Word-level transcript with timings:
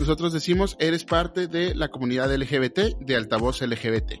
Nosotros 0.00 0.32
decimos, 0.32 0.78
eres 0.80 1.04
parte 1.04 1.46
de 1.46 1.74
la 1.74 1.88
comunidad 1.88 2.34
LGBT, 2.34 2.96
de 3.00 3.16
altavoz 3.16 3.60
LGBT. 3.60 4.14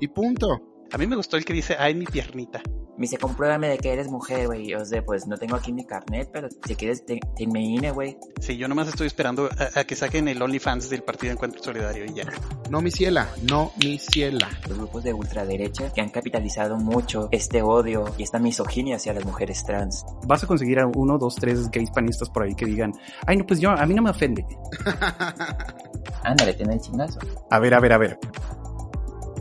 Y 0.00 0.06
punto. 0.06 0.86
A 0.92 0.98
mí 0.98 1.08
me 1.08 1.16
gustó 1.16 1.36
el 1.36 1.44
que 1.44 1.52
dice, 1.52 1.74
ay, 1.76 1.96
mi 1.96 2.04
piernita. 2.06 2.62
Me 2.96 3.02
dice, 3.02 3.18
compruébame 3.18 3.68
de 3.68 3.78
que 3.78 3.92
eres 3.92 4.08
mujer, 4.08 4.46
güey. 4.46 4.74
O 4.74 4.84
sea, 4.84 5.04
pues 5.04 5.26
no 5.26 5.36
tengo 5.36 5.56
aquí 5.56 5.72
mi 5.72 5.84
carnet, 5.84 6.30
pero 6.32 6.48
si 6.66 6.76
quieres, 6.76 7.04
te, 7.04 7.20
te 7.36 7.46
me 7.46 7.60
INE, 7.60 7.90
güey. 7.90 8.16
Sí, 8.40 8.56
yo 8.56 8.68
nomás 8.68 8.88
estoy 8.88 9.06
esperando 9.06 9.48
a, 9.58 9.80
a, 9.80 9.84
que 9.84 9.96
saquen 9.96 10.28
el 10.28 10.40
OnlyFans 10.40 10.88
del 10.88 11.02
Partido 11.02 11.32
Encuentro 11.32 11.62
Solidario 11.62 12.04
y 12.06 12.14
ya. 12.14 12.24
No, 12.70 12.80
mi 12.80 12.90
ciela, 12.90 13.28
no, 13.42 13.72
mi 13.82 13.98
ciela. 13.98 14.48
Los 14.68 14.78
grupos 14.78 15.04
de 15.04 15.12
ultraderecha 15.12 15.92
que 15.92 16.00
han 16.00 16.08
capitalizado 16.08 16.76
mucho 16.76 17.28
este 17.32 17.62
odio 17.62 18.04
y 18.16 18.22
esta 18.22 18.38
misoginia 18.38 18.96
hacia 18.96 19.12
las 19.12 19.24
mujeres 19.24 19.64
trans. 19.64 20.04
Vas 20.26 20.44
a 20.44 20.46
conseguir 20.46 20.80
a 20.80 20.86
uno, 20.86 21.18
dos, 21.18 21.36
tres 21.36 21.70
gays 21.70 21.90
panistas 21.90 22.30
por 22.30 22.44
ahí 22.44 22.54
que 22.54 22.66
digan, 22.66 22.92
ay, 23.26 23.36
no, 23.36 23.46
pues 23.46 23.60
yo, 23.60 23.70
a 23.70 23.84
mí 23.86 23.94
no 23.94 24.02
me 24.02 24.10
ofende. 24.10 24.46
Ándale, 26.22 26.54
ten 26.54 26.70
el 26.72 26.80
chingazo. 26.80 27.18
A 27.50 27.58
ver, 27.58 27.74
a 27.74 27.80
ver, 27.80 27.92
a 27.92 27.98
ver. 27.98 28.18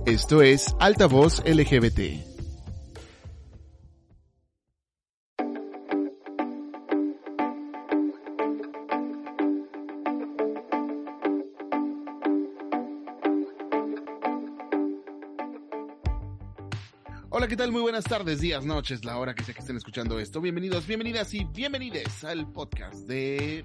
Esto 0.06 0.42
es 0.42 0.76
Altavoz 0.80 1.42
LGBT. 1.46 2.35
¿Qué 17.48 17.56
tal? 17.56 17.72
Muy 17.72 17.82
buenas 17.82 18.06
tardes, 18.06 18.42
días, 18.42 18.66
noches, 18.66 19.06
la 19.06 19.20
hora 19.20 19.36
que 19.36 19.44
sea 19.44 19.54
que 19.54 19.60
estén 19.60 19.78
escuchando 19.78 20.20
esto. 20.20 20.42
Bienvenidos, 20.42 20.88
bienvenidas 20.88 21.32
y 21.36 21.44
bienvenides 21.44 22.24
al 22.24 22.52
podcast 22.52 23.08
de 23.08 23.64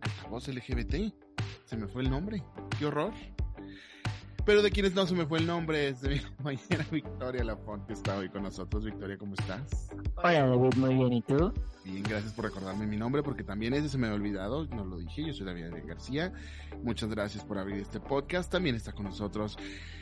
Altavoz 0.00 0.46
LGBT. 0.46 1.12
Se 1.64 1.76
me 1.76 1.88
fue 1.88 2.02
el 2.02 2.10
nombre. 2.10 2.44
Qué 2.78 2.86
horror. 2.86 3.12
Pero 4.44 4.62
de 4.62 4.70
quienes 4.70 4.94
no 4.94 5.08
se 5.08 5.14
me 5.16 5.26
fue 5.26 5.40
el 5.40 5.46
nombre 5.48 5.88
es 5.88 6.02
de 6.02 6.10
mi 6.10 6.20
compañera 6.36 6.86
Victoria 6.92 7.42
Lafont, 7.42 7.84
que 7.84 7.94
está 7.94 8.16
hoy 8.16 8.28
con 8.28 8.44
nosotros. 8.44 8.84
Victoria, 8.84 9.18
¿cómo 9.18 9.34
estás? 9.34 9.88
Hola, 10.14 10.46
David, 10.46 10.74
muy 10.76 10.94
bien, 10.94 11.12
¿y 11.14 11.22
tú? 11.22 11.52
Bien, 11.88 12.02
gracias 12.02 12.34
por 12.34 12.44
recordarme 12.44 12.86
mi 12.86 12.98
nombre, 12.98 13.22
porque 13.22 13.42
también 13.42 13.72
ese 13.72 13.88
se 13.88 13.96
me 13.96 14.08
había 14.08 14.16
olvidado, 14.16 14.66
no 14.66 14.84
lo 14.84 14.98
dije, 14.98 15.24
yo 15.24 15.32
soy 15.32 15.46
David 15.46 15.72
García. 15.86 16.34
Muchas 16.82 17.08
gracias 17.08 17.44
por 17.44 17.56
abrir 17.56 17.80
este 17.80 17.98
podcast. 17.98 18.52
También 18.52 18.76
está 18.76 18.92
con 18.92 19.06
nosotros 19.06 19.56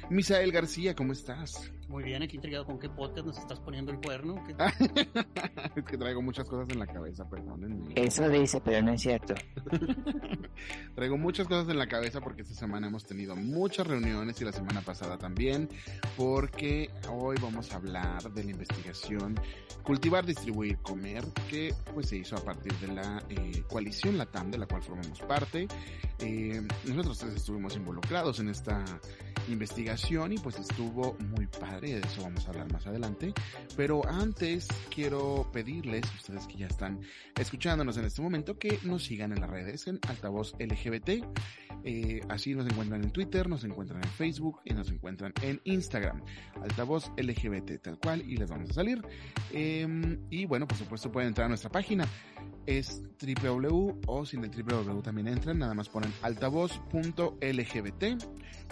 Misael 0.08 0.52
García, 0.52 0.94
¿cómo 0.94 1.12
estás? 1.12 1.72
Muy 1.88 2.04
bien, 2.04 2.22
aquí 2.22 2.36
intrigado 2.36 2.64
con 2.64 2.78
qué 2.78 2.88
podcast 2.88 3.26
nos 3.26 3.38
estás 3.38 3.58
poniendo 3.58 3.90
el 3.90 3.98
cuerno. 3.98 4.44
es 5.76 5.84
que 5.84 5.98
traigo 5.98 6.22
muchas 6.22 6.48
cosas 6.48 6.68
en 6.70 6.78
la 6.78 6.86
cabeza, 6.86 7.28
perdónenme. 7.28 7.92
Eso 7.94 8.28
dice, 8.28 8.60
pero 8.60 8.82
no 8.82 8.92
es 8.92 9.02
cierto. 9.02 9.34
traigo 10.94 11.16
muchas 11.16 11.46
cosas 11.48 11.68
en 11.68 11.78
la 11.78 11.88
cabeza 11.88 12.20
porque 12.20 12.42
esta 12.42 12.54
semana 12.54 12.86
hemos 12.86 13.04
tenido 13.04 13.34
muchas 13.34 13.86
reuniones 13.86 14.40
y 14.40 14.44
la 14.44 14.52
semana 14.52 14.80
pasada 14.80 15.18
también, 15.18 15.68
porque 16.16 16.90
hoy 17.10 17.36
vamos 17.40 17.72
a 17.72 17.76
hablar 17.76 18.32
de 18.32 18.44
la 18.44 18.50
investigación 18.50 19.38
Cultivar, 19.82 20.24
Distribuir, 20.24 20.78
Comer, 20.78 21.24
que 21.48 21.74
pues 21.92 22.08
se 22.08 22.16
hizo 22.16 22.36
a 22.36 22.44
partir 22.44 22.72
de 22.74 22.88
la 22.88 23.22
eh, 23.28 23.62
coalición 23.68 24.18
LATAM, 24.18 24.50
de 24.50 24.58
la 24.58 24.66
cual 24.66 24.82
formamos 24.82 25.20
parte. 25.20 25.66
Eh, 26.18 26.62
nosotros 26.84 27.22
estuvimos 27.34 27.76
involucrados 27.76 28.40
en 28.40 28.48
esta 28.48 28.84
investigación 29.48 30.32
y 30.32 30.38
pues 30.38 30.58
estuvo 30.58 31.16
muy 31.30 31.46
padre, 31.46 31.94
de 31.94 32.00
eso 32.00 32.22
vamos 32.22 32.46
a 32.46 32.50
hablar 32.50 32.72
más 32.72 32.86
adelante. 32.86 33.32
Pero 33.76 34.06
antes 34.06 34.66
quiero 34.94 35.48
pedirles, 35.52 36.04
ustedes 36.14 36.46
que 36.46 36.56
ya 36.58 36.66
están 36.66 37.00
escuchándonos 37.38 37.96
en 37.96 38.06
este 38.06 38.22
momento, 38.22 38.58
que 38.58 38.78
nos 38.82 39.04
sigan 39.04 39.32
en 39.32 39.40
las 39.40 39.50
redes 39.50 39.86
en 39.86 39.98
Altavoz 40.08 40.54
LGBT. 40.58 41.24
Eh, 41.84 42.20
así 42.28 42.54
nos 42.54 42.66
encuentran 42.66 43.04
en 43.04 43.10
Twitter, 43.10 43.48
nos 43.48 43.62
encuentran 43.62 44.02
en 44.02 44.10
Facebook 44.10 44.60
y 44.64 44.74
nos 44.74 44.90
encuentran 44.90 45.32
en 45.42 45.60
Instagram. 45.64 46.22
Altavoz 46.62 47.12
LGBT 47.16 47.80
tal 47.80 47.98
cual 47.98 48.22
y 48.28 48.36
les 48.36 48.50
vamos 48.50 48.70
a 48.70 48.74
salir. 48.74 49.00
Eh, 49.52 50.18
y 50.30 50.46
bueno, 50.46 50.66
por 50.66 50.76
supuesto 50.76 51.12
pueden 51.12 51.28
entrar 51.28 51.46
a 51.46 51.48
nuestra 51.48 51.65
página. 51.68 52.08
Es 52.66 53.02
www 53.20 54.00
o 54.06 54.26
sin 54.26 54.44
el 54.44 54.50
www 54.50 55.00
también 55.00 55.28
entran, 55.28 55.58
nada 55.58 55.74
más 55.74 55.88
ponen 55.88 56.12
altavoz.lgbt 56.22 58.04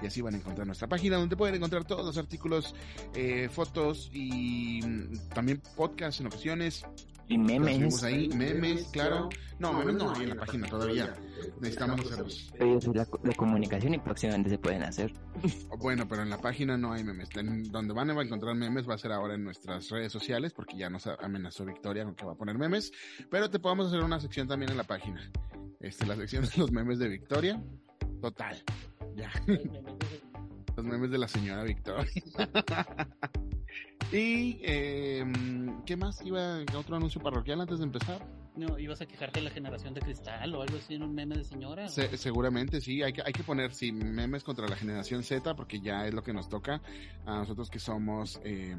y 0.03 0.07
así 0.07 0.21
van 0.21 0.35
a 0.35 0.39
encontrar 0.39 0.67
nuestra 0.67 0.89
página 0.89 1.17
donde 1.17 1.37
pueden 1.37 1.55
encontrar 1.55 1.85
todos 1.85 2.05
los 2.05 2.19
artículos, 2.19 2.75
eh, 3.15 3.49
fotos 3.51 4.11
y 4.13 4.81
también 5.29 5.63
podcasts 5.77 6.21
en 6.21 6.27
ocasiones. 6.27 6.85
Y 7.29 7.39
memes. 7.39 8.03
ahí, 8.03 8.29
memes, 8.29 8.85
claro. 8.93 9.29
No, 9.59 9.73
memes 9.73 9.95
no 9.95 10.11
hay 10.13 10.25
en 10.25 10.29
la 10.31 10.35
página 10.35 10.69
todavía. 10.69 11.15
Necesitamos 11.61 12.01
hacerlos. 12.01 12.53
Pero 12.59 12.79
es 12.79 12.87
la, 12.89 13.07
la 13.23 13.35
comunicación 13.35 13.95
y 13.95 13.99
próximamente 13.99 14.51
se 14.51 14.59
pueden 14.59 14.83
hacer. 14.83 15.13
Bueno, 15.79 16.07
pero 16.09 16.23
en 16.23 16.31
la 16.31 16.39
página 16.39 16.77
no 16.77 16.93
hay 16.93 17.05
memes. 17.05 17.29
En 17.37 17.63
donde 17.71 17.95
van 17.95 18.11
a 18.11 18.23
encontrar 18.23 18.55
memes 18.55 18.89
va 18.89 18.95
a 18.95 18.99
ser 18.99 19.13
ahora 19.13 19.35
en 19.35 19.45
nuestras 19.45 19.89
redes 19.91 20.13
sociales, 20.13 20.53
porque 20.53 20.77
ya 20.77 20.91
nos 20.91 21.07
amenazó 21.07 21.65
Victoria 21.65 22.05
con 22.05 22.15
que 22.15 22.25
va 22.27 22.33
a 22.33 22.37
poner 22.37 22.59
memes. 22.59 22.93
Pero 23.31 23.49
te 23.49 23.59
podemos 23.59 23.89
hacer 23.89 24.01
una 24.03 24.21
sección 24.21 24.47
también 24.49 24.71
en 24.71 24.77
la 24.77 24.85
página. 24.85 25.31
Este, 25.81 26.07
la 26.07 26.17
sección 26.17 26.45
de 26.45 26.51
los 26.57 26.73
memes 26.73 26.99
de 26.99 27.09
Victoria. 27.09 27.63
Total. 28.21 28.63
Ya. 29.17 29.31
Los 30.77 30.85
memes 30.85 31.11
de 31.11 31.19
la 31.19 31.29
señora 31.29 31.63
Victoria. 31.63 32.11
Y, 34.13 34.59
eh, 34.63 35.25
¿qué 35.87 35.97
más 35.97 36.25
iba? 36.25 36.59
¿Otro 36.77 36.97
anuncio 36.97 37.21
parroquial 37.21 37.61
antes 37.61 37.79
de 37.79 37.85
empezar? 37.85 38.27
No, 38.57 38.79
ibas 38.79 39.01
a 39.01 39.07
quejarte 39.07 39.41
de 39.41 39.45
la 39.45 39.51
generación 39.51 39.95
de 39.95 40.01
cristal 40.01 40.55
o 40.55 40.63
algo 40.63 40.77
así 40.77 40.95
en 40.95 41.03
un 41.03 41.15
meme 41.15 41.37
de 41.37 41.45
señora. 41.45 41.89
Se, 41.89 42.17
seguramente 42.17 42.81
sí, 42.81 43.03
hay 43.03 43.13
que, 43.13 43.23
hay 43.25 43.33
que 43.33 43.43
poner 43.43 43.73
sí, 43.73 43.91
memes 43.91 44.45
contra 44.45 44.69
la 44.69 44.77
generación 44.77 45.25
Z 45.25 45.57
porque 45.57 45.81
ya 45.81 46.07
es 46.07 46.15
lo 46.15 46.23
que 46.23 46.33
nos 46.33 46.49
toca 46.49 46.81
a 47.27 47.39
nosotros 47.39 47.69
que 47.71 47.81
somos 47.81 48.41
eh, 48.45 48.77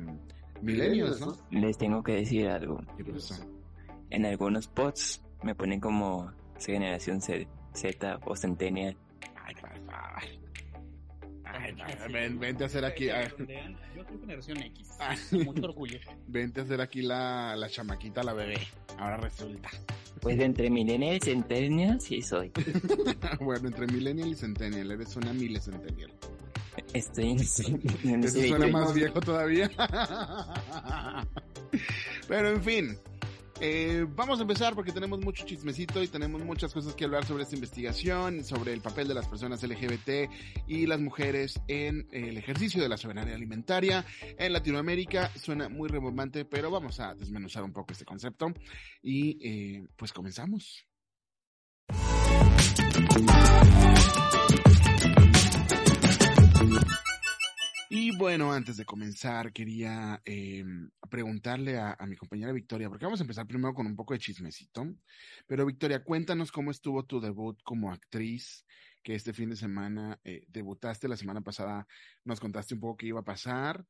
millennials, 0.62 1.20
¿no? 1.20 1.36
Les 1.52 1.78
tengo 1.78 2.02
que 2.04 2.14
decir 2.14 2.48
algo. 2.48 2.82
¿Qué 2.96 3.04
pasó? 3.04 3.36
En 4.10 4.26
algunos 4.26 4.68
posts 4.68 5.22
me 5.44 5.56
ponen 5.56 5.82
como 5.82 6.32
generación 6.58 7.20
Z, 7.20 7.50
Z 7.74 8.20
o 8.26 8.36
centennial. 8.36 8.96
Ay, 9.44 9.56
por 9.56 9.70
favor. 9.86 10.45
Ay, 11.58 11.76
ven, 12.12 12.40
vente 12.40 12.64
a 12.64 12.68
hacer 12.68 12.86
aquí. 12.86 13.08
Yo 13.08 14.04
soy 14.04 14.20
generación 14.20 14.58
X. 14.64 14.90
Con 15.30 15.44
mucho 15.46 15.64
orgullo. 15.66 16.00
Vente 16.28 16.62
a 16.62 16.64
hacer 16.64 16.82
aquí 16.82 17.02
la, 17.02 17.56
la 17.56 17.70
chamaquita, 17.70 18.24
la 18.24 18.34
bebé. 18.34 18.60
Ahora 18.98 19.18
resulta. 19.18 19.70
Pues 20.22 20.38
de 20.38 20.46
entre 20.46 20.70
millennial 20.70 21.16
y 21.16 21.20
centennial 21.20 22.02
sí 22.02 22.22
soy. 22.22 22.52
bueno, 23.40 23.68
entre 23.68 23.88
millennial 23.88 24.30
y 24.30 24.36
centennial, 24.36 24.92
eres 24.92 25.16
una 25.16 25.34
milecentennial. 25.34 26.12
Estoy 26.94 27.32
en, 27.32 27.40
en 28.10 28.24
Eso 28.24 28.42
suena 28.48 28.68
más 28.68 28.94
viejo 28.94 29.20
todavía. 29.22 29.70
Pero 32.28 32.50
en 32.50 32.64
fin, 32.64 32.98
eh, 33.62 34.06
vamos 34.10 34.40
a 34.40 34.42
empezar 34.42 34.76
porque 34.76 34.92
tenemos 34.92 35.20
mucho 35.20 35.46
chismecito 35.46 36.04
y 36.04 36.08
tenemos 36.08 36.44
muchas 36.44 36.74
cosas 36.74 36.94
que 36.94 37.06
hablar 37.06 37.26
sobre 37.26 37.44
esta 37.44 37.56
investigación, 37.56 38.44
sobre 38.44 38.74
el 38.74 38.82
papel 38.82 39.08
de 39.08 39.14
las 39.14 39.28
personas 39.28 39.64
LGBT 39.64 40.30
y 40.68 40.86
las 40.86 41.00
mujeres 41.00 41.62
en 41.68 42.08
el 42.12 42.38
ejercicio 42.38 42.82
de 42.82 42.90
la 42.90 42.98
soberanía 42.98 43.36
alimentaria 43.36 44.06
en 44.38 44.54
Latinoamérica. 44.54 45.32
Suena 45.36 45.70
muy 45.70 45.88
rebombante, 45.88 46.46
pero 46.46 46.70
vamos 46.70 47.00
a 47.00 47.16
desmenuzar 47.16 47.64
un 47.64 47.72
poco 47.72 47.94
este 47.94 48.06
concepto 48.06 48.54
y 49.02 49.38
eh, 49.42 49.88
pues 49.96 50.12
comenzamos. 50.12 50.86
Y 57.90 58.18
bueno, 58.18 58.52
antes 58.52 58.78
de 58.78 58.86
comenzar, 58.86 59.54
quería 59.54 60.22
eh, 60.26 60.64
preguntarle 61.10 61.78
a, 61.78 61.96
a, 61.98 62.08
mi 62.08 62.16
compañera 62.16 62.52
Victoria, 62.52 62.90
porque 62.90 63.06
vamos 63.06 63.20
a 63.20 63.24
empezar 63.24 63.46
primero 63.46 63.74
con 63.74 63.86
un 63.86 63.96
poco 63.96 64.14
de 64.14 64.20
chismecito. 64.20 64.88
Pero 65.46 65.66
Victoria, 65.66 66.04
cuéntanos 66.04 66.52
cómo 66.52 66.72
estuvo 66.72 67.04
tu 67.04 67.20
debut 67.20 67.62
como 67.64 67.92
actriz, 67.92 68.66
que 69.04 69.14
este 69.14 69.34
fin 69.34 69.52
de 69.52 69.56
semana 69.56 70.20
eh, 70.24 70.46
debutaste, 70.48 71.08
la 71.08 71.16
semana 71.16 71.42
pasada 71.42 71.88
nos 72.24 72.40
contaste 72.40 72.74
un 72.74 72.80
poco 72.80 72.98
qué 72.98 73.08
iba 73.08 73.20
a 73.20 73.26
pasar. 73.26 73.86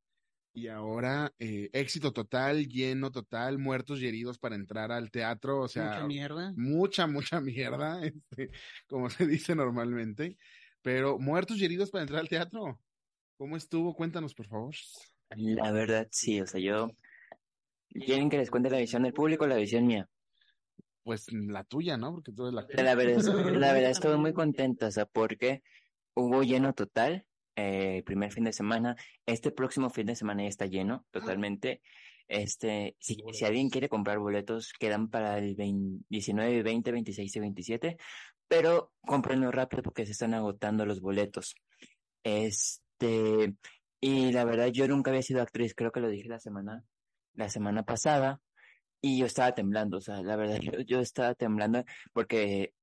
Y 0.54 0.68
ahora, 0.68 1.34
eh, 1.40 1.70
éxito 1.74 2.12
total, 2.12 2.68
lleno 2.68 3.12
total, 3.12 3.58
muertos 3.58 4.02
y 4.02 4.08
heridos 4.08 4.38
para 4.38 4.56
entrar 4.56 4.92
al 4.92 5.12
teatro, 5.12 5.62
o 5.62 5.68
sea, 5.68 5.86
Mucha 5.86 6.08
mierda. 6.08 6.54
mucha, 6.56 7.08
mucha 7.08 7.42
mierda, 7.42 8.02
este, 8.06 8.52
como 8.88 9.10
se 9.10 9.26
dice 9.26 9.56
normalmente, 9.56 10.38
pero 10.82 11.18
muertos 11.18 11.58
y 11.58 11.66
heridos 11.66 11.92
para 11.92 12.04
entrar 12.04 12.22
al 12.22 12.30
teatro. 12.30 12.80
¿Cómo 13.38 13.58
estuvo? 13.58 13.96
Cuéntanos, 13.96 14.34
por 14.34 14.48
favor. 14.48 14.74
La 15.30 15.72
verdad, 15.72 16.08
sí, 16.12 16.40
o 16.42 16.48
sea, 16.48 16.62
yo... 16.62 16.90
¿Quieren 17.90 18.30
que 18.30 18.38
les 18.38 18.52
cuente 18.52 18.70
la 18.70 18.78
visión 18.78 19.04
del 19.04 19.14
público 19.14 19.46
o 19.46 19.48
la 19.48 19.56
visión 19.56 19.88
mía? 19.88 20.10
Pues 21.04 21.32
la 21.32 21.64
tuya, 21.64 21.98
¿no? 21.98 22.14
Porque 22.14 22.32
tú 22.32 22.48
eres 22.48 22.54
la 22.54 22.84
La 22.84 22.96
verdad, 22.96 23.22
la 23.60 23.74
verdad 23.74 23.92
estoy 23.92 24.18
muy 24.18 24.34
contenta, 24.34 24.88
o 24.88 24.92
sea, 24.92 25.06
porque 25.06 25.64
hubo 26.14 26.44
lleno 26.44 26.74
total 26.74 27.26
eh, 27.56 27.98
el 27.98 28.04
primer 28.04 28.32
fin 28.32 28.44
de 28.44 28.54
semana. 28.54 28.96
Este 29.26 29.52
próximo 29.52 29.90
fin 29.90 30.08
de 30.08 30.16
semana 30.16 30.44
ya 30.44 30.50
está 30.50 30.66
lleno 30.66 31.06
totalmente. 31.12 31.82
Este, 32.28 32.96
si, 33.00 33.18
si 33.34 33.46
alguien 33.46 33.70
quiere 33.70 33.88
comprar 33.88 34.20
boletos, 34.20 34.74
quedan 34.74 35.10
para 35.10 35.38
el 35.38 35.56
20 35.56 36.06
19, 36.10 36.64
20, 36.64 36.92
26 36.92 37.36
y 37.36 37.40
27, 37.40 37.98
pero 38.48 38.94
cómprenlo 39.02 39.52
rápido 39.52 39.84
porque 39.84 40.06
se 40.06 40.14
están 40.14 40.34
agotando 40.34 40.86
los 40.86 41.02
boletos. 41.02 41.56
Este, 43.00 43.56
y 44.00 44.32
la 44.32 44.46
verdad 44.46 44.68
yo 44.68 44.88
nunca 44.88 45.12
había 45.12 45.22
sido 45.22 45.42
actriz, 45.42 45.74
creo 45.76 45.92
que 45.92 46.00
lo 46.00 46.10
dije 46.10 46.30
la 46.30 46.40
semana, 46.40 46.84
la 47.34 47.50
semana 47.50 47.84
pasada, 47.84 48.42
y 49.02 49.20
yo 49.20 49.26
estaba 49.26 49.54
temblando, 49.54 49.98
o 49.98 50.02
sea, 50.02 50.22
la 50.22 50.36
verdad 50.36 50.60
yo, 50.88 51.00
estaba 51.00 51.36
temblando 51.36 51.84
porque 52.14 52.74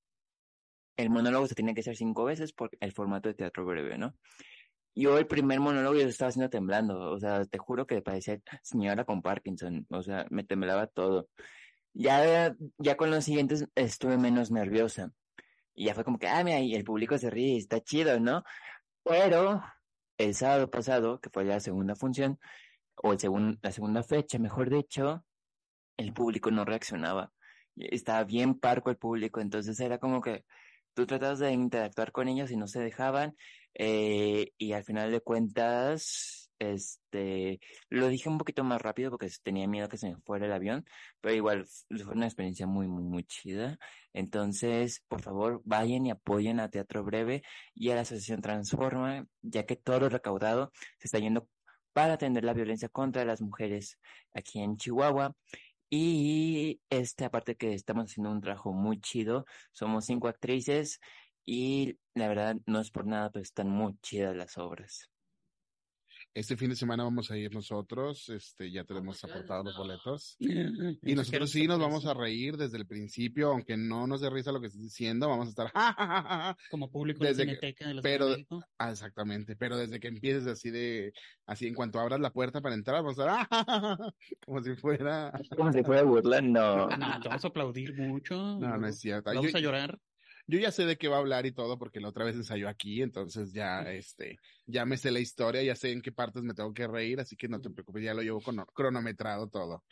el 0.97 1.11
monólogo 1.11 1.47
se 1.47 1.55
tiene 1.55 1.75
que 1.75 1.81
hacer 1.81 1.97
cinco 1.97 2.25
veces 2.25 2.53
por 2.53 2.71
el 2.81 2.93
formato 2.93 3.29
de 3.29 3.35
teatro 3.35 3.65
breve, 3.65 3.99
¿no? 3.99 4.15
Yo 4.95 5.19
el 5.19 5.27
primer 5.27 5.61
monólogo 5.61 5.95
yo 5.99 6.07
estaba 6.07 6.29
haciendo 6.29 6.51
temblando, 6.51 7.11
o 7.13 7.19
sea, 7.19 7.45
te 7.47 7.59
juro 7.59 7.87
que 7.87 8.03
parecía 8.03 8.39
señora 8.63 9.05
con 9.05 9.23
Parkinson, 9.23 9.87
o 9.91 10.03
sea, 10.03 10.27
me 10.31 10.45
temblaba 10.45 10.87
todo. 10.87 11.29
Ya, 11.95 12.55
ya 12.79 12.97
con 12.97 13.11
los 13.11 13.25
siguientes 13.25 13.67
estuve 13.75 14.19
menos 14.19 14.51
nerviosa. 14.51 15.13
Y 15.75 15.87
ya 15.87 15.95
fue 15.95 16.05
como 16.05 16.19
que, 16.19 16.29
ah, 16.29 16.45
mira, 16.45 16.61
y 16.61 16.75
el 16.75 16.85
público 16.85 17.19
se 17.19 17.31
ríe, 17.31 17.57
está 17.57 17.81
chido, 17.81 18.21
¿no? 18.21 18.45
Pero 19.05 19.63
el 20.25 20.35
sábado 20.35 20.71
pasado, 20.71 21.21
que 21.21 21.31
fue 21.31 21.45
la 21.45 21.61
segunda 21.61 21.95
función, 21.97 22.39
o 22.97 23.13
el 23.13 23.19
segun- 23.19 23.59
la 23.63 23.73
segunda 23.73 24.03
fecha, 24.03 24.39
mejor 24.39 24.71
dicho, 24.71 25.25
el 25.97 26.13
público 26.13 26.51
no 26.51 26.65
reaccionaba. 26.65 27.33
Estaba 27.77 28.25
bien 28.25 28.59
parco 28.59 28.91
el 28.91 28.99
público, 28.99 29.41
entonces 29.41 29.79
era 29.81 29.99
como 29.99 30.21
que 30.21 30.45
tú 30.95 31.07
tratabas 31.07 31.39
de 31.39 31.53
interactuar 31.53 32.13
con 32.13 32.29
ellos 32.29 32.51
y 32.51 32.57
no 32.57 32.67
se 32.67 32.81
dejaban, 32.81 33.37
eh, 33.75 34.53
y 34.59 34.73
al 34.73 34.85
final 34.85 35.11
de 35.13 35.21
cuentas, 35.21 36.42
este, 36.71 37.61
lo 37.89 38.09
dije 38.09 38.29
un 38.29 38.39
poquito 38.39 38.63
más 38.65 38.81
rápido 38.81 39.11
porque 39.11 39.31
tenía 39.43 39.67
miedo 39.67 39.89
que 39.89 39.99
se 39.99 40.09
me 40.11 40.17
fuera 40.19 40.47
el 40.47 40.53
avión, 40.53 40.85
pero 41.21 41.35
igual 41.35 41.67
fue 41.67 42.15
una 42.15 42.27
experiencia 42.27 42.67
muy, 42.67 42.87
muy, 42.89 43.03
muy 43.05 43.25
chida. 43.25 43.79
Entonces, 44.13 45.03
por 45.09 45.23
favor, 45.23 45.61
vayan 45.65 46.07
y 46.07 46.11
apoyen 46.11 46.61
a 46.61 46.71
Teatro 46.71 47.05
Breve 47.05 47.43
y 47.75 47.91
a 47.91 47.97
la 47.97 48.03
Asociación 48.03 48.43
Transforma, 48.43 49.27
ya 49.43 49.67
que 49.67 49.77
todo 49.77 50.01
lo 50.01 50.09
recaudado 50.09 50.73
se 50.99 51.09
está 51.09 51.19
yendo 51.19 51.49
para 51.93 52.15
atender 52.15 52.45
la 52.45 52.55
violencia 52.55 52.89
contra 52.89 53.25
las 53.25 53.41
mujeres 53.43 53.99
aquí 54.35 54.61
en 54.61 54.77
Chihuahua. 54.77 55.35
Y 55.91 56.81
este, 56.91 57.25
aparte 57.27 57.57
que 57.57 57.75
estamos 57.75 58.11
haciendo 58.11 58.31
un 58.31 58.41
trabajo 58.41 58.73
muy 58.73 59.01
chido, 59.01 59.45
somos 59.73 60.07
cinco 60.07 60.29
actrices 60.29 61.01
y 61.45 61.99
la 62.15 62.29
verdad 62.29 62.57
no 62.67 62.81
es 62.81 62.91
por 62.91 63.07
nada, 63.07 63.31
pero 63.31 63.43
están 63.43 63.69
muy 63.69 63.99
chidas 64.01 64.35
las 64.37 64.59
obras. 64.59 65.12
Este 66.35 66.57
fin 66.57 66.71
de 66.71 66.77
semana 66.77 67.05
vamos 67.05 67.31
a 67.31 67.37
ir 67.37 67.53
nosotros, 67.53 68.31
este, 68.31 68.71
ya 68.71 68.85
tenemos 68.85 69.23
aportados 69.23 69.67
los 69.67 69.77
boletos. 69.77 70.37
Y 71.03 71.15
nosotros 71.15 71.51
sí 71.51 71.67
nos 71.67 71.79
vamos 71.79 72.07
a 72.07 72.15
reír 72.15 72.57
desde 72.57 72.79
el 72.79 72.87
principio, 72.87 73.51
aunque 73.51 73.77
no 73.77 74.07
nos 74.07 74.23
dé 74.23 74.31
risa 74.31 74.51
lo 74.51 74.59
que 74.61 74.69
estás 74.69 74.81
diciendo, 74.83 75.29
vamos 75.29 75.49
a 75.49 75.51
estar, 75.51 75.69
"Ja, 75.75 75.93
ja, 75.93 76.07
ja, 76.07 76.23
ja". 76.23 76.57
Como 76.71 76.91
público 76.91 77.23
Desde 77.23 77.45
de 77.45 77.53
que- 77.53 77.59
Cineteca 77.61 77.89
de 77.89 77.95
la 77.95 78.03
pero- 78.03 78.29
de. 78.31 78.47
Ah, 78.79 78.91
exactamente, 78.93 79.57
pero 79.57 79.77
desde 79.77 80.01
que 80.01 80.09
empieces 80.09 80.47
así 80.47 80.71
de, 80.71 81.13
así 81.47 81.67
en 81.67 81.75
cuanto 81.75 82.01
abras 82.01 82.21
la 82.21 82.31
puerta 82.33 82.63
para 82.63 82.75
entrar, 82.77 83.03
vamos 83.03 83.19
a 83.19 83.23
estar, 83.23 83.29
"Ah, 83.51 83.65
ja, 83.67 83.81
ja, 83.81 83.97
ja", 83.99 84.15
como 84.47 84.63
si 84.63 84.75
fuera, 84.75 85.33
Como 85.55 85.71
si 85.71 85.83
fuera 85.83 86.03
burla, 86.03 86.41
no. 86.41 86.89
No, 86.89 87.21
te 87.21 87.29
vamos 87.29 87.45
a 87.45 87.49
aplaudir 87.49 87.95
mucho. 87.95 88.35
no, 88.59 88.79
no 88.79 88.87
es 88.87 88.99
cierto. 88.99 89.31
Vamos 89.35 89.53
Yo, 89.53 89.59
a 89.59 89.61
llorar. 89.61 89.99
Yo 90.47 90.59
ya 90.59 90.71
sé 90.71 90.85
de 90.85 90.97
qué 90.97 91.09
va 91.09 91.17
a 91.17 91.21
hablar 91.21 91.47
y 91.47 91.53
todo, 91.53 91.79
porque 91.79 92.01
la 92.01 92.09
otra 92.09 92.25
vez 92.25 92.37
ensayó 92.37 92.69
aquí, 92.69 93.03
entonces 93.03 93.53
ya, 93.53 93.83
este, 93.93 94.39
ya 94.67 94.85
me 94.85 94.97
sé 94.97 95.11
la 95.11 95.21
historia, 95.21 95.63
ya 95.63 95.77
sé 95.77 95.93
en 95.93 96.03
qué 96.03 96.13
partes 96.13 96.43
me 96.43 96.55
tengo 96.55 96.73
que 96.75 96.87
reír, 96.87 97.21
así 97.21 97.37
que 97.37 97.49
no 97.49 97.61
te 97.61 97.71
preocupes, 97.71 98.03
ya 98.03 98.15
lo 98.15 98.23
llevo 98.23 98.41
con, 98.41 98.57
cronometrado 98.75 99.49
todo. 99.49 99.85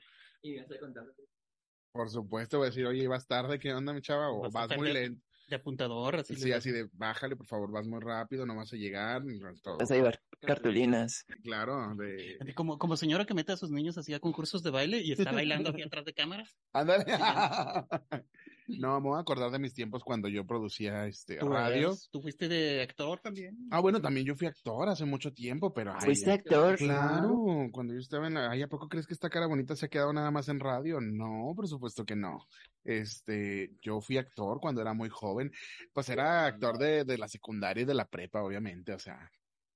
Por 1.93 2.11
supuesto, 2.11 2.58
voy 2.58 2.67
a 2.67 2.70
decir, 2.70 2.87
oye, 2.87 3.06
vas 3.08 3.26
tarde, 3.26 3.58
¿qué 3.58 3.73
onda, 3.73 3.93
mi 3.93 4.00
chava? 4.00 4.31
O 4.31 4.43
Vas 4.43 4.52
vas 4.52 4.76
muy 4.76 4.93
lento. 4.93 5.25
De 5.49 5.56
apuntador, 5.56 6.14
así. 6.14 6.37
Sí, 6.37 6.53
así 6.53 6.70
de, 6.70 6.88
bájale, 6.93 7.35
por 7.35 7.46
favor, 7.46 7.73
vas 7.73 7.85
muy 7.85 7.99
rápido, 7.99 8.46
no 8.46 8.55
vas 8.55 8.73
a 8.73 8.76
llegar, 8.76 9.23
y 9.29 9.41
todo. 9.61 9.79
Vas 9.79 9.91
a 9.91 9.94
llevar 9.96 10.23
cartulinas. 10.41 11.25
Claro, 11.43 11.94
de... 11.96 12.38
como, 12.55 12.79
como 12.79 12.96
señora 12.96 13.25
que 13.25 13.35
mete 13.35 13.50
a 13.50 13.56
sus 13.56 13.73
niños 13.73 13.99
así 13.99 14.14
a 14.14 14.20
concursos 14.20 14.62
de 14.62 14.70
baile 14.70 15.00
y 15.00 15.11
está 15.11 15.32
bailando 15.32 15.70
aquí 15.70 15.82
atrás 15.82 16.05
de 16.05 16.14
cámaras. 16.14 16.56
Ándale. 16.73 17.05
No, 18.78 19.00
me 19.00 19.08
voy 19.08 19.17
a 19.19 19.20
acordar 19.20 19.50
de 19.50 19.58
mis 19.58 19.75
tiempos 19.75 20.05
cuando 20.05 20.28
yo 20.28 20.46
producía 20.46 21.06
este 21.06 21.37
Tú 21.38 21.49
radio. 21.49 21.88
eres- 21.88 22.08
Tú 22.11 22.20
fuiste 22.20 22.49
de 22.49 22.82
actor 22.82 23.19
también. 23.20 23.56
Ah, 23.70 23.81
bueno, 23.81 24.00
también 24.00 24.26
yo 24.26 24.34
fui 24.34 24.46
actor 24.46 24.88
hace 24.88 25.05
mucho 25.05 25.32
tiempo, 25.32 25.72
pero 25.72 25.93
ay, 25.93 26.05
¿Fuiste 26.06 26.31
actor? 26.31 26.76
Claro, 26.76 27.69
cuando 27.72 27.94
yo 27.94 28.00
estaba 28.00 28.26
en 28.26 28.34
la, 28.34 28.50
ay, 28.50 28.62
¿a 28.62 28.69
poco 28.69 28.88
crees 28.88 29.06
que 29.06 29.14
esta 29.14 29.31
cara 29.31 29.46
bonita 29.46 29.75
se 29.75 29.87
ha 29.87 29.88
quedado 29.88 30.12
nada 30.12 30.31
más 30.31 30.49
en 30.49 30.61
radio? 30.61 31.00
No, 31.00 31.52
por 31.56 31.67
supuesto 31.69 32.05
que 32.05 32.17
no. 32.17 32.46
Este, 32.84 33.72
yo 33.81 34.00
fui 34.00 34.17
actor 34.19 34.61
cuando 34.61 34.81
era 34.81 34.94
muy 34.94 35.08
joven, 35.08 35.50
pues 35.93 36.08
era 36.08 36.46
actor 36.46 36.78
de, 36.78 37.05
de 37.05 37.19
la 37.19 37.28
secundaria 37.28 37.82
y 37.82 37.87
de 37.87 37.94
la 37.94 38.06
prepa, 38.08 38.43
obviamente, 38.43 38.93
o 38.93 38.99
sea, 38.99 39.31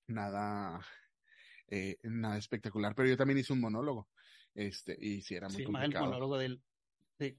nada, 0.06 0.80
eh, 1.68 1.96
nada 2.02 2.36
espectacular, 2.38 2.94
pero 2.94 3.08
yo 3.08 3.16
también 3.16 3.38
hice 3.38 3.52
un 3.52 3.60
monólogo, 3.60 4.08
este, 4.54 4.96
y 4.98 5.22
sí 5.22 5.34
era 5.34 5.48
muy 5.48 5.56
Se 5.56 5.64
llamaba 5.64 5.84
el 5.86 5.92
monólogo 5.94 6.38
del. 6.38 6.62
de- 7.18 7.38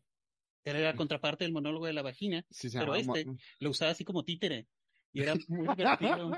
era 0.66 0.80
la 0.80 0.96
contraparte 0.96 1.44
del 1.44 1.54
monólogo 1.54 1.86
de 1.86 1.94
la 1.94 2.02
vagina. 2.02 2.44
Sí, 2.50 2.70
Pero 2.74 2.96
este- 2.96 3.26
mo- 3.26 3.38
Lo 3.60 3.70
usaba 3.70 3.92
así 3.92 4.04
como 4.04 4.24
títere. 4.26 4.68
Y 5.14 5.22
era 5.22 5.34
muy 5.48 5.68
divertido. 5.76 6.32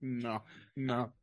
No, 0.00 0.44
no. 0.74 1.16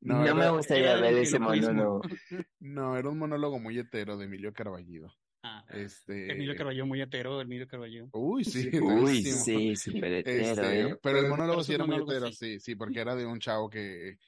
No, 0.00 0.24
era- 0.24 0.34
me 0.34 0.50
gustaría 0.50 0.96
ver 0.96 1.14
ese 1.18 1.38
monólogo. 1.38 2.02
No, 2.60 2.96
era 2.96 3.08
un 3.08 3.18
monólogo 3.18 3.58
muy 3.58 3.78
hetero 3.78 4.16
de 4.16 4.24
Emilio 4.26 4.52
Carballido. 4.52 5.12
Ah, 5.44 5.64
Este. 5.70 6.30
Emilio 6.32 6.54
Carballo, 6.54 6.86
muy 6.86 7.02
hetero, 7.02 7.40
Emilio 7.40 7.66
Carballo. 7.66 8.08
Uy, 8.12 8.44
sí, 8.44 8.70
Uy, 8.78 9.24
sí, 9.24 9.74
súper 9.74 10.12
hetero, 10.12 10.44
Este, 10.52 10.80
¿eh? 10.82 10.96
pero 11.02 11.18
el 11.18 11.28
monólogo 11.28 11.64
sí 11.64 11.74
era 11.74 11.84
muy 11.84 11.96
hetero, 11.96 12.28
sí. 12.28 12.34
sí, 12.34 12.60
sí, 12.60 12.74
porque 12.76 13.00
era 13.00 13.16
de 13.16 13.26
un 13.26 13.40
chavo 13.40 13.68
que, 13.68 14.18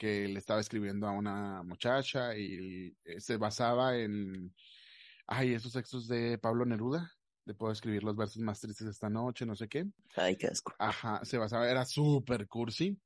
que 0.00 0.26
le 0.26 0.38
estaba 0.38 0.60
escribiendo 0.60 1.06
a 1.06 1.10
una 1.10 1.62
muchacha 1.62 2.34
y 2.34 2.96
eh, 3.04 3.20
se 3.20 3.36
basaba 3.36 3.98
en, 3.98 4.50
ay, 5.26 5.52
esos 5.52 5.74
textos 5.74 6.08
de 6.08 6.38
Pablo 6.38 6.64
Neruda, 6.64 7.12
de 7.44 7.52
puedo 7.52 7.70
escribir 7.70 8.02
los 8.02 8.16
versos 8.16 8.38
más 8.38 8.58
tristes 8.60 8.86
esta 8.86 9.10
noche, 9.10 9.44
no 9.44 9.54
sé 9.54 9.68
qué. 9.68 9.84
Ay, 10.16 10.36
qué 10.36 10.46
asco. 10.46 10.74
Ajá, 10.78 11.22
se 11.22 11.36
basaba, 11.36 11.70
era 11.70 11.84
súper 11.84 12.48
cursi, 12.48 12.98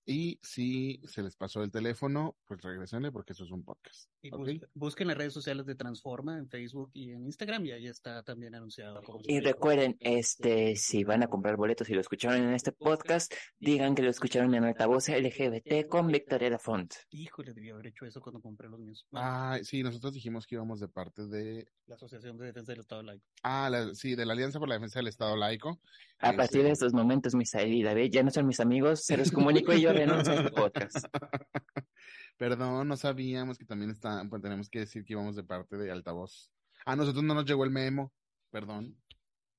Y 0.08 0.40
si 0.44 1.02
se 1.06 1.24
les 1.24 1.36
pasó 1.36 1.64
el 1.64 1.72
teléfono, 1.72 2.38
pues 2.48 2.62
regresenle 2.62 3.12
porque 3.12 3.34
eso 3.34 3.44
es 3.44 3.52
un 3.52 3.64
podcast. 3.64 4.10
Y 4.22 4.30
¿ok? 4.32 4.38
bus- 4.38 4.66
busquen 4.76 5.08
las 5.08 5.18
redes 5.18 5.34
sociales 5.34 5.66
de 5.66 5.74
Transforma 5.76 6.38
en 6.38 6.48
Facebook 6.48 6.92
y 6.94 7.12
en 7.12 7.26
Instagram 7.26 7.66
y 7.66 7.72
ahí 7.72 7.88
está 7.88 8.22
también 8.22 8.54
anunciado. 8.54 9.02
Y 9.24 9.40
recuerden, 9.40 9.98
este, 10.00 10.76
si 10.76 11.04
van 11.04 11.24
a 11.24 11.28
comprar 11.28 11.56
boletos 11.58 11.90
y 11.90 11.94
lo 11.94 12.02
escucharon 12.02 12.42
en 12.44 12.54
este 12.54 12.72
podcast, 12.72 13.34
digan 13.60 13.96
que 13.96 14.04
lo 14.04 14.10
escucharon 14.12 14.54
en 14.54 14.64
altavoz 14.66 15.10
LGBT 15.10 15.88
con 15.90 16.08
Victoria 16.08 16.50
da 16.52 16.60
Font. 16.60 16.94
Híjole, 17.10 17.54
debí 17.54 17.72
haber 17.72 17.88
hecho 17.88 18.06
eso 18.06 18.22
cuando 18.22 18.42
compré 18.42 18.70
los 18.70 18.80
míos. 18.80 19.08
Ah, 19.14 19.58
sí, 19.64 19.82
nosotros 19.82 20.14
dijimos 20.14 20.46
que 20.46 20.56
íbamos 20.56 20.80
de 20.80 20.88
parte 20.88 21.26
de... 21.28 21.68
La 21.88 21.96
Asociación 21.96 22.38
de 22.38 22.46
Defensa 22.48 22.72
del 22.72 22.82
Estado 22.82 23.02
Laico. 23.04 23.26
Ah, 23.44 23.70
la- 23.72 23.94
sí, 23.96 24.16
de 24.16 24.26
la 24.26 24.34
Alianza 24.34 24.60
por 24.60 24.68
la 24.70 24.76
Defensa 24.76 25.00
del 25.00 25.08
Estado 25.08 25.36
Laico. 25.36 25.80
A 26.20 26.28
Este, 26.30 26.38
partir 26.38 26.64
de 26.64 26.72
estos 26.72 26.94
momentos, 26.94 27.36
Misael 27.36 27.74
y 27.74 27.84
David 27.84 28.10
ya 28.12 28.24
no 28.24 28.32
son 28.32 28.48
mis 28.48 28.60
amigos, 28.60 29.04
se 29.04 29.18
los 29.18 29.32
comunico 29.66 29.74
y 29.74 29.82
yo 29.82 29.94
este 29.96 30.52
podcast. 30.52 31.06
Perdón, 32.38 32.88
no 32.88 32.98
sabíamos 32.98 33.58
que 33.58 33.66
también 33.66 33.92
está, 33.92 34.24
pues 34.30 34.42
tenemos 34.42 34.70
que 34.70 34.80
decir 34.80 35.06
que 35.06 35.14
íbamos 35.14 35.36
de 35.36 35.44
parte 35.44 35.78
de 35.78 35.92
altavoz. 35.92 36.52
A 36.86 36.96
nosotros 36.96 37.24
no 37.24 37.34
nos 37.34 37.46
llegó 37.46 37.64
el 37.64 37.72
memo, 37.72 38.12
perdón. 38.52 38.98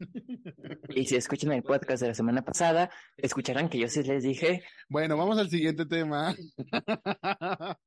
Y 0.95 1.07
si 1.07 1.17
escuchan 1.17 1.53
el 1.53 1.63
podcast 1.63 2.03
de 2.03 2.09
la 2.09 2.15
semana 2.15 2.45
pasada, 2.45 2.91
escucharán 3.17 3.71
que 3.71 3.79
yo 3.79 3.89
sí 3.89 4.03
les 4.03 4.23
dije, 4.23 4.63
Bueno, 4.91 5.17
vamos 5.17 5.39
al 5.39 5.49
siguiente 5.49 5.87
tema. 5.87 6.35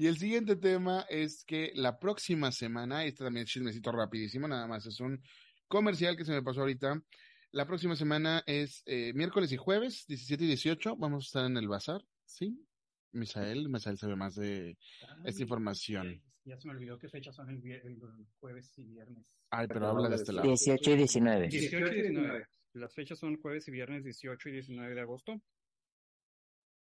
Y 0.00 0.06
el 0.06 0.16
siguiente 0.16 0.54
tema 0.54 1.06
es 1.08 1.42
que 1.44 1.72
la 1.74 1.98
próxima 1.98 2.52
semana, 2.52 3.04
este 3.04 3.24
también 3.24 3.42
es 3.42 3.50
chismecito 3.50 3.90
rapidísimo, 3.90 4.46
nada 4.46 4.68
más 4.68 4.86
es 4.86 5.00
un 5.00 5.20
comercial 5.66 6.16
que 6.16 6.24
se 6.24 6.30
me 6.30 6.40
pasó 6.40 6.60
ahorita. 6.60 7.02
La 7.50 7.66
próxima 7.66 7.96
semana 7.96 8.42
es 8.46 8.82
eh, 8.84 9.12
miércoles 9.14 9.50
y 9.52 9.56
jueves, 9.56 10.04
17 10.06 10.44
y 10.44 10.46
18, 10.48 10.96
vamos 10.96 11.24
a 11.24 11.26
estar 11.26 11.46
en 11.46 11.56
el 11.56 11.66
bazar, 11.66 12.04
¿sí? 12.26 12.62
Misael, 13.12 13.70
Misael 13.70 13.96
sabe 13.96 14.16
más 14.16 14.34
de 14.34 14.76
esta 15.24 15.42
información. 15.42 16.22
Ya 16.44 16.58
se 16.58 16.68
me 16.68 16.74
olvidó 16.74 16.98
qué 16.98 17.08
fechas 17.08 17.34
son 17.34 17.48
el, 17.48 17.62
el 17.64 17.98
jueves 18.38 18.72
y 18.76 18.84
viernes. 18.84 19.26
Ay, 19.50 19.66
pero 19.66 19.88
habla 19.88 20.10
de 20.10 20.16
este 20.16 20.32
lado. 20.32 20.46
18 20.46 20.90
y 20.90 20.96
19. 20.96 21.48
18 21.48 21.86
y 21.86 22.02
19. 22.02 22.46
Las 22.74 22.94
fechas 22.94 23.18
son 23.18 23.40
jueves 23.40 23.66
y 23.68 23.70
viernes 23.70 24.04
18 24.04 24.48
y 24.50 24.52
19 24.52 24.94
de 24.94 25.00
agosto. 25.00 25.40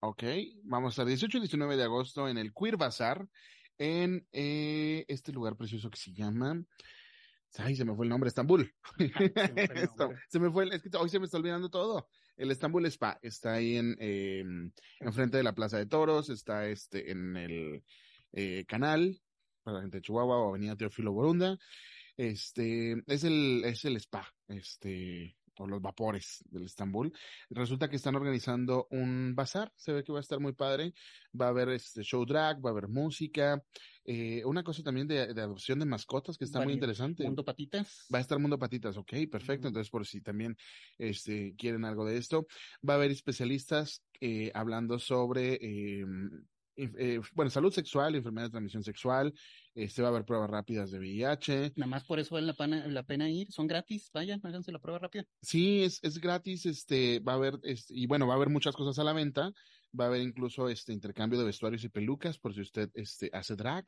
Ok, 0.01 0.25
vamos 0.65 0.89
a 0.89 0.93
estar 0.93 1.07
18 1.07 1.37
y 1.37 1.41
19 1.41 1.77
de 1.77 1.83
agosto 1.83 2.29
en 2.29 2.39
el 2.39 2.53
Queer 2.55 2.79
Bazar, 2.79 3.29
en 3.77 4.27
eh, 4.33 5.05
este 5.09 5.33
lugar 5.33 5.57
precioso 5.57 5.91
que 5.91 5.99
se 5.99 6.13
llama. 6.13 6.65
Ay, 7.59 7.75
se 7.77 7.85
me 7.85 7.95
fue 7.95 8.05
el 8.05 8.11
nombre, 8.11 8.29
Estambul. 8.29 8.73
me 8.99 9.09
fue 9.11 9.77
el 9.77 9.83
Esto, 9.85 9.97
nombre. 10.05 10.23
se 10.29 10.39
me 10.41 10.51
fue, 10.51 10.65
el- 10.65 10.73
es 10.73 10.83
que 10.83 10.91
hoy 10.97 11.09
se 11.09 11.19
me 11.19 11.25
está 11.27 11.39
olvidando 11.39 11.69
todo. 11.71 12.09
El 12.37 12.51
Estambul 12.51 12.85
Spa 12.87 13.19
está 13.23 13.55
ahí 13.55 13.77
en, 13.77 13.97
eh, 13.99 14.45
enfrente 15.01 15.39
de 15.39 15.43
la 15.43 15.55
Plaza 15.55 15.79
de 15.79 15.87
Toros, 15.87 16.29
está 16.29 16.69
este 16.69 17.11
en 17.11 17.37
el 17.37 17.83
eh, 18.33 18.65
canal 18.69 19.21
para 19.63 19.77
la 19.79 19.83
gente 19.83 19.99
de 19.99 20.03
Chihuahua 20.03 20.39
o 20.39 20.49
Avenida 20.51 20.77
Teófilo 20.77 21.13
Borunda. 21.13 21.57
Este 22.17 23.03
es 23.07 23.25
el, 23.25 23.63
es 23.65 23.85
el 23.85 23.97
spa, 23.97 24.33
este, 24.49 25.36
o 25.59 25.67
los 25.67 25.81
vapores 25.81 26.45
del 26.47 26.65
Estambul. 26.65 27.13
Resulta 27.51 27.89
que 27.89 27.97
están 27.97 28.15
organizando 28.17 28.87
un 28.91 29.35
bazar, 29.35 29.73
se 29.77 29.93
ve 29.93 30.05
que 30.05 30.13
va 30.13 30.19
a 30.19 30.23
estar 30.23 30.41
muy 30.41 30.53
padre. 30.53 30.93
Va 31.39 31.47
a 31.47 31.49
haber 31.51 31.69
este 31.71 32.03
show 32.03 32.25
drag, 32.25 32.65
va 32.65 32.71
a 32.71 32.73
haber 32.73 32.89
música, 32.89 33.63
eh, 34.05 34.45
una 34.45 34.63
cosa 34.63 34.83
también 34.83 35.07
de, 35.07 35.35
de 35.35 35.43
adopción 35.43 35.79
de 35.79 35.87
mascotas 35.87 36.39
que 36.39 36.45
está 36.45 36.61
muy 36.61 36.75
interesante. 36.75 37.25
Mundo 37.25 37.45
Patitas. 37.45 38.07
Va 38.13 38.19
a 38.19 38.21
estar 38.21 38.39
Mundo 38.39 38.59
Patitas, 38.59 38.97
ok, 38.97 39.13
perfecto. 39.31 39.69
Entonces, 39.69 39.91
por 39.91 40.07
si 40.07 40.21
también 40.21 40.57
este, 40.99 41.55
quieren 41.57 41.85
algo 41.85 42.05
de 42.05 42.17
esto, 42.17 42.47
va 42.89 42.95
a 42.95 42.97
haber 42.97 43.11
especialistas 43.11 44.03
eh, 44.21 44.51
hablando 44.55 44.99
sobre, 44.99 45.55
eh, 45.55 46.05
inf- 46.05 46.47
eh, 46.77 47.21
bueno, 47.35 47.51
salud 47.51 47.73
sexual, 47.73 48.15
enfermedad 48.15 48.47
de 48.47 48.51
transmisión 48.51 48.83
sexual, 48.83 49.33
este, 49.75 50.03
va 50.03 50.09
a 50.09 50.11
haber 50.11 50.25
pruebas 50.25 50.51
rápidas 50.51 50.91
de 50.91 50.99
VIH. 50.99 51.73
Nada 51.77 51.89
más 51.89 52.05
por 52.05 52.19
eso 52.19 52.35
vale 52.35 52.47
la 52.47 52.55
pena, 52.55 52.87
la 52.87 53.03
pena 53.03 53.29
ir. 53.31 53.51
Son 53.51 53.67
gratis. 53.67 54.11
Vayan, 54.13 54.41
háganse 54.43 54.73
la 54.73 54.79
prueba 54.79 54.99
rápida. 54.99 55.25
Sí, 55.43 55.83
es, 55.83 56.01
es 56.03 56.19
gratis, 56.19 56.67
este, 56.67 57.21
va 57.21 57.33
a 57.33 57.37
haber, 57.37 57.59
este, 57.63 57.95
y 57.95 58.07
bueno, 58.07 58.27
va 58.27 58.35
a 58.35 58.37
haber 58.37 58.51
muchas 58.51 58.75
cosas 58.75 58.99
a 58.99 59.05
la 59.05 59.13
venta. 59.13 59.53
Va 59.99 60.05
a 60.05 60.09
haber 60.09 60.21
incluso 60.21 60.69
este 60.69 60.93
intercambio 60.93 61.39
de 61.39 61.47
vestuarios 61.47 61.83
y 61.85 61.89
pelucas 61.89 62.39
por 62.39 62.55
si 62.55 62.61
usted 62.61 62.91
este, 62.95 63.31
hace 63.33 63.57
drag 63.57 63.87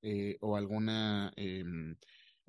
eh, 0.00 0.36
o 0.40 0.56
alguna 0.56 1.32
em, 1.36 1.96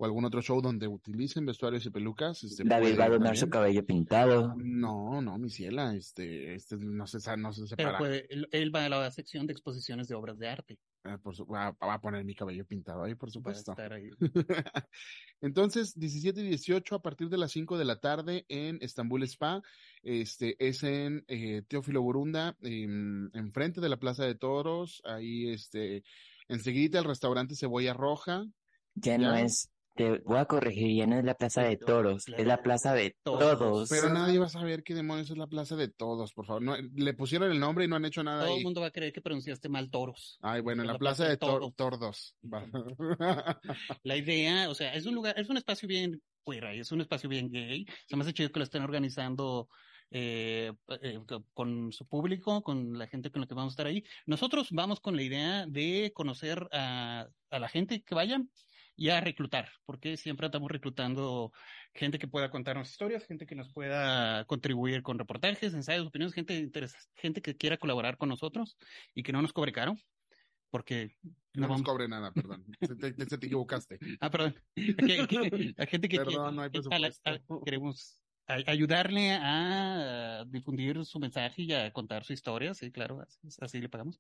o 0.03 0.05
algún 0.05 0.25
otro 0.25 0.41
show 0.41 0.61
donde 0.61 0.87
utilicen 0.87 1.45
vestuarios 1.45 1.85
y 1.85 1.89
pelucas. 1.89 2.43
Este, 2.43 2.63
David 2.65 2.99
va 2.99 3.05
a 3.05 3.09
donar 3.09 3.37
su 3.37 3.49
cabello 3.49 3.85
pintado. 3.85 4.53
No, 4.57 5.21
no, 5.21 5.37
mi 5.37 5.49
ciela, 5.49 5.95
este, 5.95 6.53
este 6.55 6.75
no 6.77 7.07
se, 7.07 7.17
no 7.37 7.53
se 7.53 7.61
Pero 7.61 7.67
separa. 7.69 7.97
puede, 7.97 8.25
él, 8.33 8.47
él 8.51 8.75
va 8.75 8.85
a 8.85 8.89
la 8.89 9.09
sección 9.11 9.47
de 9.47 9.53
exposiciones 9.53 10.07
de 10.09 10.15
obras 10.15 10.37
de 10.37 10.49
arte. 10.49 10.79
Ah, 11.05 11.17
por 11.21 11.35
su- 11.35 11.45
va, 11.45 11.71
va 11.71 11.93
a 11.95 12.01
poner 12.01 12.23
mi 12.23 12.33
cabello 12.35 12.65
pintado 12.65 13.03
ahí, 13.03 13.15
por 13.15 13.27
Va 13.27 13.31
a 13.31 13.33
supuesto. 13.33 13.71
estar 13.71 13.91
ahí. 13.93 14.09
Entonces, 15.41 15.97
17 15.99 16.41
y 16.41 16.47
18 16.49 16.95
a 16.95 17.01
partir 17.01 17.29
de 17.29 17.37
las 17.37 17.51
5 17.51 17.77
de 17.77 17.85
la 17.85 17.99
tarde 17.99 18.45
en 18.47 18.77
Estambul 18.81 19.23
Spa. 19.23 19.61
Este 20.01 20.55
es 20.65 20.83
en 20.83 21.25
eh, 21.27 21.63
Teófilo 21.67 22.01
Burunda, 22.01 22.55
en, 22.61 23.29
enfrente 23.33 23.81
de 23.81 23.89
la 23.89 23.97
Plaza 23.97 24.25
de 24.25 24.35
Toros. 24.35 25.01
Ahí, 25.05 25.49
este, 25.49 26.03
enseguida 26.47 26.99
el 26.99 27.05
restaurante 27.05 27.55
Cebolla 27.55 27.93
Roja. 27.93 28.45
Ya 28.95 29.17
no 29.17 29.33
Ya. 29.35 29.41
es, 29.41 29.71
te 29.95 30.19
voy 30.19 30.37
a 30.37 30.45
corregir, 30.45 30.95
ya 30.97 31.05
no 31.07 31.17
es 31.19 31.23
la 31.23 31.35
plaza 31.35 31.61
de 31.63 31.77
toros, 31.77 32.27
es 32.27 32.45
la 32.47 32.61
plaza 32.61 32.93
de 32.93 33.15
Todos. 33.23 33.89
Pero 33.89 34.09
nadie 34.09 34.39
va 34.39 34.47
a 34.47 34.49
saber 34.49 34.83
qué 34.83 34.93
demonios 34.95 35.29
es 35.29 35.37
la 35.37 35.47
Plaza 35.47 35.75
de 35.75 35.87
Todos, 35.87 36.33
por 36.33 36.45
favor. 36.45 36.61
No, 36.61 36.75
le 36.77 37.13
pusieron 37.13 37.51
el 37.51 37.59
nombre 37.59 37.85
y 37.85 37.87
no 37.87 37.95
han 37.95 38.05
hecho 38.05 38.23
nada 38.23 38.43
Todo 38.43 38.51
ahí. 38.53 38.57
el 38.59 38.63
mundo 38.63 38.81
va 38.81 38.87
a 38.87 38.91
creer 38.91 39.13
que 39.13 39.21
pronunciaste 39.21 39.69
mal 39.69 39.89
toros. 39.91 40.39
Ay, 40.41 40.61
bueno, 40.61 40.81
en 40.81 40.87
la 40.87 40.97
Plaza 40.97 41.27
de. 41.27 41.37
Tordos. 41.37 42.35
La 44.03 44.17
idea, 44.17 44.69
o 44.69 44.75
sea, 44.75 44.93
es 44.93 45.05
un 45.05 45.15
lugar, 45.15 45.39
es 45.39 45.49
un 45.49 45.57
espacio 45.57 45.87
bien 45.87 46.21
fuera, 46.43 46.73
es 46.73 46.91
un 46.91 47.01
espacio 47.01 47.29
bien 47.29 47.49
gay. 47.49 47.85
Se 48.07 48.15
me 48.15 48.23
hace 48.23 48.33
chido 48.33 48.51
que 48.51 48.59
lo 48.59 48.63
estén 48.65 48.81
organizando 48.83 49.69
eh, 50.11 50.71
eh, 51.01 51.19
co- 51.27 51.45
con 51.53 51.91
su 51.91 52.05
público, 52.07 52.61
con 52.63 52.97
la 52.97 53.07
gente 53.07 53.31
con 53.31 53.41
la 53.41 53.47
que 53.47 53.53
vamos 53.53 53.71
a 53.71 53.75
estar 53.75 53.87
ahí. 53.87 54.03
Nosotros 54.25 54.67
vamos 54.71 54.99
con 54.99 55.15
la 55.15 55.23
idea 55.23 55.65
de 55.67 56.11
conocer 56.13 56.67
a, 56.71 57.27
a 57.49 57.59
la 57.59 57.69
gente 57.69 58.01
que 58.03 58.15
vayan 58.15 58.49
y 58.95 59.09
a 59.09 59.19
reclutar, 59.21 59.69
porque 59.85 60.17
siempre 60.17 60.45
estamos 60.47 60.69
reclutando 60.71 61.51
gente 61.93 62.19
que 62.19 62.27
pueda 62.27 62.51
contarnos 62.51 62.89
historias, 62.89 63.25
gente 63.25 63.45
que 63.45 63.55
nos 63.55 63.71
pueda 63.73 64.45
contribuir 64.45 65.01
con 65.01 65.17
reportajes, 65.17 65.73
ensayos, 65.73 66.07
opiniones, 66.07 66.33
gente, 66.35 66.57
interesa- 66.59 66.99
gente 67.15 67.41
que 67.41 67.55
quiera 67.57 67.77
colaborar 67.77 68.17
con 68.17 68.29
nosotros 68.29 68.77
y 69.15 69.23
que 69.23 69.31
no 69.33 69.41
nos 69.41 69.51
cobre 69.53 69.71
caro, 69.71 69.95
porque 70.69 71.15
No 71.53 71.61
nos 71.61 71.69
vamos- 71.69 71.83
cobre 71.83 72.07
nada, 72.07 72.31
perdón. 72.31 72.65
Se 72.81 72.95
te, 72.95 73.13
se 73.25 73.37
te 73.37 73.45
equivocaste. 73.47 73.97
Ah, 74.21 74.29
perdón. 74.29 74.55
A, 74.57 74.75
que- 75.07 75.27
que- 75.27 75.73
a 75.77 75.85
gente 75.85 76.09
que 76.09 76.17
Perdón, 76.17 76.55
no 76.55 76.61
hay 76.61 76.69
que- 76.71 76.79
a 76.91 76.99
la- 76.99 77.07
presupuesto. 77.09 77.53
a- 77.61 77.63
queremos 77.65 78.19
a- 78.47 78.71
ayudarle 78.71 79.31
a 79.41 80.45
difundir 80.47 81.03
su 81.05 81.19
mensaje 81.19 81.61
y 81.63 81.73
a 81.73 81.91
contar 81.93 82.25
su 82.25 82.33
historia, 82.33 82.73
sí, 82.73 82.91
claro, 82.91 83.21
así, 83.21 83.39
así 83.59 83.79
le 83.81 83.89
pagamos. 83.89 84.19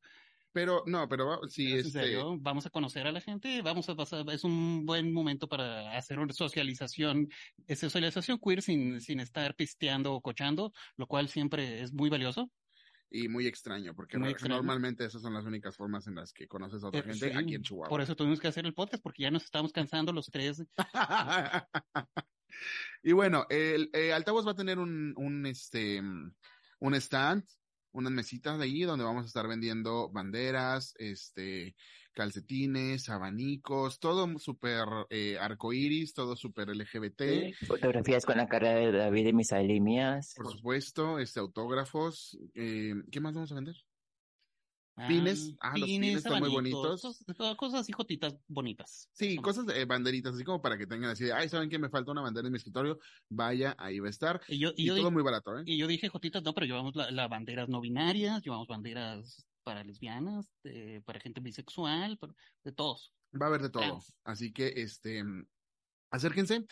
Pero, 0.53 0.83
no, 0.85 1.09
pero 1.09 1.39
sí, 1.49 1.65
Pero, 1.65 1.77
este. 1.79 1.91
serio, 1.91 2.37
vamos 2.39 2.65
a 2.67 2.69
conocer 2.69 3.07
a 3.07 3.11
la 3.11 3.19
gente, 3.21 3.61
vamos 3.63 3.89
a 3.89 3.95
pasar, 3.95 4.23
es 4.29 4.43
un 4.43 4.85
buen 4.85 5.11
momento 5.11 5.47
para 5.49 5.97
hacer 5.97 6.19
una 6.19 6.31
socialización, 6.31 7.27
eh, 7.67 7.75
socialización 7.75 8.39
queer 8.39 8.61
sin, 8.61 9.01
sin 9.01 9.19
estar 9.19 9.55
pisteando 9.55 10.13
o 10.13 10.21
cochando, 10.21 10.71
lo 10.95 11.07
cual 11.07 11.27
siempre 11.27 11.81
es 11.81 11.91
muy 11.91 12.09
valioso. 12.09 12.51
Y 13.09 13.27
muy 13.27 13.45
extraño, 13.47 13.93
porque 13.95 14.17
Muy 14.17 14.29
extraño. 14.31 14.55
normalmente 14.55 15.05
esas 15.05 15.21
son 15.21 15.33
las 15.35 15.45
únicas 15.45 15.75
formas 15.77 16.07
en 16.07 16.15
las 16.15 16.33
que 16.33 16.47
conoces 16.47 16.83
a 16.83 16.87
otra 16.87 17.01
Eh, 17.01 17.03
gente 17.03 17.31
sí, 17.31 17.37
aquí 17.37 17.55
en 17.55 17.61
Chihuahua. 17.61 17.89
Por 17.89 18.01
eso 18.01 18.15
tuvimos 18.15 18.39
que 18.39 18.47
hacer 18.47 18.65
el 18.65 18.73
podcast, 18.73 19.03
porque 19.03 19.23
ya 19.23 19.31
nos 19.31 19.43
estamos 19.43 19.71
cansando 19.71 20.11
los 20.13 20.27
tres. 20.31 20.63
y 23.03 23.11
bueno, 23.11 23.45
el, 23.49 23.89
eh, 23.93 24.13
Altavoz 24.13 24.47
va 24.47 24.51
a 24.51 24.55
tener 24.55 24.79
un, 24.79 25.13
un, 25.17 25.45
este, 25.45 26.01
un 26.79 26.95
stand, 26.95 27.43
unas 27.93 28.11
mesitas 28.11 28.57
de 28.57 28.65
ahí 28.65 28.81
donde 28.81 29.05
vamos 29.05 29.23
a 29.23 29.27
estar 29.27 29.47
vendiendo 29.47 30.09
banderas, 30.09 30.93
este, 30.97 31.75
calcetines, 32.13 33.09
abanicos, 33.09 33.99
todo 33.99 34.27
súper 34.39 34.85
eh, 35.09 35.37
arcoíris, 35.39 36.13
todo 36.13 36.35
súper 36.35 36.69
LGBT. 36.69 37.55
Fotografías 37.65 38.25
con 38.25 38.37
la 38.37 38.47
cara 38.47 38.73
de 38.73 38.91
David 38.91 39.27
y 39.27 39.33
Misael 39.33 39.71
y 39.71 39.79
mías. 39.79 40.33
Por 40.35 40.51
supuesto, 40.51 41.19
este, 41.19 41.39
autógrafos. 41.39 42.37
Eh, 42.55 42.93
¿Qué 43.11 43.19
más 43.19 43.33
vamos 43.33 43.51
a 43.51 43.55
vender? 43.55 43.75
Ah, 44.95 45.07
Pines. 45.07 45.55
Ah, 45.59 45.75
los 45.75 45.87
pines 45.87 46.17
están 46.17 46.39
muy 46.39 46.49
bonitos. 46.49 47.01
Cosas, 47.01 47.25
cosas 47.57 47.79
así 47.81 47.91
jotitas 47.91 48.35
bonitas. 48.47 49.09
Sí, 49.13 49.37
cosas 49.37 49.65
de 49.65 49.85
banderitas, 49.85 50.35
así 50.35 50.43
como 50.43 50.61
para 50.61 50.77
que 50.77 50.85
tengan 50.85 51.09
así 51.09 51.23
de, 51.25 51.33
ay, 51.33 51.49
¿saben 51.49 51.69
que 51.69 51.79
me 51.79 51.89
falta 51.89 52.11
una 52.11 52.21
bandera 52.21 52.47
en 52.47 52.51
mi 52.51 52.57
escritorio? 52.57 52.99
Vaya, 53.29 53.75
ahí 53.79 53.99
va 53.99 54.07
a 54.07 54.11
estar. 54.11 54.41
Y 54.47 54.59
yo, 54.59 54.69
y 54.75 54.83
Y 54.83 54.85
yo, 54.85 54.95
todo 54.95 55.09
muy 55.09 55.23
barato, 55.23 55.57
¿eh? 55.57 55.63
y 55.65 55.77
yo 55.77 55.87
dije 55.87 56.09
jotitas, 56.09 56.43
no, 56.43 56.53
pero 56.53 56.67
llevamos 56.67 56.95
la, 56.95 57.09
la 57.09 57.27
banderas 57.27 57.69
no 57.69 57.81
binarias, 57.81 58.43
llevamos 58.43 58.67
banderas 58.67 59.47
para 59.63 59.83
lesbianas, 59.83 60.53
de- 60.63 61.01
para 61.05 61.19
gente 61.19 61.39
bisexual, 61.41 62.17
para- 62.19 62.35
de 62.63 62.71
todos. 62.71 63.13
Va 63.33 63.47
a 63.47 63.49
haber 63.49 63.61
de 63.63 63.69
todo. 63.71 63.81
Trans. 63.83 64.13
Así 64.23 64.53
que, 64.53 64.73
este, 64.75 65.23
acérquense. 66.11 66.67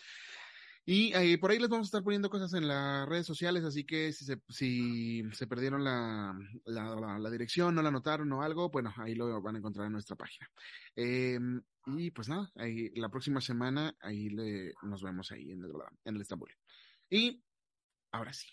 Y 0.84 1.14
eh, 1.14 1.38
por 1.38 1.50
ahí 1.52 1.58
les 1.60 1.68
vamos 1.68 1.86
a 1.86 1.90
estar 1.90 2.02
poniendo 2.02 2.28
cosas 2.28 2.54
en 2.54 2.66
las 2.66 3.08
redes 3.08 3.24
sociales, 3.26 3.62
así 3.64 3.84
que 3.84 4.12
si 4.12 4.24
se, 4.24 4.42
si 4.48 5.22
se 5.32 5.46
perdieron 5.46 5.84
la, 5.84 6.34
la, 6.64 6.96
la- 6.96 7.18
la 7.20 7.30
dirección, 7.30 7.74
no 7.74 7.82
la 7.82 7.88
anotaron 7.90 8.32
o 8.32 8.42
algo, 8.42 8.68
bueno, 8.70 8.92
ahí 8.96 9.14
lo 9.14 9.40
van 9.40 9.54
a 9.54 9.58
encontrar 9.58 9.86
en 9.86 9.92
nuestra 9.92 10.16
página. 10.16 10.50
Eh, 10.96 11.38
y 11.86 12.10
pues 12.10 12.28
nada, 12.28 12.50
ahí, 12.56 12.90
la 12.96 13.08
próxima 13.10 13.40
semana 13.40 13.94
ahí 14.00 14.28
le, 14.30 14.72
nos 14.82 15.02
vemos 15.02 15.30
ahí 15.30 15.52
en 15.52 15.62
el, 15.64 15.70
en 16.04 16.16
el 16.16 16.20
Estambul. 16.20 16.50
Y 17.08 17.44
ahora 18.10 18.32
sí, 18.32 18.48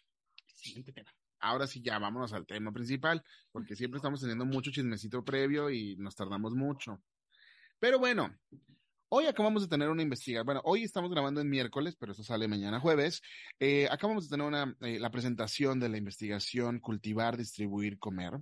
Siguiente 0.54 0.92
tema. 0.94 1.12
ahora 1.40 1.66
sí 1.68 1.82
ya 1.82 1.98
vámonos 2.00 2.34
al 2.34 2.46
tema 2.46 2.72
principal, 2.72 3.24
porque 3.52 3.76
siempre 3.76 3.98
estamos 3.98 4.20
teniendo 4.22 4.46
mucho 4.46 4.72
chismecito 4.72 5.24
previo 5.26 5.70
y 5.72 5.96
nos 5.98 6.16
tardamos 6.16 6.54
mucho. 6.54 7.02
Pero 7.80 7.98
bueno, 7.98 8.38
hoy 9.10 9.26
acabamos 9.26 9.64
de 9.64 9.68
tener 9.68 9.90
una 9.90 10.04
investigación. 10.04 10.46
Bueno, 10.46 10.62
hoy 10.64 10.84
estamos 10.84 11.12
grabando 11.12 11.42
en 11.42 11.50
miércoles, 11.50 11.96
pero 12.00 12.12
eso 12.12 12.24
sale 12.24 12.48
mañana 12.48 12.80
jueves. 12.80 13.22
Eh, 13.60 13.88
acabamos 13.90 14.26
de 14.26 14.36
tener 14.36 14.48
una, 14.48 14.76
eh, 14.82 15.00
la 15.00 15.12
presentación 15.12 15.80
de 15.80 15.90
la 15.90 15.98
investigación 15.98 16.80
Cultivar, 16.80 17.38
Distribuir, 17.38 17.98
Comer. 18.00 18.40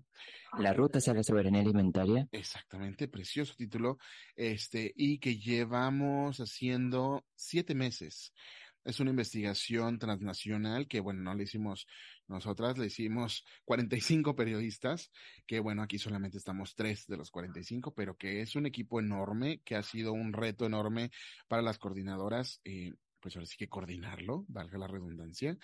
La 0.60 0.74
ruta 0.74 1.00
hacia 1.00 1.14
la 1.14 1.24
soberanía 1.24 1.62
alimentaria. 1.62 2.28
Exactamente, 2.32 3.08
precioso 3.08 3.54
título. 3.56 3.98
Este, 4.36 4.94
y 4.96 5.20
que 5.20 5.38
llevamos 5.38 6.38
haciendo 6.40 7.26
siete 7.36 7.76
meses. 7.76 8.34
Es 8.88 9.02
una 9.02 9.10
investigación 9.10 10.00
transnacional 10.00 10.88
que, 10.88 11.02
bueno, 11.02 11.22
no 11.22 11.36
le 11.36 11.44
hicimos 11.44 11.88
nosotras, 12.30 12.78
le 12.78 12.86
hicimos 12.86 13.44
45 13.66 14.34
periodistas, 14.34 15.12
que, 15.46 15.60
bueno, 15.60 15.82
aquí 15.84 16.00
solamente 16.00 16.38
estamos 16.38 16.74
tres 16.74 17.06
de 17.06 17.18
los 17.18 17.30
45, 17.30 17.94
pero 17.94 18.16
que 18.16 18.40
es 18.40 18.56
un 18.56 18.66
equipo 18.66 19.02
enorme, 19.02 19.60
que 19.66 19.76
ha 19.76 19.84
sido 19.84 20.14
un 20.14 20.32
reto 20.32 20.66
enorme 20.66 21.12
para 21.50 21.62
las 21.62 21.80
coordinadoras, 21.80 22.62
eh, 22.64 22.94
pues 23.28 23.36
ahora 23.36 23.46
sí 23.46 23.58
que 23.58 23.68
coordinarlo, 23.68 24.46
valga 24.48 24.78
la 24.78 24.88
redundancia. 24.88 25.58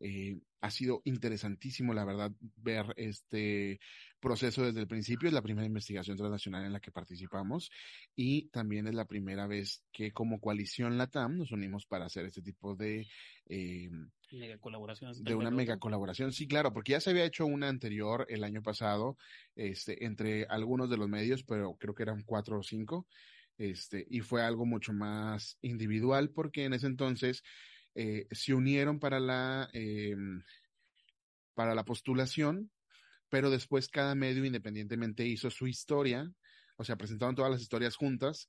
Eh, 0.00 0.38
ha 0.60 0.70
sido 0.70 1.00
interesantísimo, 1.04 1.94
la 1.94 2.04
verdad, 2.04 2.30
ver 2.56 2.92
este 2.98 3.80
proceso 4.20 4.62
desde 4.66 4.80
el 4.80 4.86
principio. 4.86 5.28
Es 5.28 5.32
la 5.32 5.40
primera 5.40 5.66
investigación 5.66 6.18
transnacional 6.18 6.66
en 6.66 6.74
la 6.74 6.80
que 6.80 6.90
participamos 6.90 7.70
y 8.14 8.48
también 8.48 8.86
es 8.86 8.94
la 8.94 9.06
primera 9.06 9.46
vez 9.46 9.82
que 9.92 10.12
como 10.12 10.38
coalición 10.38 10.98
LATAM 10.98 11.38
nos 11.38 11.52
unimos 11.52 11.86
para 11.86 12.04
hacer 12.04 12.26
este 12.26 12.42
tipo 12.42 12.74
de, 12.76 13.06
eh, 13.48 13.88
Mega 14.30 14.58
colaboraciones. 14.58 15.24
de 15.24 15.34
una 15.34 15.50
mega 15.50 15.78
colaboración. 15.78 16.32
Sí, 16.32 16.46
claro, 16.46 16.70
porque 16.74 16.92
ya 16.92 17.00
se 17.00 17.10
había 17.10 17.24
hecho 17.24 17.46
una 17.46 17.70
anterior 17.70 18.26
el 18.28 18.44
año 18.44 18.62
pasado, 18.62 19.16
este, 19.54 20.04
entre 20.04 20.44
algunos 20.50 20.90
de 20.90 20.98
los 20.98 21.08
medios, 21.08 21.44
pero 21.44 21.76
creo 21.78 21.94
que 21.94 22.02
eran 22.02 22.24
cuatro 22.24 22.58
o 22.58 22.62
cinco, 22.62 23.06
este, 23.58 24.06
y 24.10 24.20
fue 24.20 24.42
algo 24.42 24.66
mucho 24.66 24.92
más 24.92 25.58
individual 25.62 26.30
porque 26.30 26.64
en 26.64 26.74
ese 26.74 26.86
entonces 26.86 27.42
eh, 27.94 28.26
se 28.30 28.54
unieron 28.54 28.98
para 28.98 29.18
la, 29.20 29.70
eh, 29.72 30.14
para 31.54 31.74
la 31.74 31.84
postulación, 31.84 32.70
pero 33.28 33.50
después 33.50 33.88
cada 33.88 34.14
medio 34.14 34.44
independientemente 34.44 35.26
hizo 35.26 35.50
su 35.50 35.66
historia, 35.66 36.30
o 36.76 36.84
sea, 36.84 36.96
presentaron 36.96 37.34
todas 37.34 37.50
las 37.50 37.62
historias 37.62 37.96
juntas, 37.96 38.48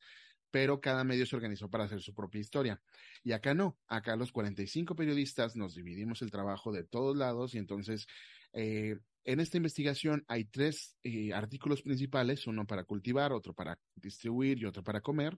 pero 0.52 0.82
cada 0.82 1.04
medio 1.04 1.26
se 1.26 1.36
organizó 1.36 1.70
para 1.70 1.86
hacer 1.86 2.02
su 2.02 2.14
propia 2.14 2.42
historia. 2.42 2.82
Y 3.24 3.32
acá 3.32 3.54
no, 3.54 3.78
acá 3.88 4.16
los 4.16 4.32
45 4.32 4.96
periodistas 4.96 5.56
nos 5.56 5.76
dividimos 5.76 6.22
el 6.22 6.32
trabajo 6.32 6.72
de 6.72 6.84
todos 6.84 7.16
lados 7.16 7.56
y 7.56 7.58
entonces 7.58 8.08
eh, 8.54 8.98
en 9.24 9.40
esta 9.40 9.58
investigación 9.58 10.24
hay 10.28 10.46
tres 10.46 10.96
eh, 11.04 11.34
artículos 11.34 11.82
principales, 11.82 12.48
uno 12.48 12.66
para 12.66 12.84
cultivar, 12.84 13.34
otro 13.34 13.54
para 13.54 13.78
distribuir 13.96 14.60
y 14.60 14.66
otro 14.66 14.84
para 14.84 15.02
comer, 15.02 15.38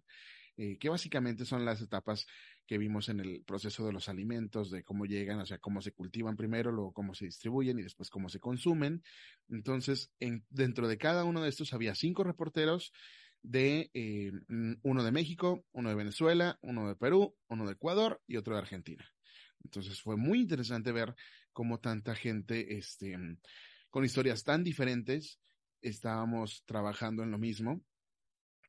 eh, 0.57 0.77
que 0.77 0.89
básicamente 0.89 1.45
son 1.45 1.63
las 1.63 1.81
etapas 1.81 2.27
que 2.67 2.77
vimos 2.77 3.09
en 3.09 3.19
el 3.19 3.43
proceso 3.43 3.85
de 3.85 3.93
los 3.93 4.09
alimentos, 4.09 4.69
de 4.69 4.83
cómo 4.83 5.05
llegan, 5.05 5.39
o 5.39 5.45
sea, 5.45 5.57
cómo 5.57 5.81
se 5.81 5.93
cultivan 5.93 6.35
primero, 6.35 6.71
luego 6.71 6.91
cómo 6.91 7.15
se 7.15 7.25
distribuyen 7.25 7.79
y 7.79 7.83
después 7.83 8.09
cómo 8.09 8.29
se 8.29 8.39
consumen. 8.39 9.01
Entonces, 9.49 10.11
en, 10.19 10.45
dentro 10.49 10.87
de 10.87 10.97
cada 10.97 11.23
uno 11.23 11.41
de 11.41 11.49
estos 11.49 11.73
había 11.73 11.95
cinco 11.95 12.23
reporteros 12.23 12.91
de 13.41 13.89
eh, 13.93 14.31
uno 14.83 15.03
de 15.03 15.11
México, 15.11 15.63
uno 15.71 15.89
de 15.89 15.95
Venezuela, 15.95 16.59
uno 16.61 16.89
de 16.89 16.95
Perú, 16.95 17.35
uno 17.47 17.65
de 17.65 17.73
Ecuador 17.73 18.21
y 18.27 18.37
otro 18.37 18.53
de 18.53 18.59
Argentina. 18.59 19.09
Entonces 19.63 20.01
fue 20.01 20.17
muy 20.17 20.41
interesante 20.41 20.91
ver 20.91 21.15
cómo 21.53 21.79
tanta 21.79 22.15
gente, 22.15 22.77
este, 22.77 23.17
con 23.89 24.05
historias 24.05 24.43
tan 24.43 24.63
diferentes, 24.63 25.39
estábamos 25.81 26.63
trabajando 26.65 27.23
en 27.23 27.31
lo 27.31 27.37
mismo. 27.37 27.81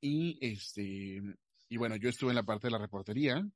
Y 0.01 0.39
este, 0.41 1.21
y 1.69 1.77
bueno, 1.77 1.97
yo 1.97 2.09
estuve 2.09 2.31
en 2.31 2.37
la 2.37 2.43
parte 2.43 2.69
de 2.69 2.73
la 2.73 2.79
reportería. 2.79 3.47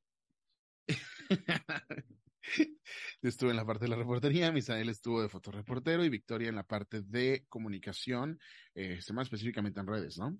estuve 3.22 3.50
en 3.50 3.56
la 3.56 3.64
parte 3.64 3.84
de 3.86 3.88
la 3.88 3.96
reportería, 3.96 4.52
Misael 4.52 4.88
estuvo 4.88 5.22
de 5.22 5.28
fotoreportero 5.28 6.04
y 6.04 6.10
Victoria 6.10 6.48
en 6.48 6.56
la 6.56 6.64
parte 6.64 7.00
de 7.02 7.46
comunicación, 7.48 8.38
eh, 8.74 9.00
más 9.12 9.26
específicamente 9.26 9.80
en 9.80 9.86
redes, 9.86 10.18
¿no? 10.18 10.38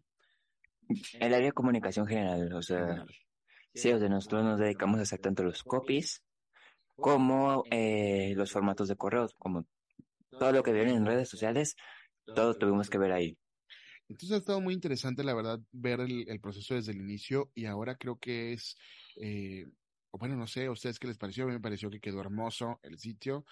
El 1.15 1.33
área 1.33 1.47
de 1.47 1.53
comunicación 1.53 2.07
general, 2.07 2.53
o 2.53 2.63
sea, 2.63 2.81
General. 2.81 3.09
sí, 3.75 3.91
o 3.91 3.99
sea, 3.99 4.09
nosotros 4.09 4.45
nos 4.45 4.61
dedicamos 4.61 4.99
a 4.99 5.03
hacer 5.03 5.21
tanto 5.21 5.43
los 5.43 5.63
copies 5.63 6.23
como 6.97 7.65
eh, 7.71 8.35
los 8.37 8.53
formatos 8.53 8.89
de 8.89 8.97
correos, 8.97 9.35
como 9.39 9.67
todo 10.39 10.53
lo 10.53 10.63
que 10.63 10.73
viene 10.73 10.95
en 10.95 11.07
redes 11.07 11.29
sociales, 11.29 11.77
todo 12.35 12.55
tuvimos 12.55 12.91
que 12.91 12.99
ver 12.99 13.13
ahí. 13.13 13.39
Entonces 14.09 14.33
ha 14.33 14.39
estado 14.39 14.61
muy 14.61 14.75
interesante, 14.75 15.25
la 15.25 15.35
verdad, 15.35 15.61
ver 15.73 16.01
el, 16.01 16.29
el 16.29 16.41
proceso 16.41 16.75
desde 16.75 16.93
el 16.93 16.99
inicio 16.99 17.51
y 17.55 17.67
ahora 17.67 17.97
creo 17.97 18.19
que 18.19 18.53
es, 18.53 18.77
eh, 19.17 19.67
o 20.11 20.19
bueno, 20.19 20.37
no 20.37 20.47
sé, 20.47 20.67
¿a 20.67 20.71
ustedes 20.73 20.99
qué 20.99 21.07
les 21.07 21.19
pareció? 21.19 21.45
A 21.45 21.47
mí 21.47 21.53
me 21.55 21.61
pareció 21.61 21.91
que 21.91 22.01
quedó 22.01 22.21
hermoso 22.21 22.79
el 22.83 22.99
sitio 22.99 23.45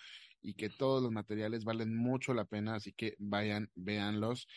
y 0.42 0.54
que 0.54 0.68
todos 0.68 1.02
los 1.02 1.12
materiales 1.12 1.64
valen 1.64 1.96
mucho 1.96 2.34
la 2.34 2.44
pena, 2.44 2.74
así 2.74 2.92
que 2.92 3.14
vayan, 3.18 3.70
véanlos. 3.74 4.48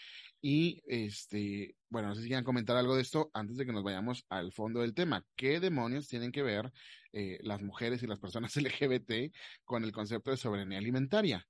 Y 0.41 0.81
este, 0.87 1.77
bueno, 1.89 2.09
no 2.09 2.15
sé 2.15 2.23
si 2.23 2.27
quieren 2.27 2.43
comentar 2.43 2.75
algo 2.75 2.95
de 2.95 3.03
esto 3.03 3.29
antes 3.33 3.55
de 3.57 3.65
que 3.65 3.71
nos 3.71 3.83
vayamos 3.83 4.25
al 4.29 4.51
fondo 4.51 4.81
del 4.81 4.93
tema. 4.95 5.25
¿Qué 5.35 5.59
demonios 5.59 6.07
tienen 6.07 6.31
que 6.31 6.43
ver 6.43 6.71
eh, 7.13 7.37
las 7.41 7.61
mujeres 7.61 8.01
y 8.03 8.07
las 8.07 8.19
personas 8.19 8.55
LGBT 8.57 9.33
con 9.63 9.83
el 9.83 9.91
concepto 9.91 10.31
de 10.31 10.37
soberanía 10.37 10.79
alimentaria? 10.79 11.47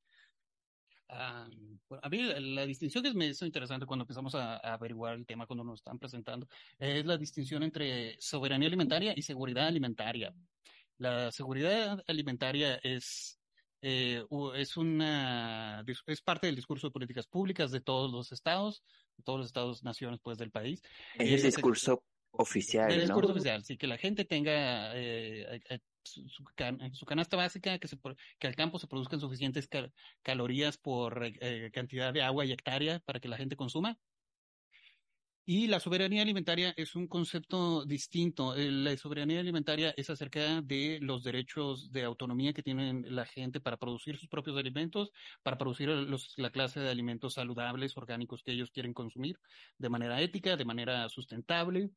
Ah, 1.08 1.48
bueno, 1.88 2.02
a 2.04 2.10
mí 2.10 2.18
la, 2.18 2.66
distinción 2.66 3.04
que 3.04 3.14
me 3.14 3.28
hizo 3.28 3.46
interesante 3.46 3.86
cuando 3.86 4.04
empezamos 4.04 4.34
a, 4.36 4.56
a 4.56 4.74
averiguar 4.74 5.14
el 5.16 5.26
tema, 5.26 5.46
cuando 5.46 5.64
nos 5.64 5.80
están 5.80 6.00
presentando, 6.00 6.48
es 6.80 7.06
la 7.06 7.18
distinción 7.18 7.64
entre 7.64 8.16
soberanía 8.20 8.68
alimentaria 8.68 9.14
y 9.16 9.22
seguridad 9.22 9.68
alimentaria. 9.68 10.34
La 10.98 11.32
seguridad 11.32 12.04
alimentaria 12.08 12.80
es, 12.82 13.40
eh, 13.82 14.24
es 14.56 14.78
una, 14.78 15.84
es 16.08 16.22
parte 16.22 16.48
del 16.48 16.56
discurso 16.56 16.88
de 16.88 16.92
políticas 16.92 17.28
públicas 17.28 17.72
de 17.72 17.82
todos 17.82 18.12
los 18.12 18.32
estados, 18.32 18.84
de 19.18 19.24
todos 19.24 19.40
los 19.40 19.48
estados, 19.48 19.84
naciones, 19.84 20.20
pues, 20.24 20.38
del 20.38 20.52
país. 20.52 20.82
Es 21.20 21.30
Eh, 21.30 21.36
el 21.36 21.42
seg- 21.44 21.46
discurso 21.46 22.04
oficial, 22.32 22.90
¿no? 22.90 23.04
discurso 23.04 23.32
oficial, 23.32 23.64
sí, 23.64 23.78
que 23.78 23.88
la 23.88 23.98
gente 23.98 24.26
tenga 24.26 24.96
eh, 24.96 25.62
eh, 25.70 25.80
su, 26.06 26.28
su 26.30 26.44
can- 26.56 26.94
su 26.94 27.06
canasta 27.06 27.38
básica, 27.38 27.78
que, 27.80 27.88
se, 27.88 27.98
que 28.40 28.48
al 28.48 28.56
campo 28.56 28.80
se 28.80 28.88
produzcan 28.88 29.20
suficientes 29.20 29.68
cal- 29.68 29.94
calorías 30.22 30.78
por 30.78 31.24
eh, 31.24 31.72
cantidad 31.74 32.14
de 32.14 32.22
agua 32.22 32.46
y 32.46 32.52
hectárea 32.52 33.00
para 33.00 33.20
que 33.20 33.28
la 33.28 33.38
gente 33.38 33.56
consuma. 33.56 34.00
Y 35.48 35.68
la 35.68 35.80
soberanía 35.80 36.24
alimentaria 36.24 36.74
es 36.76 36.96
un 36.96 37.08
concepto 37.08 37.86
distinto. 37.86 38.56
La 38.56 38.98
soberanía 38.98 39.40
alimentaria 39.40 39.94
es 39.96 40.10
acerca 40.10 40.62
de 40.64 40.98
los 41.02 41.24
derechos 41.24 41.92
de 41.92 42.04
autonomía 42.04 42.52
que 42.52 42.64
tienen 42.64 43.06
la 43.16 43.26
gente 43.28 43.62
para 43.62 43.78
producir 43.78 44.18
sus 44.18 44.28
propios 44.28 44.58
alimentos, 44.58 45.12
para 45.44 45.60
producir 45.60 45.90
los- 45.90 46.34
la 46.38 46.50
clase 46.50 46.80
de 46.80 46.90
alimentos 46.90 47.36
saludables, 47.36 47.96
orgánicos 47.96 48.42
que 48.42 48.54
ellos 48.54 48.72
quieren 48.72 48.94
consumir 48.94 49.38
de 49.78 49.90
manera 49.90 50.20
ética, 50.20 50.58
de 50.58 50.66
manera 50.66 51.08
sustentable 51.10 51.92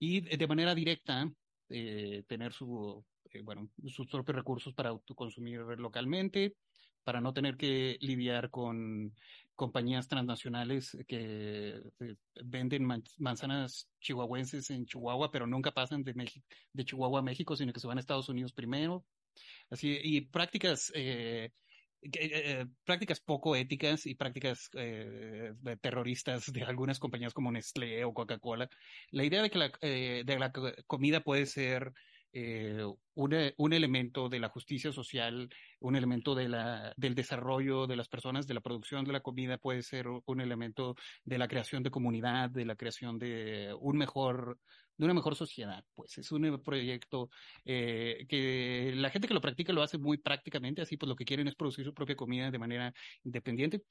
y 0.00 0.22
de 0.22 0.46
manera 0.48 0.74
directa 0.74 1.30
eh, 1.68 2.24
tener 2.26 2.52
su, 2.52 3.06
eh, 3.32 3.42
bueno, 3.42 3.68
sus 3.86 4.08
propios 4.08 4.36
recursos 4.36 4.74
para 4.74 4.90
autoconsumir 4.90 5.60
localmente, 5.78 6.56
para 7.04 7.20
no 7.20 7.32
tener 7.32 7.56
que 7.56 7.96
lidiar 8.00 8.50
con 8.50 9.14
compañías 9.54 10.08
transnacionales 10.08 10.96
que 11.06 11.80
eh, 12.00 12.14
venden 12.44 12.84
man- 12.84 13.02
manzanas 13.18 13.90
chihuahuenses 14.00 14.70
en 14.70 14.84
Chihuahua, 14.86 15.30
pero 15.30 15.46
nunca 15.46 15.72
pasan 15.72 16.02
de, 16.02 16.14
México, 16.14 16.46
de 16.72 16.84
Chihuahua 16.84 17.20
a 17.20 17.22
México, 17.22 17.56
sino 17.56 17.72
que 17.72 17.80
se 17.80 17.86
van 17.86 17.98
a 17.98 18.00
Estados 18.00 18.28
Unidos 18.28 18.52
primero. 18.52 19.06
Así, 19.70 19.98
y 20.02 20.22
prácticas, 20.22 20.92
eh, 20.94 21.50
eh, 22.02 22.66
prácticas 22.84 23.20
poco 23.20 23.54
éticas 23.56 24.06
y 24.06 24.14
prácticas 24.14 24.70
eh, 24.74 25.52
terroristas 25.80 26.46
de 26.52 26.62
algunas 26.62 26.98
compañías 26.98 27.34
como 27.34 27.52
Nestlé 27.52 28.04
o 28.04 28.14
Coca-Cola. 28.14 28.68
La 29.10 29.24
idea 29.24 29.42
de 29.42 29.50
que 29.50 29.58
la, 29.58 29.72
eh, 29.82 30.22
de 30.24 30.38
la 30.38 30.52
co- 30.52 30.72
comida 30.86 31.20
puede 31.22 31.46
ser 31.46 31.92
eh, 32.32 32.84
un, 33.14 33.32
e- 33.32 33.54
un 33.58 33.72
elemento 33.72 34.28
de 34.28 34.38
la 34.38 34.48
justicia 34.48 34.92
social, 34.92 35.48
un 35.80 35.96
elemento 35.96 36.34
de 36.34 36.48
la, 36.48 36.92
del 36.96 37.14
desarrollo 37.14 37.86
de 37.86 37.96
las 37.96 38.08
personas, 38.08 38.46
de 38.46 38.54
la 38.54 38.60
producción 38.60 39.04
de 39.04 39.12
la 39.12 39.20
comida, 39.20 39.58
puede 39.58 39.82
ser 39.82 40.06
un 40.08 40.40
elemento 40.40 40.96
de 41.24 41.38
la 41.38 41.48
creación 41.48 41.82
de 41.82 41.90
comunidad, 41.90 42.50
de 42.50 42.64
la 42.64 42.76
creación 42.76 43.18
de 43.18 43.74
un 43.80 43.96
mejor, 43.96 44.58
de 44.96 45.04
una 45.04 45.14
mejor 45.14 45.34
sociedad. 45.34 45.84
Pues 45.94 46.18
es 46.18 46.30
un 46.32 46.62
proyecto 46.62 47.30
eh, 47.64 48.26
que 48.28 48.92
la 48.94 49.10
gente 49.10 49.28
que 49.28 49.34
lo 49.34 49.40
practica 49.40 49.72
lo 49.72 49.82
hace 49.82 49.98
muy 49.98 50.18
prácticamente, 50.18 50.82
así 50.82 50.96
pues 50.96 51.08
lo 51.08 51.16
que 51.16 51.24
quieren 51.24 51.48
es 51.48 51.54
producir 51.56 51.84
su 51.84 51.94
propia 51.94 52.16
comida 52.16 52.50
de 52.50 52.58
manera 52.58 52.94
independiente, 53.24 53.82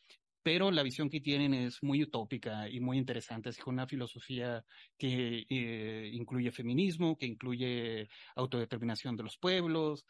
pero 0.44 0.72
la 0.72 0.84
visión 0.84 1.10
que 1.10 1.22
tienen 1.22 1.54
es 1.54 1.78
muy 1.84 2.04
utópica 2.04 2.70
y 2.70 2.80
muy 2.80 2.98
interesante, 2.98 3.50
así 3.50 3.62
con 3.62 3.76
una 3.76 3.88
filosofía 3.88 4.64
que 4.98 5.46
eh, 5.50 6.10
incluye 6.14 6.52
feminismo, 6.52 7.18
que 7.18 7.26
incluye 7.28 8.08
autodeterminación 8.36 9.16
de 9.18 9.24
los 9.24 9.38
pueblos. 9.38 10.06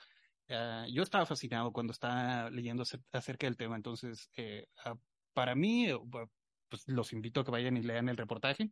Ah, 0.49 0.85
yo 0.91 1.03
estaba 1.03 1.25
fascinado 1.25 1.71
cuando 1.73 1.93
estaba 1.93 2.49
leyendo 2.49 2.83
acer- 2.83 3.03
acerca 3.11 3.47
del 3.47 3.57
tema, 3.57 3.75
entonces 3.75 4.29
eh, 4.37 4.65
ah, 4.85 4.95
para 5.33 5.55
mí, 5.55 5.87
eh, 5.89 5.97
pues 6.69 6.83
los 6.87 7.13
invito 7.13 7.41
a 7.41 7.45
que 7.45 7.51
vayan 7.51 7.77
y 7.77 7.81
lean 7.83 8.09
el 8.09 8.17
reportaje, 8.17 8.71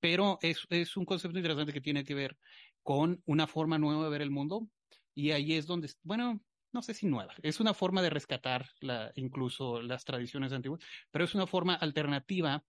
pero 0.00 0.38
es, 0.42 0.66
es 0.70 0.96
un 0.96 1.04
concepto 1.06 1.38
interesante 1.38 1.72
que 1.72 1.80
tiene 1.80 2.04
que 2.04 2.14
ver 2.14 2.38
con 2.82 3.22
una 3.26 3.46
forma 3.46 3.78
nueva 3.78 4.04
de 4.04 4.10
ver 4.10 4.22
el 4.22 4.30
mundo 4.30 4.68
y 5.14 5.32
ahí 5.32 5.54
es 5.54 5.66
donde, 5.66 5.90
bueno, 6.02 6.40
no 6.72 6.82
sé 6.82 6.94
si 6.94 7.06
nueva, 7.06 7.34
es 7.42 7.60
una 7.60 7.74
forma 7.74 8.02
de 8.02 8.10
rescatar 8.10 8.70
incluso 9.14 9.82
las 9.82 10.04
tradiciones 10.04 10.52
antiguas, 10.52 10.80
pero 11.10 11.24
es 11.24 11.34
una 11.34 11.46
forma 11.46 11.74
alternativa 11.74 12.64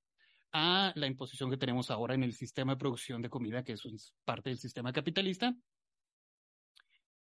a 0.52 0.94
la 0.96 1.08
imposición 1.08 1.50
que 1.50 1.58
tenemos 1.58 1.89
ahora 1.89 2.13
en 2.13 2.24
el 2.24 2.34
sistema 2.34 2.74
de 2.74 2.78
producción 2.78 3.22
de 3.22 3.30
comida, 3.30 3.63
que 3.63 3.74
es 3.74 4.13
parte 4.24 4.50
del 4.50 4.60
sistema 4.60 4.94
capitalista, 4.94 5.56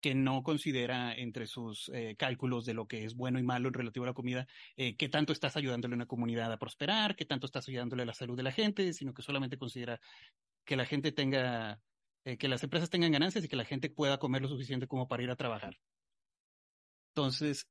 que 0.05 0.15
no 0.15 0.43
considera 0.43 1.15
entre 1.15 1.47
sus 1.47 1.91
eh, 1.95 2.15
cálculos 2.19 2.67
de 2.67 2.75
lo 2.75 2.87
que 2.87 3.07
es 3.07 3.15
bueno 3.15 3.39
y 3.39 3.43
malo 3.43 3.69
en 3.69 3.75
relativo 3.75 4.05
a 4.05 4.09
la 4.09 4.13
comida, 4.13 4.47
eh, 4.77 4.97
qué 4.97 5.09
tanto 5.09 5.33
estás 5.33 5.57
ayudándole 5.57 5.95
a 5.95 5.97
una 5.97 6.07
comunidad 6.07 6.53
a 6.53 6.59
prosperar, 6.59 7.17
qué 7.17 7.25
tanto 7.25 7.47
estás 7.47 7.67
ayudándole 7.69 8.03
a 8.03 8.07
la 8.07 8.13
salud 8.13 8.37
de 8.37 8.43
la 8.43 8.53
gente, 8.53 8.93
sino 8.93 9.15
que 9.15 9.23
solamente 9.23 9.57
considera 9.57 10.03
que 10.67 10.77
la 10.77 10.85
gente 10.85 11.11
tenga, 11.11 11.81
eh, 12.27 12.37
que 12.37 12.49
las 12.49 12.63
empresas 12.63 12.91
tengan 12.91 13.13
ganancias 13.13 13.45
y 13.45 13.49
que 13.49 13.57
la 13.57 13.65
gente 13.65 13.89
pueda 13.89 14.19
comer 14.19 14.43
lo 14.43 14.49
suficiente 14.49 14.87
como 14.87 15.09
para 15.09 15.23
ir 15.23 15.31
a 15.31 15.37
trabajar. 15.37 15.79
Entonces, 17.17 17.69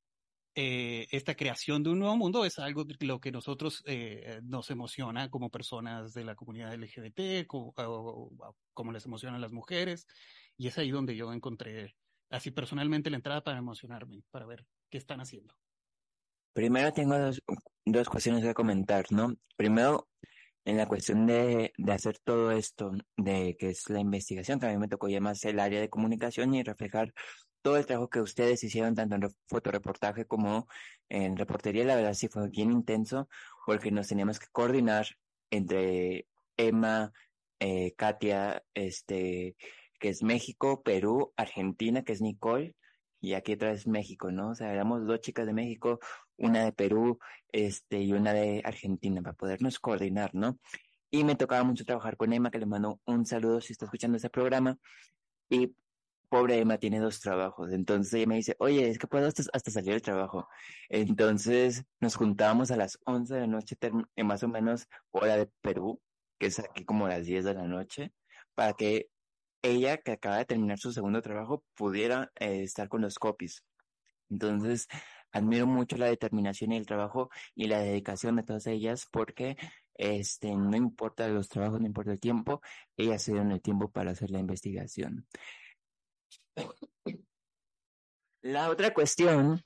eh, 0.55 1.07
esta 1.11 1.35
creación 1.35 1.83
de 1.83 1.89
un 1.89 1.99
nuevo 1.99 2.15
mundo 2.15 2.45
es 2.45 2.59
algo 2.59 2.85
que 2.87 3.05
lo 3.05 3.19
que 3.19 3.31
nosotros 3.31 3.83
eh, 3.85 4.39
nos 4.43 4.71
emociona 4.71 5.29
como 5.29 5.49
personas 5.49 6.13
de 6.13 6.23
la 6.23 6.35
comunidad 6.35 6.73
LGBT, 6.73 7.45
co- 7.45 7.73
o- 7.75 8.31
o- 8.39 8.55
como 8.73 8.93
les 8.93 9.05
emocionan 9.05 9.41
las 9.41 9.51
mujeres, 9.51 10.07
y 10.55 10.67
es 10.67 10.77
ahí 10.77 10.91
donde 10.91 11.17
yo 11.17 11.33
encontré 11.33 11.95
así 12.29 12.51
personalmente 12.51 13.09
la 13.09 13.17
entrada 13.17 13.43
para 13.43 13.57
emocionarme, 13.57 14.23
para 14.31 14.45
ver 14.45 14.65
qué 14.89 14.97
están 14.97 15.19
haciendo. 15.19 15.53
Primero 16.53 16.93
tengo 16.93 17.19
dos, 17.19 17.41
dos 17.85 18.07
cuestiones 18.07 18.43
que 18.43 18.53
comentar, 18.53 19.05
¿no? 19.11 19.33
Primero, 19.57 20.07
en 20.63 20.77
la 20.77 20.87
cuestión 20.87 21.25
de, 21.25 21.73
de 21.77 21.91
hacer 21.91 22.17
todo 22.23 22.51
esto, 22.51 22.91
de 23.17 23.57
que 23.59 23.71
es 23.71 23.89
la 23.89 23.99
investigación, 23.99 24.59
que 24.59 24.67
a 24.67 24.69
mí 24.69 24.77
me 24.77 24.87
tocó 24.87 25.09
ya 25.09 25.19
más 25.19 25.43
el 25.43 25.59
área 25.59 25.81
de 25.81 25.89
comunicación 25.89 26.53
y 26.53 26.63
reflejar 26.63 27.13
todo 27.63 27.77
el 27.77 27.87
trabajo 27.87 28.09
que 28.09 28.21
ustedes 28.21 28.63
hicieron, 28.63 28.93
tanto 28.93 29.15
en 29.15 29.21
re- 29.23 29.29
fotoreportaje 29.47 30.25
como 30.25 30.67
en 31.09 31.35
reportería, 31.37 31.85
la 31.85 31.95
verdad 31.95 32.13
sí 32.13 32.27
fue 32.27 32.47
bien 32.49 32.71
intenso, 32.71 33.27
porque 33.65 33.89
nos 33.89 34.07
teníamos 34.07 34.37
que 34.39 34.47
coordinar 34.51 35.07
entre 35.49 36.27
Emma, 36.57 37.11
eh, 37.59 37.93
Katia, 37.95 38.63
este, 38.75 39.55
que 39.99 40.09
es 40.09 40.21
México, 40.21 40.83
Perú, 40.83 41.33
Argentina, 41.37 42.03
que 42.03 42.13
es 42.13 42.21
Nicole, 42.21 42.75
y 43.21 43.33
aquí 43.33 43.53
otra 43.53 43.71
vez 43.71 43.87
México, 43.87 44.31
¿no? 44.31 44.49
O 44.49 44.55
sea, 44.55 44.73
éramos 44.73 45.07
dos 45.07 45.21
chicas 45.21 45.45
de 45.45 45.53
México, 45.53 45.99
una 46.37 46.65
de 46.65 46.73
Perú, 46.73 47.19
este, 47.51 48.01
y 48.01 48.11
una 48.11 48.33
de 48.33 48.61
Argentina, 48.65 49.21
para 49.21 49.35
podernos 49.35 49.79
coordinar, 49.79 50.35
¿no? 50.35 50.59
Y 51.09 51.23
me 51.23 51.35
tocaba 51.35 51.63
mucho 51.63 51.85
trabajar 51.85 52.17
con 52.17 52.33
Emma, 52.33 52.51
que 52.51 52.59
le 52.59 52.65
mando 52.65 52.99
un 53.05 53.25
saludo 53.25 53.61
si 53.61 53.71
está 53.73 53.85
escuchando 53.85 54.17
este 54.17 54.29
programa. 54.29 54.77
Y 55.47 55.73
pobre 56.33 56.57
Emma 56.57 56.79
tiene 56.79 56.99
dos 56.99 57.19
trabajos. 57.19 57.71
Entonces 57.71 58.11
ella 58.15 58.25
me 58.25 58.35
dice, 58.37 58.55
oye, 58.57 58.89
es 58.89 58.97
que 58.97 59.05
puedo 59.05 59.27
hasta, 59.27 59.43
hasta 59.53 59.69
salir 59.69 59.91
del 59.91 60.01
trabajo. 60.01 60.47
Entonces 60.89 61.85
nos 61.99 62.15
juntábamos 62.15 62.71
a 62.71 62.75
las 62.75 62.97
11 63.05 63.35
de 63.35 63.41
la 63.41 63.47
noche, 63.47 63.77
eh, 64.15 64.23
más 64.23 64.41
o 64.41 64.47
menos 64.47 64.87
hora 65.11 65.37
de 65.37 65.47
Perú, 65.61 66.01
que 66.39 66.47
es 66.47 66.57
aquí 66.57 66.85
como 66.85 67.07
las 67.07 67.25
10 67.27 67.45
de 67.45 67.53
la 67.53 67.67
noche, 67.67 68.13
para 68.55 68.73
que 68.73 69.09
ella, 69.61 69.97
que 69.97 70.13
acaba 70.13 70.37
de 70.37 70.45
terminar 70.45 70.79
su 70.79 70.91
segundo 70.91 71.21
trabajo, 71.21 71.63
pudiera 71.75 72.31
eh, 72.39 72.63
estar 72.63 72.89
con 72.89 73.01
los 73.01 73.19
copies. 73.19 73.63
Entonces, 74.31 74.87
admiro 75.31 75.67
mucho 75.67 75.97
la 75.97 76.07
determinación 76.07 76.71
y 76.71 76.77
el 76.77 76.87
trabajo 76.87 77.29
y 77.53 77.67
la 77.67 77.79
dedicación 77.79 78.37
de 78.37 78.43
todas 78.43 78.65
ellas 78.65 79.07
porque 79.11 79.55
este, 79.93 80.55
no 80.55 80.75
importa 80.75 81.27
los 81.27 81.47
trabajos, 81.47 81.79
no 81.79 81.85
importa 81.85 82.11
el 82.11 82.19
tiempo, 82.19 82.61
ellas 82.97 83.21
se 83.21 83.33
dieron 83.33 83.51
el 83.51 83.61
tiempo 83.61 83.91
para 83.91 84.11
hacer 84.11 84.31
la 84.31 84.39
investigación. 84.39 85.27
La 88.41 88.69
otra 88.69 88.93
cuestión, 88.93 89.63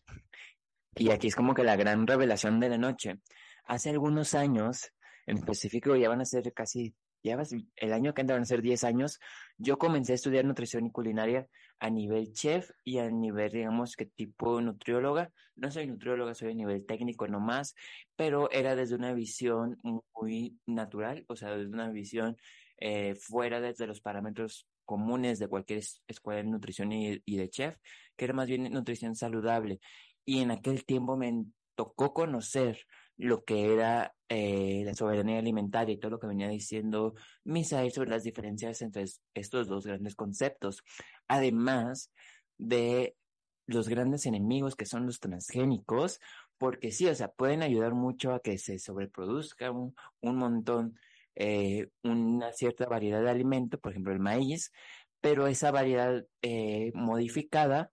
y 0.96 1.10
aquí 1.10 1.28
es 1.28 1.36
como 1.36 1.56
que 1.56 1.64
la 1.64 1.76
gran 1.76 2.06
revelación 2.06 2.60
de 2.60 2.70
la 2.70 2.78
noche, 2.78 3.20
hace 3.66 3.90
algunos 3.90 4.36
años, 4.36 4.94
en 5.26 5.38
específico 5.38 5.96
ya 5.96 6.10
van 6.10 6.22
a 6.22 6.26
ser 6.26 6.54
casi, 6.54 6.94
ya 7.24 7.42
el 7.76 7.94
año 7.94 8.14
que 8.14 8.22
entra 8.22 8.36
van 8.36 8.44
a 8.44 8.46
ser 8.46 8.62
10 8.62 8.84
años, 8.84 9.20
yo 9.58 9.80
comencé 9.80 10.12
a 10.12 10.16
estudiar 10.16 10.46
nutrición 10.46 10.86
y 10.86 10.92
culinaria 10.92 11.48
a 11.80 11.90
nivel 11.90 12.32
chef 12.34 12.70
y 12.84 13.00
a 13.00 13.10
nivel, 13.10 13.52
digamos 13.52 13.96
que 13.96 14.06
tipo 14.06 14.62
nutrióloga. 14.62 15.32
No 15.56 15.72
soy 15.72 15.88
nutrióloga, 15.88 16.36
soy 16.36 16.52
a 16.52 16.56
nivel 16.56 16.86
técnico 16.86 17.28
nomás, 17.28 17.76
pero 18.16 18.50
era 18.52 18.76
desde 18.76 18.96
una 18.96 19.14
visión 19.14 19.80
muy 20.14 20.58
natural, 20.68 21.26
o 21.28 21.36
sea, 21.36 21.56
desde 21.56 21.72
una 21.72 21.90
visión 21.90 22.38
eh, 22.78 23.16
fuera 23.16 23.60
desde 23.60 23.88
los 23.88 24.02
parámetros 24.02 24.68
comunes 24.88 25.38
de 25.38 25.48
cualquier 25.48 25.80
es- 25.80 26.02
escuela 26.08 26.42
de 26.42 26.50
nutrición 26.50 26.92
y, 26.92 27.20
de 27.38 27.50
chef, 27.50 27.78
que 28.16 28.26
era 28.26 28.34
más 28.34 28.48
bien 28.48 28.64
nutrición 28.74 29.16
saludable. 29.16 29.80
Y 30.26 30.40
en 30.42 30.50
aquel 30.50 30.86
tiempo 30.86 31.16
me 31.16 31.46
tocó 31.76 32.14
conocer 32.14 32.80
lo 33.18 33.44
que 33.44 33.74
era 33.74 34.16
eh, 34.30 34.84
la 34.86 34.94
soberanía 34.96 35.40
alimentaria 35.40 35.94
y 35.94 36.00
todo 36.00 36.12
lo 36.12 36.20
que 36.20 36.28
venía 36.28 36.48
diciendo 36.50 37.14
Misael 37.44 37.92
sobre 37.92 38.10
las 38.10 38.24
diferencias 38.24 38.82
entre 38.82 39.04
es- 39.04 39.22
estos 39.36 39.68
dos 39.68 39.86
grandes 39.86 40.16
conceptos, 40.16 40.84
además 41.28 42.12
de 42.58 43.16
los 43.68 43.90
grandes 43.90 44.26
enemigos 44.26 44.76
que 44.76 44.86
son 44.86 45.06
los 45.06 45.20
transgénicos, 45.20 46.20
porque 46.58 46.92
sí, 46.92 47.08
o 47.08 47.16
sea, 47.16 47.30
pueden 47.30 47.62
ayudar 47.62 47.94
mucho 47.94 48.34
a 48.34 48.40
que 48.40 48.58
se 48.58 48.80
sobreproduzca 48.80 49.72
un, 49.72 49.96
un 50.22 50.36
montón, 50.38 50.98
eh, 51.40 51.90
una 52.04 52.52
cierta 52.54 52.88
variedad 52.88 53.22
de 53.22 53.30
alimento, 53.30 53.80
por 53.80 53.92
ejemplo 53.92 54.14
el 54.14 54.20
maíz, 54.20 54.72
pero 55.22 55.48
esa 55.48 55.72
variedad 55.72 56.26
eh, 56.42 56.92
modificada 56.96 57.92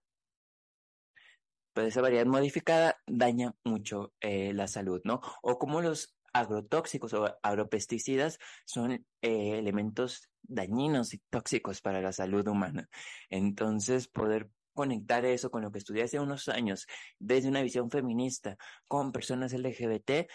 pero 1.74 1.88
esa 1.88 2.00
variedad 2.02 2.26
modificada 2.26 2.96
daña 3.04 3.52
mucho 3.64 4.12
eh, 4.20 4.52
la 4.54 4.68
salud, 4.68 5.00
¿no? 5.02 5.20
O 5.42 5.58
como 5.58 5.80
los 5.80 6.14
agrotóxicos 6.32 7.12
o 7.14 7.36
agropesticidas 7.42 8.38
son 8.64 9.04
elementos 9.20 10.30
dañinos 10.42 11.14
y 11.14 11.18
tóxicos 11.30 11.80
para 11.80 12.00
la 12.00 12.12
salud 12.12 12.46
humana. 12.46 12.88
Entonces, 13.28 14.06
poder 14.06 14.50
conectar 14.72 15.24
eso 15.24 15.50
con 15.50 15.62
lo 15.62 15.70
que 15.70 15.78
estudié 15.78 16.02
hace 16.02 16.20
unos 16.20 16.48
años 16.48 16.86
desde 17.18 17.48
una 17.48 17.62
visión 17.62 17.90
feminista 17.90 18.56
con 18.88 19.12
personas 19.12 19.52
LGBT 19.52 20.28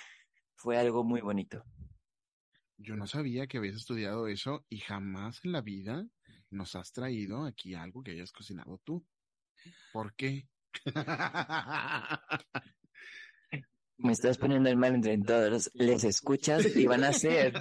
fue 0.56 0.78
algo 0.78 1.04
muy 1.04 1.22
bonito. 1.22 1.63
Yo 2.82 2.96
no 2.96 3.08
sabía 3.08 3.46
que 3.48 3.58
habías 3.58 3.76
estudiado 3.76 4.28
eso 4.28 4.65
y 4.70 4.78
jamás 4.80 5.44
en 5.44 5.52
la 5.52 5.62
vida 5.62 6.06
nos 6.50 6.76
has 6.76 6.92
traído 6.94 7.46
aquí 7.46 7.76
algo 7.76 8.02
que 8.02 8.12
hayas 8.12 8.32
cocinado 8.32 8.80
tú. 8.84 9.06
¿Por 9.92 10.15
qué? 10.15 10.48
Me 13.98 14.13
estás 14.13 14.38
poniendo 14.38 14.70
el 14.70 14.78
mal 14.78 14.96
entre 14.96 15.18
todos. 15.18 15.72
Les 15.74 16.06
escuchas 16.06 16.74
y 16.74 16.86
van 16.86 17.04
a 17.04 17.10
hacer 17.10 17.52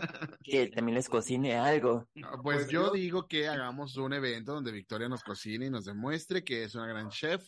que 0.45 0.69
también 0.69 0.95
les 0.95 1.09
cocine 1.09 1.57
algo. 1.57 2.09
Pues 2.45 2.69
yo 2.71 2.93
digo 2.93 3.27
que 3.27 3.49
hagamos 3.49 3.97
un 3.97 4.13
evento 4.13 4.53
donde 4.55 4.71
Victoria 4.71 5.09
nos 5.09 5.25
cocine 5.25 5.67
y 5.67 5.71
nos 5.71 5.85
demuestre 5.85 6.45
que 6.45 6.63
es 6.63 6.77
una 6.77 6.87
gran 6.87 7.09
chef, 7.09 7.45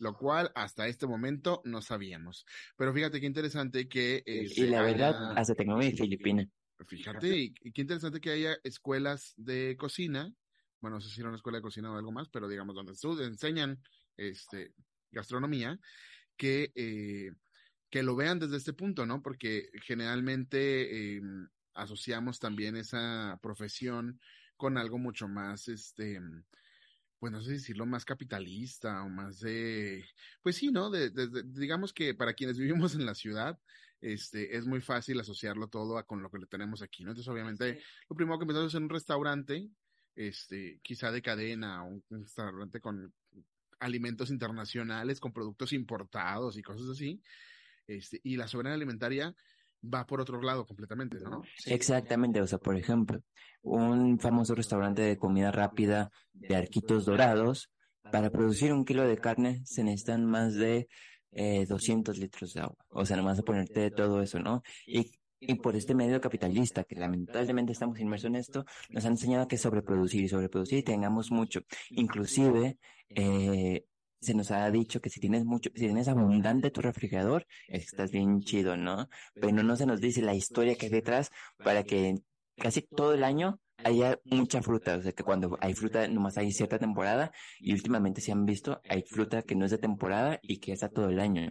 lo 0.00 0.14
cual 0.16 0.50
hasta 0.56 0.88
este 0.88 1.06
momento 1.06 1.62
no 1.64 1.80
sabíamos. 1.82 2.44
Pero 2.76 2.92
fíjate 2.92 3.20
qué 3.20 3.26
interesante 3.26 3.86
que... 3.88 4.24
eh, 4.26 4.42
Y 4.42 4.48
se 4.48 4.66
la 4.66 4.82
verdad, 4.82 5.30
haya- 5.30 5.40
hasta 5.40 5.54
tengo 5.54 5.76
mi 5.76 5.92
filipina. 5.92 6.44
Fíjate, 6.86 7.36
y, 7.36 7.54
qué 7.54 7.80
interesante 7.82 8.20
que 8.20 8.30
haya 8.30 8.56
escuelas 8.64 9.34
de 9.36 9.76
cocina, 9.78 10.34
bueno, 10.80 10.96
no 10.96 11.00
sé 11.00 11.10
si 11.10 11.20
era 11.20 11.28
una 11.28 11.36
escuela 11.36 11.58
de 11.58 11.62
cocina 11.62 11.90
o 11.92 11.96
algo 11.96 12.12
más, 12.12 12.28
pero 12.28 12.48
digamos 12.48 12.74
donde 12.74 12.92
estu- 12.92 13.20
enseñan 13.24 13.82
este, 14.16 14.74
gastronomía, 15.10 15.80
que, 16.36 16.72
eh, 16.76 17.32
que 17.90 18.02
lo 18.02 18.16
vean 18.16 18.38
desde 18.40 18.58
este 18.58 18.72
punto, 18.74 19.06
¿no? 19.06 19.22
Porque 19.22 19.70
generalmente 19.84 21.16
eh, 21.18 21.22
asociamos 21.74 22.40
también 22.40 22.76
esa 22.76 23.38
profesión 23.42 24.20
con 24.56 24.78
algo 24.78 24.98
mucho 24.98 25.28
más, 25.28 25.68
este, 25.68 26.20
pues 27.18 27.32
no 27.32 27.40
sé 27.42 27.52
decirlo, 27.52 27.86
más 27.86 28.04
capitalista 28.04 29.02
o 29.04 29.08
más 29.08 29.38
de, 29.40 30.04
pues 30.42 30.56
sí, 30.56 30.72
¿no? 30.72 30.90
De- 30.90 31.10
de- 31.10 31.42
digamos 31.46 31.92
que 31.92 32.14
para 32.14 32.34
quienes 32.34 32.58
vivimos 32.58 32.94
en 32.94 33.06
la 33.06 33.14
ciudad, 33.14 33.60
este, 34.02 34.56
es 34.56 34.66
muy 34.66 34.80
fácil 34.80 35.18
asociarlo 35.20 35.68
todo 35.68 35.96
a 35.96 36.04
con 36.04 36.22
lo 36.22 36.28
que 36.28 36.38
le 36.38 36.46
tenemos 36.46 36.82
aquí, 36.82 37.04
¿no? 37.04 37.12
Entonces, 37.12 37.32
obviamente, 37.32 37.80
lo 38.10 38.16
primero 38.16 38.38
que 38.38 38.42
empezamos 38.42 38.74
es 38.74 38.76
en 38.76 38.82
un 38.82 38.90
restaurante, 38.90 39.70
este, 40.14 40.80
quizá 40.82 41.10
de 41.10 41.22
cadena, 41.22 41.82
un, 41.84 42.04
un 42.10 42.22
restaurante 42.22 42.80
con 42.80 43.14
alimentos 43.78 44.30
internacionales, 44.30 45.20
con 45.20 45.32
productos 45.32 45.72
importados 45.72 46.58
y 46.58 46.62
cosas 46.62 46.88
así, 46.88 47.22
este, 47.86 48.20
y 48.24 48.36
la 48.36 48.48
soberanía 48.48 48.74
alimentaria 48.74 49.34
va 49.82 50.06
por 50.06 50.20
otro 50.20 50.40
lado 50.42 50.66
completamente, 50.66 51.18
¿no? 51.20 51.42
Exactamente, 51.66 52.40
o 52.40 52.46
sea, 52.46 52.58
por 52.58 52.76
ejemplo, 52.76 53.22
un 53.62 54.18
famoso 54.18 54.54
restaurante 54.54 55.02
de 55.02 55.16
comida 55.16 55.50
rápida 55.50 56.10
de 56.32 56.56
Arquitos 56.56 57.04
Dorados, 57.04 57.70
para 58.10 58.30
producir 58.30 58.72
un 58.72 58.84
kilo 58.84 59.06
de 59.06 59.16
carne 59.16 59.62
se 59.64 59.84
necesitan 59.84 60.26
más 60.26 60.54
de 60.54 60.88
eh, 61.32 61.66
200 61.66 62.18
litros 62.18 62.54
de 62.54 62.60
agua. 62.60 62.84
O 62.90 63.04
sea, 63.04 63.16
nomás 63.16 63.38
a 63.38 63.42
ponerte 63.42 63.90
todo 63.90 64.22
eso, 64.22 64.38
¿no? 64.38 64.62
Y, 64.86 65.10
y 65.40 65.54
por 65.56 65.76
este 65.76 65.94
medio 65.94 66.20
capitalista, 66.20 66.84
que 66.84 66.96
lamentablemente 66.96 67.72
estamos 67.72 67.98
inmersos 68.00 68.28
en 68.28 68.36
esto, 68.36 68.64
nos 68.90 69.04
han 69.04 69.12
enseñado 69.12 69.48
que 69.48 69.58
sobreproducir 69.58 70.24
y 70.24 70.28
sobreproducir 70.28 70.78
y 70.78 70.82
tengamos 70.82 71.30
mucho. 71.30 71.62
Inclusive, 71.90 72.78
eh, 73.08 73.84
se 74.20 74.34
nos 74.34 74.52
ha 74.52 74.70
dicho 74.70 75.00
que 75.00 75.10
si 75.10 75.18
tienes 75.20 75.44
mucho, 75.44 75.70
si 75.74 75.86
tienes 75.86 76.06
abundante 76.06 76.70
tu 76.70 76.80
refrigerador, 76.80 77.46
estás 77.66 78.12
bien 78.12 78.40
chido, 78.42 78.76
¿no? 78.76 79.08
Pero 79.34 79.62
no 79.64 79.76
se 79.76 79.84
nos 79.84 80.00
dice 80.00 80.22
la 80.22 80.34
historia 80.34 80.76
que 80.76 80.86
hay 80.86 80.92
detrás 80.92 81.30
para 81.58 81.82
que 81.82 82.14
casi 82.56 82.82
todo 82.82 83.14
el 83.14 83.24
año 83.24 83.58
haya 83.84 84.18
mucha 84.24 84.62
fruta. 84.62 84.96
O 84.96 85.02
sea, 85.02 85.12
que 85.12 85.22
cuando 85.22 85.56
hay 85.60 85.74
fruta, 85.74 86.06
nomás 86.08 86.38
hay 86.38 86.52
cierta 86.52 86.78
temporada 86.78 87.32
y 87.60 87.72
últimamente 87.72 88.20
se 88.20 88.32
han 88.32 88.44
visto, 88.44 88.80
hay 88.88 89.02
fruta 89.02 89.42
que 89.42 89.54
no 89.54 89.64
es 89.64 89.70
de 89.70 89.78
temporada 89.78 90.38
y 90.42 90.58
que 90.58 90.72
está 90.72 90.88
todo 90.88 91.08
el 91.08 91.20
año. 91.20 91.50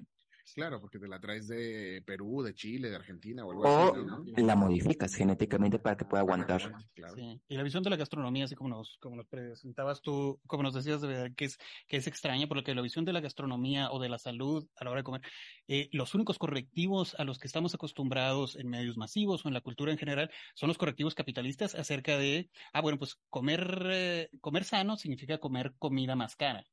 Claro, 0.54 0.80
porque 0.80 1.00
te 1.00 1.08
la 1.08 1.20
traes 1.20 1.48
de 1.48 2.04
Perú, 2.06 2.42
de 2.44 2.54
Chile, 2.54 2.90
de 2.90 2.96
Argentina 2.96 3.46
o 3.46 3.52
algo 3.52 3.64
O 3.64 3.94
así, 3.94 4.04
¿no? 4.04 4.46
la 4.46 4.56
modificas 4.56 5.14
genéticamente 5.14 5.80
para 5.80 5.98
que 5.98 6.06
pueda 6.06 6.22
aguantar. 6.22 6.62
Claro. 6.94 7.16
Sí. 7.16 7.42
Y 7.48 7.56
la 7.56 7.64
visión 7.64 7.84
de 7.84 7.90
la 7.90 7.96
gastronomía, 7.96 8.46
así 8.46 8.56
como 8.56 8.70
nos, 8.70 8.98
como 9.00 9.16
nos 9.16 9.28
presentabas 9.28 10.02
tú, 10.02 10.40
como 10.48 10.64
nos 10.64 10.74
decías, 10.74 11.02
de 11.02 11.08
verdad, 11.08 11.32
que 11.36 11.46
es, 11.46 11.58
que 11.88 11.98
es 11.98 12.08
extraña, 12.08 12.48
porque 12.48 12.76
la 12.76 12.82
visión 12.82 13.06
de 13.06 13.14
la 13.14 13.22
gastronomía 13.22 13.92
o 13.92 14.00
de 14.00 14.10
la 14.10 14.18
salud 14.18 14.68
a 14.76 14.84
la 14.84 14.92
hora 14.92 15.00
de 15.00 15.04
comer, 15.06 15.22
eh, 15.68 15.90
los 15.92 16.16
únicos 16.16 16.38
correctivos 16.38 17.16
a 17.18 17.24
los 17.24 17.40
que 17.40 17.48
estamos 17.48 17.74
acostumbrados 17.74 18.56
en 18.56 18.70
medios 18.70 18.98
masivos 18.98 19.46
o 19.46 19.48
en 19.48 19.54
la 19.54 19.62
cultura 19.62 19.92
en 19.92 19.98
general 19.98 20.32
son 20.56 20.68
los 20.68 20.78
correctivos 20.78 21.16
capitalistas 21.16 21.76
acerca 21.76 22.18
de, 22.18 22.50
ah, 22.74 22.82
bueno, 22.82 22.98
pues 22.98 23.18
comer, 23.30 23.84
eh, 23.86 24.30
comer 24.42 24.64
sano 24.64 24.98
significa 24.98 25.38
comer 25.38 25.74
comida 25.78 26.16
más 26.16 26.36
cara. 26.36 26.66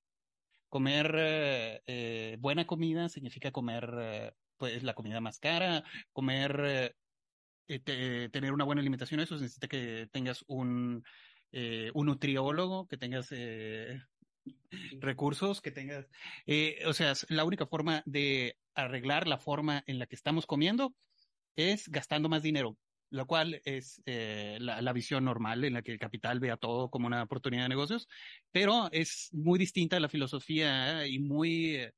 Comer 0.68 1.14
eh, 1.16 1.82
eh, 1.86 2.36
buena 2.40 2.66
comida 2.66 3.08
significa 3.08 3.50
comer 3.52 3.90
eh, 3.98 4.32
pues 4.56 4.82
la 4.82 4.94
comida 4.94 5.20
más 5.20 5.38
cara, 5.38 5.84
comer 6.12 6.94
eh, 7.68 7.78
te- 7.80 8.28
tener 8.30 8.52
una 8.52 8.64
buena 8.64 8.80
alimentación, 8.80 9.20
eso 9.20 9.36
necesita 9.36 9.68
que 9.68 10.08
tengas 10.12 10.44
un, 10.48 11.04
eh, 11.52 11.90
un 11.94 12.06
nutriólogo, 12.06 12.86
que 12.86 12.96
tengas 12.98 13.28
eh, 13.32 14.00
recursos, 15.00 15.60
que 15.60 15.70
tengas, 15.70 16.06
eh, 16.46 16.82
o 16.86 16.92
sea, 16.92 17.12
la 17.28 17.44
única 17.44 17.66
forma 17.66 18.02
de 18.06 18.56
arreglar 18.74 19.26
la 19.26 19.38
forma 19.38 19.82
en 19.86 19.98
la 19.98 20.06
que 20.06 20.14
estamos 20.16 20.46
comiendo 20.46 20.94
es 21.56 21.88
gastando 21.88 22.28
más 22.28 22.42
dinero, 22.42 22.78
lo 23.10 23.26
cual 23.26 23.60
es 23.64 24.02
eh, 24.06 24.58
la, 24.60 24.92
visión 24.92 25.24
normal 25.24 25.64
en 25.64 25.74
la 25.74 25.82
que 25.82 25.92
el 25.92 25.98
capital 25.98 26.40
vea 26.40 26.56
todo 26.56 26.90
como 26.90 27.06
una 27.06 27.22
oportunidad 27.22 27.64
de 27.64 27.68
negocios, 27.70 28.08
pero 28.52 28.88
es 28.92 29.28
muy 29.32 29.58
distinta 29.58 29.96
a 29.96 30.00
la 30.00 30.08
filosofía 30.08 31.06
y 31.06 31.18
muy... 31.18 31.76
eh, 31.76 31.92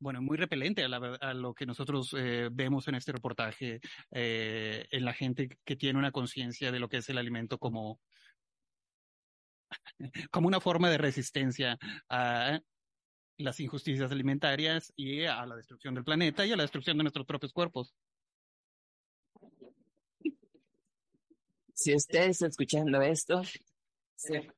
bueno, 0.00 0.20
muy 0.20 0.36
repelente 0.36 0.84
a, 0.84 0.88
la 0.88 0.98
a 1.20 1.32
lo 1.32 1.54
que 1.54 1.64
nosotros 1.64 2.14
eh, 2.18 2.50
vemos 2.52 2.88
en 2.88 2.94
este 2.96 3.12
reportaje, 3.12 3.80
en 4.10 5.04
la 5.04 5.14
gente 5.14 5.48
que 5.64 5.76
tiene 5.76 5.98
una 5.98 6.12
conciencia 6.12 6.70
de 6.72 6.78
lo 6.78 6.88
que 6.88 6.98
es 6.98 7.08
el 7.08 7.16
alimento 7.16 7.58
como, 7.58 8.00
como 10.30 10.48
una 10.48 10.60
forma 10.60 10.90
de 10.90 10.98
resistencia 10.98 11.78
a 12.10 12.60
las 13.38 13.60
injusticias 13.60 14.12
alimentarias 14.12 14.92
y 14.96 15.24
a 15.24 15.46
la 15.46 15.56
destrucción 15.56 15.94
del 15.94 16.04
planeta 16.04 16.44
y 16.44 16.52
a 16.52 16.56
la 16.56 16.64
destrucción 16.64 16.96
de 16.96 17.04
nuestros 17.04 17.26
propios 17.26 17.52
cuerpos. 17.52 17.94
Si 21.74 21.94
ustedes 21.94 22.42
escuchando 22.42 23.00
esto, 23.02 23.42
se 24.16 24.48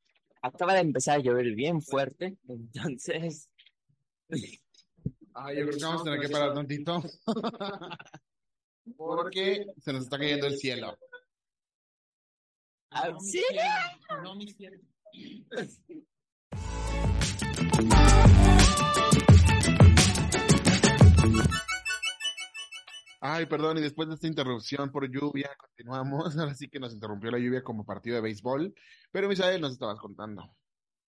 acaba 0.43 0.75
de 0.75 0.81
empezar 0.81 1.19
a 1.19 1.23
llover 1.23 1.55
bien 1.55 1.83
fuerte, 1.83 2.37
entonces 2.49 3.49
Ah, 5.39 5.53
yo 5.53 5.67
creo 5.67 5.79
que 5.79 5.85
vamos 5.85 6.01
a 6.01 6.05
tener 6.05 6.21
que 6.21 6.31
parar 6.31 6.55
tantito. 6.55 7.03
Porque 8.97 9.67
se 9.83 9.93
nos 9.93 10.05
está 10.05 10.19
cayendo 10.19 10.47
el 10.47 10.57
cielo. 10.57 10.97
¡auxilio! 12.91 13.61
No, 14.23 14.35
mi 14.35 14.51
cielo. 14.51 14.79
Ay, 23.29 23.47
perdón, 23.47 23.77
y 23.79 23.81
después 23.81 24.07
de 24.07 24.15
esta 24.15 24.29
interrupción 24.29 24.93
por 24.93 25.11
lluvia, 25.11 25.51
continuamos. 25.59 26.37
Ahora 26.39 26.55
sí 26.55 26.69
que 26.69 26.79
nos 26.79 26.95
interrumpió 26.95 27.33
la 27.33 27.41
lluvia 27.41 27.61
como 27.61 27.85
partido 27.85 28.15
de 28.15 28.23
béisbol. 28.23 28.73
Pero 29.11 29.29
Misael 29.29 29.61
nos 29.61 29.73
estabas 29.73 29.99
contando. 29.99 30.55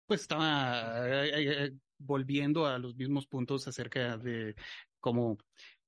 Pues 0.08 0.22
estaba 0.22 1.08
eh, 1.08 1.30
eh, 1.30 1.66
eh, 1.66 1.72
volviendo 2.00 2.66
a 2.66 2.80
los 2.80 2.96
mismos 2.96 3.28
puntos 3.28 3.68
acerca 3.68 4.18
de 4.18 4.56
cómo 5.00 5.38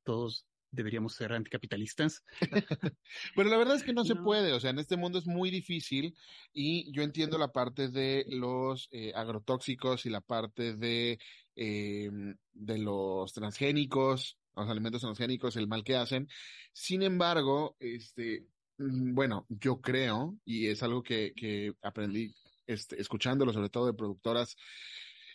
todos 0.03 0.45
deberíamos 0.71 1.13
ser 1.13 1.33
anticapitalistas. 1.33 2.23
Pero 3.35 3.49
la 3.49 3.57
verdad 3.57 3.75
es 3.75 3.83
que 3.83 3.93
no 3.93 4.03
se 4.03 4.15
puede, 4.15 4.53
o 4.53 4.59
sea, 4.59 4.71
en 4.71 4.79
este 4.79 4.97
mundo 4.97 5.19
es 5.19 5.27
muy 5.27 5.51
difícil 5.51 6.15
y 6.53 6.91
yo 6.93 7.03
entiendo 7.03 7.37
la 7.37 7.51
parte 7.51 7.89
de 7.89 8.25
los 8.29 8.87
eh, 8.91 9.11
agrotóxicos 9.13 10.05
y 10.05 10.09
la 10.09 10.21
parte 10.21 10.75
de, 10.75 11.19
eh, 11.55 12.09
de 12.53 12.77
los 12.77 13.33
transgénicos, 13.33 14.37
los 14.55 14.69
alimentos 14.69 15.01
transgénicos, 15.01 15.55
el 15.55 15.67
mal 15.67 15.83
que 15.83 15.95
hacen. 15.95 16.27
Sin 16.73 17.03
embargo, 17.03 17.75
este, 17.79 18.47
mm, 18.77 19.13
bueno, 19.13 19.45
yo 19.49 19.81
creo, 19.81 20.37
y 20.45 20.67
es 20.67 20.83
algo 20.83 21.03
que, 21.03 21.33
que 21.35 21.73
aprendí 21.81 22.33
este, 22.67 23.01
escuchándolo, 23.01 23.53
sobre 23.53 23.69
todo 23.69 23.87
de 23.87 23.93
productoras 23.93 24.55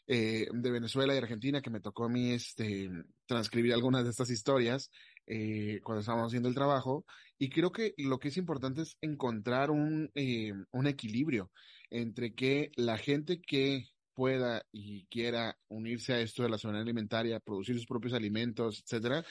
eh, 0.07 0.47
de 0.53 0.71
Venezuela 0.71 1.15
y 1.15 1.19
Argentina, 1.19 1.61
que 1.61 1.71
me 1.71 1.81
tocó 1.81 2.05
a 2.05 2.09
mí 2.09 2.31
este, 2.31 2.89
transcribir 3.27 3.73
algunas 3.75 4.05
de 4.05 4.11
estas 4.11 4.31
historias 4.31 4.91
eh, 5.27 5.81
cuando 5.83 6.01
estábamos 6.01 6.29
haciendo 6.29 6.49
el 6.49 6.55
trabajo. 6.55 7.05
Y 7.39 7.51
creo 7.51 7.73
que 7.73 7.95
lo 7.99 8.19
que 8.19 8.29
es 8.29 8.37
importante 8.37 8.83
es 8.83 8.97
encontrar 9.01 9.71
un, 9.71 10.11
eh, 10.15 10.53
un 10.71 10.87
equilibrio 10.87 11.51
entre 11.91 12.35
que 12.35 12.71
la 12.77 12.99
gente 12.99 13.41
que 13.41 13.89
pueda 14.17 14.65
y 14.73 15.05
quiera 15.07 15.57
unirse 15.69 16.15
a 16.15 16.21
esto 16.21 16.43
de 16.43 16.49
la 16.49 16.59
soberanía 16.59 16.83
alimentaria, 16.85 17.39
producir 17.39 17.77
sus 17.77 17.87
propios 17.87 18.15
alimentos, 18.15 18.83
etcétera, 18.83 19.25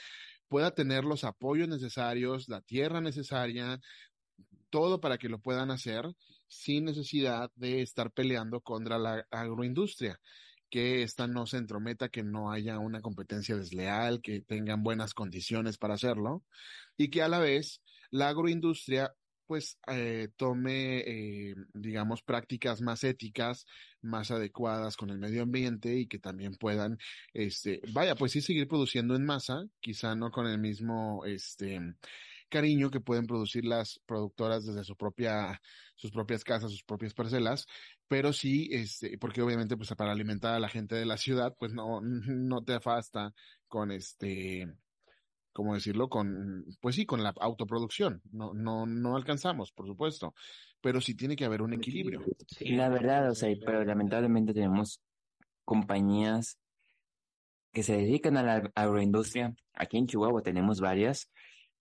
pueda 0.48 0.70
tener 0.70 1.04
los 1.04 1.24
apoyos 1.24 1.68
necesarios, 1.68 2.48
la 2.48 2.60
tierra 2.62 3.00
necesaria, 3.00 3.80
todo 4.70 5.00
para 5.00 5.18
que 5.18 5.28
lo 5.28 5.40
puedan 5.40 5.72
hacer 5.72 6.06
sin 6.46 6.84
necesidad 6.84 7.50
de 7.56 7.82
estar 7.82 8.12
peleando 8.12 8.60
contra 8.60 8.98
la 8.98 9.26
agroindustria 9.30 10.20
que 10.70 11.02
esta 11.02 11.26
no 11.26 11.46
se 11.46 11.58
entrometa, 11.58 12.08
que 12.08 12.22
no 12.22 12.50
haya 12.50 12.78
una 12.78 13.00
competencia 13.00 13.56
desleal, 13.56 14.20
que 14.20 14.40
tengan 14.40 14.82
buenas 14.82 15.14
condiciones 15.14 15.78
para 15.78 15.94
hacerlo 15.94 16.44
y 16.96 17.08
que 17.08 17.22
a 17.22 17.28
la 17.28 17.38
vez 17.38 17.82
la 18.10 18.28
agroindustria 18.28 19.14
pues 19.46 19.78
eh, 19.88 20.28
tome, 20.36 20.98
eh, 20.98 21.54
digamos, 21.74 22.22
prácticas 22.22 22.80
más 22.82 23.04
éticas, 23.04 23.66
más 24.02 24.30
adecuadas 24.30 24.96
con 24.96 25.10
el 25.10 25.18
medio 25.18 25.42
ambiente 25.42 25.94
y 25.96 26.06
que 26.06 26.18
también 26.18 26.54
puedan, 26.56 26.98
este, 27.32 27.80
vaya, 27.92 28.14
pues 28.14 28.32
sí 28.32 28.40
seguir 28.40 28.68
produciendo 28.68 29.14
en 29.16 29.24
masa, 29.24 29.64
quizá 29.80 30.14
no 30.14 30.30
con 30.30 30.46
el 30.46 30.58
mismo, 30.58 31.24
este, 31.24 31.80
cariño 32.48 32.90
que 32.90 33.00
pueden 33.00 33.26
producir 33.26 33.64
las 33.64 34.00
productoras 34.06 34.64
desde 34.66 34.84
su 34.84 34.96
propia, 34.96 35.60
sus 35.94 36.10
propias 36.10 36.44
casas, 36.44 36.70
sus 36.70 36.84
propias 36.84 37.14
parcelas, 37.14 37.66
pero 38.08 38.32
sí, 38.32 38.68
este, 38.72 39.18
porque 39.18 39.42
obviamente 39.42 39.76
pues 39.76 39.92
para 39.94 40.12
alimentar 40.12 40.54
a 40.54 40.60
la 40.60 40.68
gente 40.68 40.94
de 40.94 41.06
la 41.06 41.16
ciudad, 41.16 41.54
pues 41.58 41.72
no, 41.72 42.00
no 42.02 42.64
te 42.64 42.74
afasta 42.74 43.34
con 43.68 43.90
este, 43.90 44.68
¿cómo 45.56 45.72
decirlo? 45.72 46.10
Con, 46.10 46.66
pues 46.82 46.96
sí, 46.96 47.06
con 47.06 47.22
la 47.22 47.32
autoproducción. 47.40 48.20
No, 48.30 48.52
no, 48.52 48.84
no 48.84 49.16
alcanzamos, 49.16 49.72
por 49.72 49.86
supuesto, 49.86 50.34
pero 50.82 51.00
sí 51.00 51.14
tiene 51.14 51.34
que 51.34 51.46
haber 51.46 51.62
un 51.62 51.72
equilibrio. 51.72 52.22
La 52.60 52.90
verdad, 52.90 53.30
o 53.30 53.34
sea, 53.34 53.48
pero 53.64 53.82
lamentablemente 53.82 54.52
tenemos 54.52 55.00
compañías 55.64 56.58
que 57.72 57.82
se 57.82 57.96
dedican 57.96 58.36
a 58.36 58.42
la 58.42 58.70
agroindustria. 58.74 59.54
Aquí 59.72 59.96
en 59.96 60.06
Chihuahua 60.06 60.42
tenemos 60.42 60.78
varias 60.78 61.30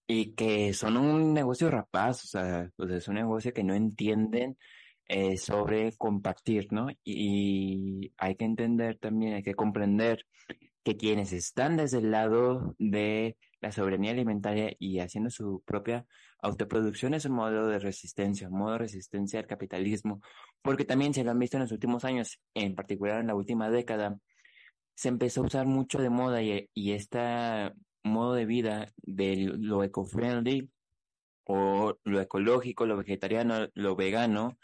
y 0.08 0.36
que 0.36 0.72
son 0.72 0.96
un 0.96 1.34
negocio 1.34 1.70
rapaz, 1.70 2.24
o 2.24 2.28
sea, 2.28 2.72
pues 2.78 2.92
es 2.92 3.10
un 3.10 3.16
negocio 3.16 3.52
que 3.52 3.66
no 3.66 3.74
entienden 3.74 4.58
eh, 5.10 5.36
sobre 5.36 5.92
compartir, 5.98 6.72
¿no? 6.72 6.88
Y, 7.04 8.14
hay 8.18 8.38
que 8.38 8.46
entender 8.46 8.98
también, 9.00 9.34
hay 9.34 9.44
que 9.44 9.54
comprender 9.54 10.26
que 10.86 10.96
quienes 10.96 11.34
están 11.34 11.76
desde 11.76 11.98
el 11.98 12.12
lado 12.12 12.74
de 12.80 13.36
la 13.62 13.72
soberanía 13.72 14.12
alimentaria 14.12 14.76
y 14.80 15.00
haciendo 15.00 15.30
su 15.30 15.64
propia 15.66 16.06
autoproducción 16.40 17.14
es 17.14 17.26
un 17.26 17.34
modelo 17.34 17.68
de 17.68 17.80
resistencia, 17.80 18.48
un 18.50 18.60
modo 18.60 18.74
de 18.74 18.80
resistencia 18.80 19.40
al 19.40 19.48
capitalismo, 19.48 20.22
porque 20.62 20.86
también 20.86 21.14
se 21.14 21.24
lo 21.24 21.32
han 21.32 21.40
visto 21.40 21.58
en 21.58 21.64
los 21.64 21.72
últimos 21.72 22.06
años, 22.06 22.40
en 22.54 22.76
particular 22.76 23.22
en 23.22 23.28
la 23.28 23.36
última 23.36 23.70
década, 23.70 24.20
se 24.96 25.10
empezó 25.10 25.42
a 25.42 25.46
usar 25.46 25.66
mucho 25.66 26.00
de 26.00 26.10
moda 26.10 26.42
y, 26.42 26.70
y 26.74 26.94
este 26.94 27.20
modo 28.04 28.34
de 28.34 28.46
vida 28.46 28.94
de 28.98 29.52
lo 29.58 29.84
eco-friendly 29.84 30.70
o 31.46 31.98
lo 32.04 32.22
ecológico, 32.22 32.86
lo 32.86 32.98
vegetariano, 32.98 33.68
lo 33.74 33.96
vegano, 33.96 34.58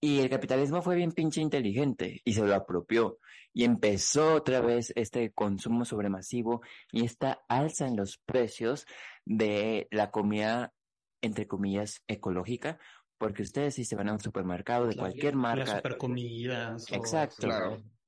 y 0.00 0.20
el 0.20 0.30
capitalismo 0.30 0.80
fue 0.80 0.96
bien 0.96 1.12
pinche 1.12 1.42
inteligente 1.42 2.22
y 2.24 2.32
se 2.32 2.44
lo 2.44 2.54
apropió. 2.54 3.18
Y 3.52 3.64
empezó 3.64 4.34
otra 4.34 4.60
vez 4.60 4.92
este 4.96 5.32
consumo 5.32 5.84
sobremasivo 5.84 6.62
y 6.90 7.04
esta 7.04 7.42
alza 7.48 7.86
en 7.86 7.96
los 7.96 8.18
precios 8.18 8.86
de 9.26 9.88
la 9.90 10.10
comida, 10.10 10.72
entre 11.20 11.46
comillas, 11.46 12.02
ecológica. 12.06 12.78
Porque 13.18 13.42
ustedes 13.42 13.74
si 13.74 13.84
se 13.84 13.96
van 13.96 14.08
a 14.08 14.14
un 14.14 14.20
supermercado 14.20 14.86
de 14.86 14.96
cualquier 14.96 15.36
marca. 15.36 15.64
Las 15.64 15.76
supercomidas. 15.76 16.90
Exacto. 16.90 17.48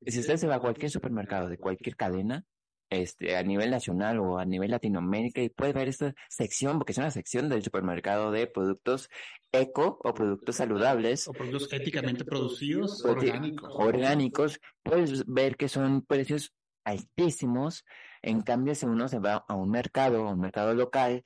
Si 0.07 0.21
usted 0.21 0.37
se 0.37 0.47
va 0.47 0.55
a 0.57 0.61
cualquier 0.61 0.91
supermercado 0.91 1.49
de 1.49 1.59
cualquier 1.59 1.97
cadena, 1.97 2.47
este, 2.93 3.37
a 3.37 3.43
nivel 3.43 3.71
nacional 3.71 4.19
o 4.19 4.39
a 4.39 4.45
nivel 4.45 4.71
Latinoamérica 4.71 5.41
y 5.41 5.49
puede 5.49 5.73
ver 5.73 5.89
esta 5.89 6.15
sección, 6.29 6.79
porque 6.79 6.93
es 6.93 6.99
una 6.99 7.11
sección 7.11 7.49
del 7.49 7.63
supermercado 7.63 8.31
de 8.31 8.47
productos 8.47 9.09
eco 9.51 9.99
o 10.05 10.13
productos 10.13 10.57
saludables. 10.57 11.27
O 11.27 11.33
productos 11.33 11.73
éticamente 11.73 12.25
producidos. 12.25 13.05
Orgánicos. 13.05 13.73
Orgánicos. 13.75 14.61
Puedes 14.83 15.25
ver 15.27 15.57
que 15.57 15.69
son 15.69 16.03
precios 16.03 16.53
altísimos. 16.85 17.85
En 18.21 18.43
cambio, 18.43 18.75
si 18.75 18.87
uno 18.87 19.09
se 19.09 19.19
va 19.19 19.45
a 19.49 19.55
un 19.55 19.71
mercado, 19.71 20.29
a 20.29 20.33
un 20.33 20.41
mercado 20.41 20.75
local, 20.75 21.23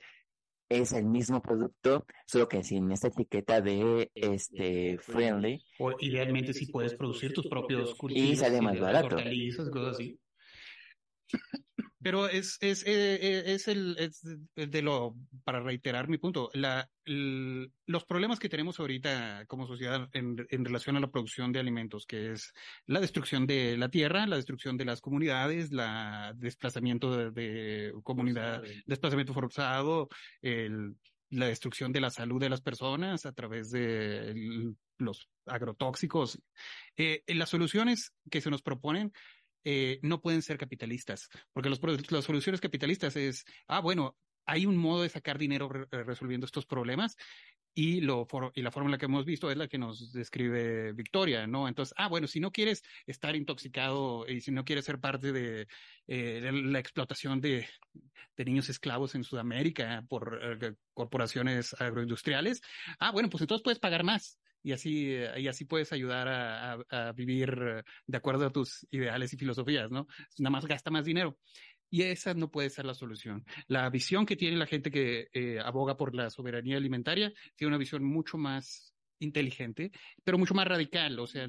es 0.69 0.93
el 0.93 1.05
mismo 1.05 1.41
producto, 1.41 2.05
solo 2.25 2.47
que 2.47 2.63
sin 2.63 2.91
esta 2.91 3.07
etiqueta 3.07 3.61
de 3.61 4.11
este 4.15 4.97
friendly. 4.99 5.63
O 5.79 5.93
idealmente 5.99 6.53
si 6.53 6.67
puedes 6.67 6.93
producir 6.95 7.33
tus 7.33 7.47
propios 7.47 7.93
cultivos. 7.95 8.29
Y 8.29 8.35
sale 8.35 8.61
más 8.61 8.79
barato. 8.79 9.17
cosas 9.71 9.95
así. 9.95 10.19
Pero 12.01 12.27
es, 12.29 12.57
es, 12.61 12.85
eh, 12.85 13.15
eh, 13.15 13.43
es, 13.47 13.67
el, 13.67 13.97
es 13.97 14.21
de 14.55 14.81
lo, 14.81 15.15
para 15.43 15.59
reiterar 15.59 16.07
mi 16.07 16.17
punto, 16.17 16.49
la, 16.53 16.89
los 17.05 18.05
problemas 18.05 18.39
que 18.39 18.49
tenemos 18.49 18.79
ahorita 18.79 19.45
como 19.47 19.67
sociedad 19.67 20.07
en, 20.13 20.45
en, 20.49 20.63
relación 20.63 20.95
a 20.95 20.99
la 20.99 21.09
producción 21.09 21.51
de 21.51 21.59
alimentos, 21.59 22.05
que 22.05 22.31
es 22.31 22.53
la 22.85 23.01
destrucción 23.01 23.47
de 23.47 23.75
la 23.77 23.89
tierra, 23.89 24.27
la 24.27 24.35
destrucción 24.37 24.77
de 24.77 24.85
las 24.85 25.01
comunidades, 25.01 25.73
la 25.73 26.33
desplazamiento 26.37 27.31
de, 27.31 27.91
comunidad, 28.03 28.63
desplazamiento 28.85 29.33
forzado, 29.33 30.07
el, 30.41 30.95
la 31.29 31.47
destrucción 31.47 31.91
de 31.91 32.01
la 32.01 32.09
salud 32.09 32.39
de 32.39 32.49
las 32.49 32.61
personas 32.61 33.25
a 33.25 33.33
través 33.33 33.71
de 33.71 34.73
los 34.97 35.29
agrotóxicos. 35.45 36.39
Eh, 36.95 37.23
las 37.27 37.49
soluciones 37.49 38.13
que 38.29 38.41
se 38.41 38.49
nos 38.49 38.61
proponen 38.61 39.11
eh, 39.63 39.99
no 40.01 40.21
pueden 40.21 40.41
ser 40.41 40.57
capitalistas, 40.57 41.29
porque 41.53 41.69
los, 41.69 41.81
las 42.11 42.25
soluciones 42.25 42.61
capitalistas 42.61 43.15
es, 43.15 43.45
ah, 43.67 43.79
bueno, 43.79 44.17
hay 44.45 44.65
un 44.65 44.77
modo 44.77 45.03
de 45.03 45.09
sacar 45.09 45.37
dinero 45.37 45.69
eh, 45.91 46.03
resolviendo 46.03 46.45
estos 46.45 46.65
problemas 46.65 47.15
y, 47.73 48.01
lo, 48.01 48.27
y 48.55 48.61
la 48.61 48.71
fórmula 48.71 48.97
que 48.97 49.05
hemos 49.05 49.25
visto 49.25 49.51
es 49.51 49.57
la 49.57 49.67
que 49.67 49.77
nos 49.77 50.11
describe 50.11 50.93
Victoria, 50.93 51.45
¿no? 51.45 51.67
Entonces, 51.67 51.93
ah, 51.97 52.07
bueno, 52.07 52.25
si 52.27 52.39
no 52.39 52.51
quieres 52.51 52.81
estar 53.05 53.35
intoxicado 53.35 54.27
y 54.27 54.41
si 54.41 54.51
no 54.51 54.65
quieres 54.65 54.85
ser 54.85 54.99
parte 54.99 55.31
de, 55.31 55.67
eh, 56.07 56.51
la 56.51 56.79
explotación 56.79 57.39
de, 57.39 57.67
niños 58.37 58.69
esclavos 58.69 59.15
en 59.15 59.23
Sudamérica 59.23 60.05
por 60.07 60.39
corporaciones 60.93 61.73
agroindustriales, 61.79 62.61
ah, 62.99 63.11
bueno, 63.11 63.29
pues 63.29 63.41
entonces 63.41 63.63
puedes 63.63 63.79
pagar 63.79 64.03
más 64.03 64.39
y 64.63 64.71
así, 64.71 65.13
eh, 65.13 65.39
y 65.39 65.47
así 65.47 65.65
puedes 65.65 65.91
ayudar 65.93 66.27
a, 66.27 66.73
a, 66.89 67.11
vivir 67.13 67.83
de 68.05 68.17
acuerdo 68.17 68.47
a 68.47 68.51
tus 68.51 68.85
ideales 68.91 69.33
y 69.33 69.37
filosofías, 69.37 69.89
¿no? 69.91 70.07
Nada 70.37 70.51
más 70.51 70.65
gasta 70.65 70.91
más 70.91 71.05
dinero. 71.05 71.37
Y 71.89 72.03
esa 72.03 72.33
no 72.33 72.51
puede 72.51 72.69
ser 72.69 72.85
la 72.85 72.93
solución. 72.93 73.45
La 73.67 73.89
visión 73.89 74.25
que 74.25 74.35
tiene 74.35 74.57
la 74.57 74.65
gente 74.65 74.91
que 74.91 75.29
eh, 75.33 75.59
aboga 75.63 75.95
por 75.95 76.13
la 76.13 76.29
soberanía 76.29 76.77
alimentaria 76.77 77.31
tiene 77.55 77.69
una 77.69 77.77
visión 77.77 78.03
mucho 78.03 78.37
más 78.37 78.93
inteligente, 79.19 79.91
pero 80.23 80.37
mucho 80.37 80.53
más 80.53 80.67
radical. 80.67 81.17
O 81.19 81.27
sea, 81.27 81.47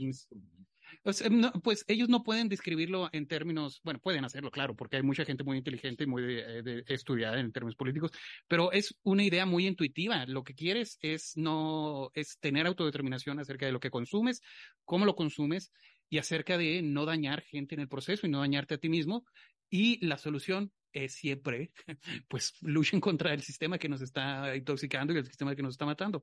pues 1.62 1.84
ellos 1.88 2.08
no 2.08 2.22
pueden 2.22 2.48
describirlo 2.48 3.08
en 3.12 3.26
términos, 3.26 3.80
bueno, 3.84 4.00
pueden 4.00 4.24
hacerlo, 4.24 4.50
claro, 4.50 4.74
porque 4.76 4.96
hay 4.96 5.02
mucha 5.02 5.24
gente 5.24 5.44
muy 5.44 5.58
inteligente 5.58 6.04
y 6.04 6.06
muy 6.06 6.22
eh, 6.26 6.84
estudiada 6.86 7.40
en 7.40 7.52
términos 7.52 7.76
políticos, 7.76 8.10
pero 8.46 8.72
es 8.72 8.96
una 9.02 9.24
idea 9.24 9.46
muy 9.46 9.66
intuitiva. 9.66 10.26
Lo 10.26 10.44
que 10.44 10.54
quieres 10.54 10.98
es 11.00 11.36
no, 11.36 12.10
es 12.14 12.38
tener 12.38 12.66
autodeterminación 12.66 13.38
acerca 13.38 13.66
de 13.66 13.72
lo 13.72 13.80
que 13.80 13.90
consumes, 13.90 14.40
cómo 14.84 15.04
lo 15.04 15.14
consumes 15.14 15.72
y 16.10 16.18
acerca 16.18 16.56
de 16.58 16.82
no 16.82 17.04
dañar 17.04 17.42
gente 17.42 17.74
en 17.74 17.80
el 17.82 17.88
proceso 17.88 18.26
y 18.26 18.30
no 18.30 18.40
dañarte 18.40 18.74
a 18.74 18.78
ti 18.78 18.88
mismo. 18.88 19.24
Y 19.70 20.04
la 20.04 20.16
solución 20.16 20.72
es 20.92 21.14
siempre, 21.14 21.72
pues, 22.28 22.54
luchen 22.62 23.00
contra 23.00 23.34
el 23.34 23.42
sistema 23.42 23.78
que 23.78 23.88
nos 23.88 24.00
está 24.00 24.56
intoxicando 24.56 25.12
y 25.12 25.18
el 25.18 25.26
sistema 25.26 25.54
que 25.54 25.62
nos 25.62 25.74
está 25.74 25.86
matando. 25.86 26.22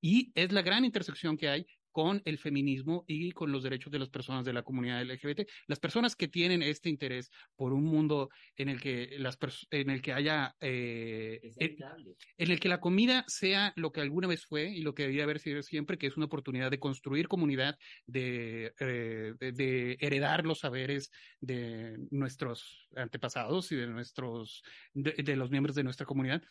Y 0.00 0.32
es 0.34 0.52
la 0.52 0.62
gran 0.62 0.84
intersección 0.84 1.36
que 1.36 1.48
hay 1.48 1.66
con 1.94 2.20
el 2.24 2.38
feminismo 2.38 3.04
y 3.06 3.30
con 3.30 3.52
los 3.52 3.62
derechos 3.62 3.92
de 3.92 4.00
las 4.00 4.08
personas 4.08 4.44
de 4.44 4.52
la 4.52 4.64
comunidad 4.64 5.00
LGBT. 5.04 5.48
Las 5.68 5.78
personas 5.78 6.16
que 6.16 6.26
tienen 6.26 6.60
este 6.60 6.90
interés 6.90 7.30
por 7.54 7.72
un 7.72 7.84
mundo 7.84 8.30
en 8.56 8.68
el 8.68 8.80
que 8.80 9.14
las 9.20 9.38
en 9.70 9.90
el 9.90 10.02
que 10.02 10.12
haya 10.12 10.56
eh, 10.60 11.54
en, 11.56 12.50
el 12.50 12.58
que 12.58 12.68
la 12.68 12.80
comida 12.80 13.24
sea 13.28 13.72
lo 13.76 13.92
que 13.92 14.00
alguna 14.00 14.26
vez 14.26 14.44
fue 14.44 14.70
y 14.70 14.80
lo 14.80 14.92
que 14.92 15.04
debía 15.04 15.22
haber 15.22 15.38
sido 15.38 15.62
siempre, 15.62 15.96
que 15.96 16.08
es 16.08 16.16
una 16.16 16.26
oportunidad 16.26 16.68
de 16.68 16.80
construir 16.80 17.28
comunidad, 17.28 17.78
de, 18.08 18.74
eh, 18.80 19.34
de, 19.38 19.96
heredar 20.00 20.44
los 20.44 20.58
saberes 20.58 21.12
de 21.40 21.96
nuestros 22.10 22.88
antepasados 22.96 23.70
y 23.70 23.76
de 23.76 23.86
nuestros 23.86 24.64
de, 24.94 25.36
los 25.36 25.48
miembros 25.52 25.76
de 25.76 25.84
nuestra 25.84 26.06
comunidad. 26.06 26.42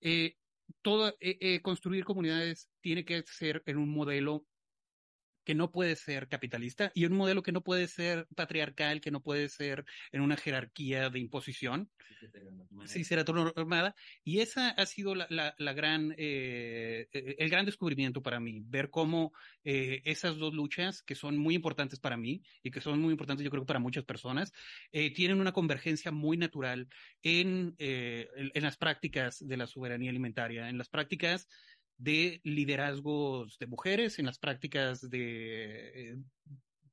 Eh, 0.00 0.34
todo, 0.82 1.14
construir 1.62 2.04
comunidades 2.04 2.68
tiene 2.80 3.04
que 3.04 3.22
ser 3.22 3.62
en 3.66 3.76
un 3.76 3.90
modelo 3.90 4.44
que 5.44 5.54
no 5.54 5.70
puede 5.70 5.96
ser 5.96 6.28
capitalista 6.28 6.90
y 6.94 7.04
un 7.04 7.12
modelo 7.12 7.42
que 7.42 7.52
no 7.52 7.62
puede 7.62 7.88
ser 7.88 8.26
patriarcal, 8.34 9.00
que 9.00 9.10
no 9.10 9.22
puede 9.22 9.48
ser 9.48 9.84
en 10.12 10.22
una 10.22 10.36
jerarquía 10.36 11.10
de 11.10 11.18
imposición. 11.18 11.90
Sí, 12.86 13.04
será 13.04 13.24
normada. 13.24 13.94
Y 14.24 14.40
esa 14.40 14.70
ha 14.70 14.86
sido 14.86 15.14
la, 15.14 15.26
la, 15.28 15.72
gran, 15.72 16.14
eh, 16.16 17.08
eh, 17.12 17.36
el 17.38 17.50
gran 17.50 17.66
descubrimiento 17.66 18.22
para 18.22 18.40
mí, 18.40 18.62
ver 18.64 18.90
cómo 18.90 19.32
eh, 19.64 20.02
esas 20.04 20.36
dos 20.38 20.54
luchas, 20.54 21.02
que 21.02 21.14
son 21.14 21.36
muy 21.36 21.54
importantes 21.54 22.00
para 22.00 22.16
mí 22.16 22.42
y 22.62 22.70
que 22.70 22.80
son 22.80 23.00
muy 23.00 23.12
importantes 23.12 23.44
yo 23.44 23.50
creo 23.50 23.66
para 23.66 23.78
muchas 23.78 24.04
personas, 24.04 24.52
tienen 24.90 25.40
una 25.40 25.52
convergencia 25.52 26.10
muy 26.10 26.36
natural 26.36 26.88
en, 27.22 27.74
en 27.78 28.62
las 28.62 28.76
prácticas 28.76 29.46
de 29.46 29.56
la 29.56 29.66
soberanía 29.66 30.10
alimentaria, 30.10 30.68
en 30.68 30.78
las 30.78 30.88
prácticas 30.88 31.48
de 31.96 32.40
liderazgos 32.44 33.58
de 33.58 33.66
mujeres, 33.66 34.18
en 34.18 34.26
las 34.26 34.38
prácticas 34.38 35.08
de, 35.08 36.12
eh, 36.12 36.16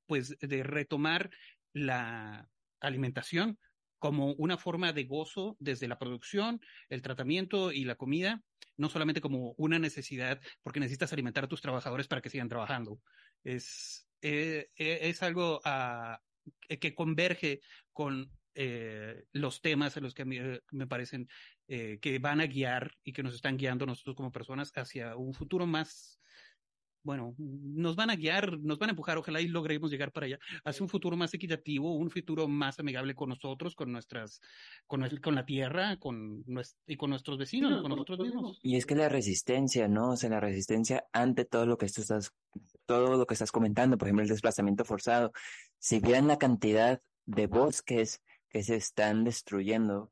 pues, 0.06 0.38
de 0.40 0.64
retomar 0.64 1.30
la 1.74 2.50
alimentación 2.80 3.58
como 4.00 4.34
una 4.34 4.58
forma 4.58 4.94
de 4.94 5.04
gozo 5.04 5.56
desde 5.60 5.88
la 5.88 6.00
producción, 6.00 6.60
el 6.90 7.02
tratamiento 7.02 7.72
y 7.72 7.86
la 7.86 7.96
comida, 7.96 8.42
no 8.76 8.90
solamente 8.90 9.22
como 9.22 9.54
una 9.58 9.78
necesidad 9.78 10.42
porque 10.64 10.80
necesitas 10.80 11.14
alimentar 11.14 11.44
a 11.44 11.48
tus 11.48 11.62
trabajadores 11.62 12.08
para 12.08 12.22
que 12.22 12.32
sigan 12.32 12.50
trabajando. 12.50 13.00
Es, 13.44 14.08
eh, 14.22 14.70
eh, 14.76 15.00
es 15.04 15.22
algo 15.22 15.62
ah, 15.66 16.20
que 16.68 16.96
converge 16.96 17.62
con 17.94 18.32
eh, 18.56 19.26
los 19.32 19.62
temas 19.62 19.96
en 19.98 20.04
los 20.04 20.14
que 20.14 20.26
me, 20.26 20.62
me 20.72 20.88
parecen 20.88 21.28
eh, 21.68 22.00
que 22.02 22.20
van 22.20 22.42
a 22.42 22.48
guiar 22.48 22.92
y 23.04 23.14
que 23.14 23.24
nos 23.24 23.34
están 23.34 23.58
guiando 23.58 23.86
nosotros 23.86 24.16
como 24.16 24.32
personas 24.32 24.72
hacia 24.76 25.16
un 25.16 25.34
futuro 25.34 25.66
más, 25.66 26.20
bueno, 27.04 27.34
nos 27.38 27.96
van 27.96 28.10
a 28.10 28.16
guiar, 28.16 28.60
nos 28.60 28.78
van 28.78 28.90
a 28.90 28.92
empujar, 28.92 29.18
ojalá 29.18 29.42
y 29.42 29.48
logremos 29.48 29.90
llegar 29.90 30.12
para 30.12 30.26
allá, 30.28 30.40
hacia 30.64 30.84
un 30.84 30.90
futuro 30.90 31.18
más 31.18 31.34
equitativo, 31.34 31.96
un 31.96 32.10
futuro 32.10 32.48
más 32.48 32.80
amigable 32.80 33.16
con 33.16 33.30
nosotros, 33.30 33.76
con 33.76 33.92
nuestras, 33.92 34.42
con, 34.86 35.08
con 35.22 35.36
la 35.36 35.46
tierra, 35.46 35.98
con 35.98 36.44
y 36.86 36.98
con 36.98 37.10
nuestros 37.10 37.38
vecinos, 37.38 37.82
con 37.82 37.90
nosotros 37.90 38.20
mismos. 38.20 38.60
Y 38.62 38.76
es 38.76 38.86
que 38.86 38.96
la 38.96 39.10
resistencia, 39.10 39.88
¿no? 39.88 40.12
O 40.12 40.18
sea, 40.18 40.30
la 40.30 40.40
resistencia 40.40 41.06
ante 41.14 41.46
todo 41.46 41.66
lo 41.66 41.78
que 41.78 41.88
tú 41.88 42.02
estás, 42.02 42.34
todo 42.86 43.18
lo 43.18 43.26
que 43.26 43.34
estás 43.34 43.52
comentando, 43.52 43.98
por 43.98 44.08
ejemplo, 44.08 44.24
el 44.24 44.30
desplazamiento 44.30 44.86
forzado, 44.86 45.32
si 45.80 46.00
vieran 46.00 46.28
la 46.28 46.38
cantidad 46.38 47.02
de 47.26 47.48
bosques 47.48 48.22
que 48.52 48.64
se 48.64 48.76
están 48.76 49.24
destruyendo 49.24 50.12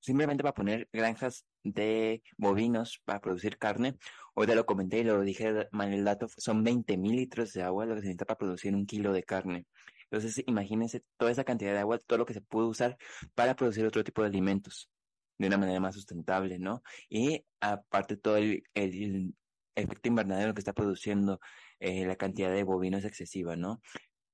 simplemente 0.00 0.42
para 0.42 0.54
poner 0.54 0.88
granjas 0.92 1.46
de 1.62 2.22
bovinos 2.36 3.00
para 3.04 3.20
producir 3.20 3.58
carne. 3.58 3.96
Te 4.36 4.54
lo 4.54 4.66
comenté 4.66 4.98
y 4.98 5.04
lo 5.04 5.20
dije 5.22 5.68
mal 5.70 5.92
el 5.92 6.04
dato, 6.04 6.26
son 6.36 6.62
20 6.62 6.96
mil 6.98 7.16
litros 7.16 7.52
de 7.52 7.62
agua 7.62 7.86
lo 7.86 7.94
que 7.94 8.00
se 8.00 8.06
necesita 8.08 8.26
para 8.26 8.38
producir 8.38 8.74
un 8.74 8.86
kilo 8.86 9.12
de 9.12 9.22
carne. 9.22 9.66
Entonces, 10.10 10.44
imagínense 10.46 11.02
toda 11.16 11.30
esa 11.30 11.44
cantidad 11.44 11.72
de 11.72 11.78
agua, 11.78 11.98
todo 11.98 12.18
lo 12.18 12.26
que 12.26 12.34
se 12.34 12.40
puede 12.40 12.68
usar 12.68 12.96
para 13.34 13.56
producir 13.56 13.86
otro 13.86 14.04
tipo 14.04 14.22
de 14.22 14.28
alimentos 14.28 14.90
de 15.38 15.46
una 15.48 15.56
manera 15.56 15.80
más 15.80 15.94
sustentable, 15.94 16.58
¿no? 16.58 16.82
Y 17.08 17.44
aparte 17.60 18.16
todo 18.16 18.36
el, 18.36 18.62
el, 18.74 19.34
efecto 19.76 20.08
invernadero 20.08 20.54
que 20.54 20.60
está 20.60 20.72
produciendo 20.72 21.40
eh, 21.80 22.06
la 22.06 22.14
cantidad 22.16 22.52
de 22.52 22.62
bovinos 22.62 23.04
excesiva, 23.04 23.56
¿no? 23.56 23.80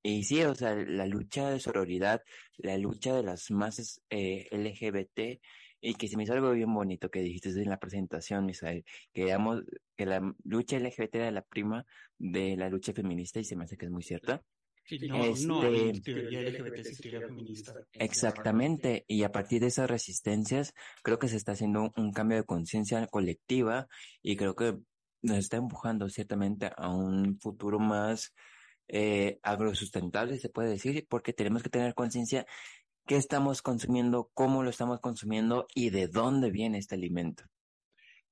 Y 0.02 0.24
sí, 0.24 0.42
o 0.44 0.54
sea, 0.54 0.74
la 0.74 1.06
lucha 1.06 1.50
de 1.50 1.60
sororidad, 1.60 2.22
la 2.56 2.78
lucha 2.78 3.14
de 3.14 3.22
las 3.22 3.50
masas 3.50 4.00
eh, 4.10 4.48
LGBT, 4.50 5.40
y 5.80 5.94
que 5.94 6.08
se 6.08 6.16
me 6.16 6.24
hizo 6.24 6.32
algo 6.34 6.52
bien 6.52 6.72
bonito 6.72 7.10
que 7.10 7.20
dijiste 7.20 7.50
en 7.50 7.70
la 7.70 7.78
presentación, 7.78 8.46
Misael, 8.46 8.84
que 9.12 9.24
digamos 9.24 9.62
que 9.96 10.06
la 10.06 10.20
lucha 10.44 10.76
LGBT 10.76 11.18
era 11.18 11.30
la 11.30 11.42
prima 11.42 11.86
de 12.18 12.56
la 12.56 12.68
lucha 12.68 12.92
feminista 12.92 13.40
y 13.40 13.44
se 13.44 13.56
me 13.56 13.64
hace 13.64 13.76
que 13.76 13.86
es 13.86 13.90
muy 13.90 14.02
cierta. 14.02 14.42
No, 15.08 15.16
no 15.16 15.62
Este- 15.62 16.00
teoría 16.02 16.40
LGBT 16.40 16.80
es 16.80 17.00
teoría 17.00 17.20
feminista. 17.26 17.74
Exactamente, 17.94 19.04
y 19.06 19.22
a 19.22 19.32
partir 19.32 19.60
de 19.60 19.68
esas 19.68 19.88
resistencias, 19.88 20.74
creo 21.02 21.18
que 21.18 21.28
se 21.28 21.36
está 21.36 21.52
haciendo 21.52 21.82
un, 21.82 21.92
un 21.96 22.12
cambio 22.12 22.38
de 22.38 22.44
conciencia 22.44 23.06
colectiva 23.06 23.86
y 24.22 24.36
creo 24.36 24.54
que 24.54 24.76
nos 25.22 25.38
está 25.38 25.58
empujando 25.58 26.08
ciertamente 26.08 26.70
a 26.76 26.88
un 26.88 27.38
futuro 27.38 27.78
más 27.78 28.34
eh, 28.92 29.38
agrosustentable, 29.42 30.38
se 30.38 30.48
puede 30.48 30.70
decir, 30.70 31.06
porque 31.08 31.32
tenemos 31.32 31.62
que 31.62 31.70
tener 31.70 31.94
conciencia 31.94 32.46
qué 33.06 33.16
estamos 33.16 33.62
consumiendo, 33.62 34.30
cómo 34.34 34.62
lo 34.62 34.70
estamos 34.70 35.00
consumiendo 35.00 35.66
y 35.74 35.90
de 35.90 36.08
dónde 36.08 36.50
viene 36.50 36.78
este 36.78 36.94
alimento. 36.94 37.44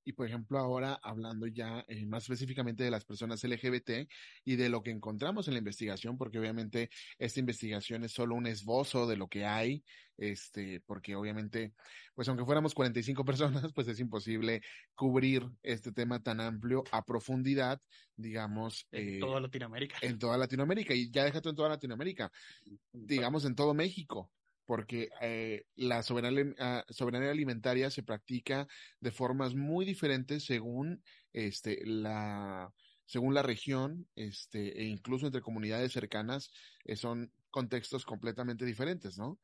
Y 0.09 0.15
por 0.15 0.27
ejemplo, 0.27 0.59
ahora 0.59 0.99
hablando 1.03 1.47
ya 1.47 1.85
eh, 1.87 2.07
más 2.07 2.23
específicamente 2.23 2.83
de 2.83 2.91
las 2.91 3.05
personas 3.05 3.45
LGBT 3.45 4.09
y 4.43 4.57
de 4.57 4.71
lo 4.71 4.83
que 4.83 4.91
encontramos 4.91 5.49
en 5.49 5.53
la 5.53 5.59
investigación, 5.59 6.17
porque 6.17 6.39
obviamente 6.39 6.89
esta 7.19 7.41
investigación 7.41 8.05
es 8.05 8.13
solo 8.13 8.35
un 8.35 8.47
esbozo 8.47 9.07
de 9.07 9.19
lo 9.19 9.29
que 9.29 9.45
hay, 9.45 9.85
este, 10.17 10.81
porque 10.87 11.15
obviamente, 11.15 11.75
pues 12.15 12.27
aunque 12.27 12.47
fuéramos 12.47 12.73
45 12.73 13.23
personas, 13.27 13.71
pues 13.75 13.87
es 13.89 14.01
imposible 14.01 14.63
cubrir 14.95 15.47
este 15.63 15.93
tema 15.93 16.23
tan 16.23 16.41
amplio 16.41 16.85
a 16.91 17.05
profundidad, 17.05 17.79
digamos, 18.17 18.89
En 18.91 19.17
eh, 19.17 19.21
toda 19.21 19.41
Latinoamérica. 19.41 19.99
en 20.01 20.19
toda 20.19 20.39
Latinoamérica. 20.39 20.95
Y 20.95 21.11
ya 21.11 21.25
déjate 21.25 21.51
en 21.51 21.55
toda 21.55 21.69
Latinoamérica, 21.69 22.33
digamos 22.95 23.45
en 23.45 23.55
todo 23.55 23.75
México, 23.75 24.33
porque 24.69 25.09
eh, 25.23 25.65
la 25.77 26.03
soberanía, 26.03 26.45
ah, 26.59 26.85
soberanía 26.91 27.31
alimentaria 27.31 27.91
se 27.91 28.03
practica 28.03 28.69
de 29.01 29.11
formas 29.11 29.55
muy 29.55 29.87
diferentes 29.87 30.45
según 30.45 31.03
este 31.33 31.81
la 31.87 32.71
según 33.07 33.33
la 33.33 33.43
región, 33.43 34.07
este, 34.17 34.83
e 34.83 34.85
incluso 34.85 35.25
entre 35.25 35.41
comunidades 35.41 35.93
cercanas, 35.93 36.51
eh, 36.85 36.95
son 36.95 37.33
contextos 37.51 38.05
completamente 38.05 38.67
diferentes, 38.67 39.17
¿no? 39.17 39.41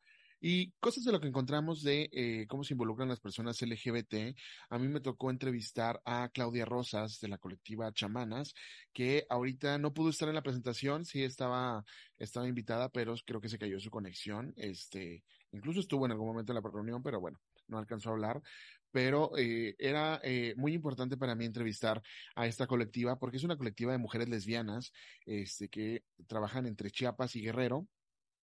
Y 0.47 0.73
cosas 0.73 1.05
de 1.05 1.11
lo 1.11 1.21
que 1.21 1.29
encontramos 1.29 1.83
de 1.83 2.11
eh, 2.13 2.47
cómo 2.47 2.65
se 2.65 2.75
involucran 2.75 3.09
las 3.09 3.19
personas 3.19 3.63
LGBT. 3.63 4.37
A 4.69 4.79
mí 4.79 4.89
me 4.89 5.01
tocó 5.01 5.31
entrevistar 5.31 6.03
a 6.05 6.29
Claudia 6.29 6.67
Rosas 6.67 7.19
de 7.19 7.29
la 7.29 7.39
colectiva 7.39 7.91
Chamanas, 7.95 8.53
que 8.93 9.25
ahorita 9.31 9.79
no 9.79 9.95
pudo 9.95 10.11
estar 10.11 10.29
en 10.29 10.35
la 10.35 10.43
presentación, 10.43 11.07
sí 11.07 11.23
estaba, 11.23 11.83
estaba 12.19 12.47
invitada, 12.47 12.91
pero 12.91 13.15
creo 13.25 13.41
que 13.41 13.49
se 13.49 13.57
cayó 13.57 13.81
su 13.81 13.89
conexión. 13.89 14.53
Este, 14.59 15.25
incluso 15.53 15.81
estuvo 15.81 16.05
en 16.05 16.13
algún 16.13 16.27
momento 16.29 16.53
en 16.53 16.63
la 16.63 16.71
reunión, 16.71 17.03
pero 17.03 17.21
bueno, 17.21 17.41
no 17.69 17.79
alcanzó 17.79 18.11
a 18.11 18.13
hablar. 18.13 18.43
Pero 18.91 19.31
eh, 19.39 19.75
era 19.79 20.21
eh, 20.23 20.53
muy 20.59 20.75
importante 20.75 21.17
para 21.17 21.35
mí 21.35 21.47
entrevistar 21.47 22.03
a 22.35 22.47
esta 22.47 22.67
colectiva, 22.67 23.19
porque 23.19 23.39
es 23.39 23.45
una 23.45 23.57
colectiva 23.57 23.93
de 23.93 23.99
mujeres 23.99 24.29
lesbianas, 24.29 24.93
este, 25.25 25.71
que 25.71 26.05
trabajan 26.27 26.67
entre 26.67 26.91
Chiapas 26.91 27.35
y 27.35 27.41
Guerrero, 27.41 27.89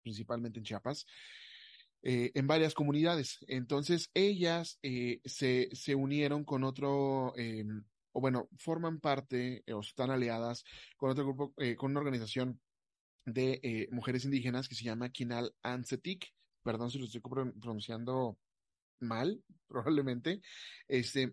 principalmente 0.02 0.58
en 0.58 0.64
Chiapas 0.64 1.06
eh, 2.08 2.30
en 2.34 2.46
varias 2.46 2.72
comunidades. 2.72 3.38
Entonces, 3.48 4.10
ellas 4.14 4.78
eh, 4.84 5.20
se, 5.24 5.68
se 5.72 5.96
unieron 5.96 6.44
con 6.44 6.62
otro, 6.62 7.32
eh, 7.36 7.64
o 8.12 8.20
bueno, 8.20 8.48
forman 8.58 9.00
parte 9.00 9.64
eh, 9.66 9.72
o 9.72 9.80
están 9.80 10.12
aliadas 10.12 10.62
con 10.96 11.10
otro 11.10 11.24
grupo, 11.24 11.52
eh, 11.56 11.74
con 11.74 11.90
una 11.90 11.98
organización 11.98 12.60
de 13.24 13.88
mujeres 13.90 14.24
indígenas 14.24 14.68
que 14.68 14.76
se 14.76 14.84
llama 14.84 15.10
Kinal 15.10 15.52
Ansetik. 15.62 16.32
Perdón 16.62 16.92
si 16.92 16.98
lo 17.00 17.06
estoy 17.06 17.20
pro- 17.20 17.52
pronunciando 17.60 18.38
mal, 19.00 19.42
probablemente. 19.66 20.40
Este, 20.86 21.32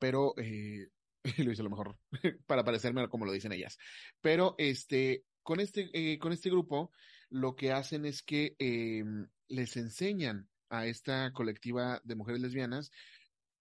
pero 0.00 0.34
lo 1.38 1.52
hice 1.52 1.62
a 1.62 1.64
lo 1.64 1.70
mejor 1.70 1.96
para 2.46 2.64
parecerme 2.64 3.08
como 3.08 3.26
lo 3.26 3.30
dicen 3.32 3.52
ellas. 3.52 3.78
Pero 4.20 4.56
este, 4.58 5.22
con 5.44 5.60
este, 5.60 5.88
eh, 5.92 6.18
con 6.18 6.32
este 6.32 6.50
grupo, 6.50 6.90
lo 7.30 7.54
que 7.54 7.70
hacen 7.70 8.06
es 8.06 8.24
que 8.24 8.56
eh, 8.58 9.04
les 9.48 9.76
enseñan 9.76 10.48
a 10.70 10.86
esta 10.86 11.32
colectiva 11.32 12.00
de 12.04 12.14
mujeres 12.16 12.40
lesbianas 12.40 12.90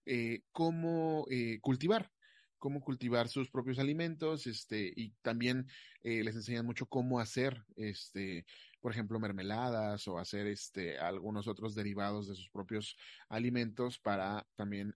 eh, 0.06 0.42
cómo 0.52 1.26
eh, 1.30 1.60
cultivar, 1.62 2.12
cómo 2.58 2.82
cultivar 2.82 3.28
sus 3.30 3.50
propios 3.50 3.80
alimentos, 3.80 4.48
este, 4.48 4.92
y 4.96 5.12
también 5.22 5.68
eh, 6.04 6.24
les 6.24 6.36
enseñan 6.36 6.66
mucho 6.66 6.86
cómo 6.88 7.20
hacer, 7.20 7.64
este, 7.76 8.46
por 8.82 8.92
ejemplo, 8.92 9.20
mermeladas 9.20 10.08
o 10.08 10.18
hacer 10.18 10.48
este, 10.48 10.98
algunos 10.98 11.48
otros 11.48 11.76
derivados 11.76 12.28
de 12.28 12.36
sus 12.36 12.50
propios 12.50 12.98
alimentos 13.30 14.00
para 14.00 14.46
también, 14.56 14.96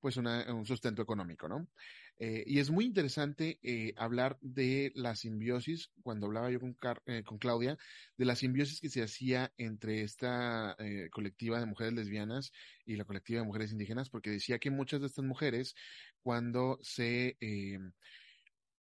pues, 0.00 0.16
un 0.18 0.66
sustento 0.66 1.00
económico, 1.02 1.48
¿no? 1.48 1.66
Eh, 2.18 2.44
y 2.46 2.60
es 2.60 2.70
muy 2.70 2.84
interesante 2.84 3.58
eh, 3.62 3.92
hablar 3.96 4.38
de 4.40 4.92
la 4.94 5.16
simbiosis, 5.16 5.90
cuando 6.02 6.26
hablaba 6.26 6.50
yo 6.50 6.60
con, 6.60 6.76
eh, 7.06 7.24
con 7.24 7.38
Claudia, 7.38 7.76
de 8.16 8.24
la 8.24 8.36
simbiosis 8.36 8.80
que 8.80 8.88
se 8.88 9.02
hacía 9.02 9.52
entre 9.56 10.02
esta 10.02 10.76
eh, 10.78 11.08
colectiva 11.10 11.58
de 11.60 11.66
mujeres 11.66 11.92
lesbianas 11.94 12.52
y 12.84 12.96
la 12.96 13.04
colectiva 13.04 13.40
de 13.40 13.46
mujeres 13.46 13.72
indígenas, 13.72 14.10
porque 14.10 14.30
decía 14.30 14.58
que 14.58 14.70
muchas 14.70 15.00
de 15.00 15.06
estas 15.08 15.24
mujeres, 15.24 15.74
cuando 16.22 16.78
se, 16.82 17.36
eh, 17.40 17.78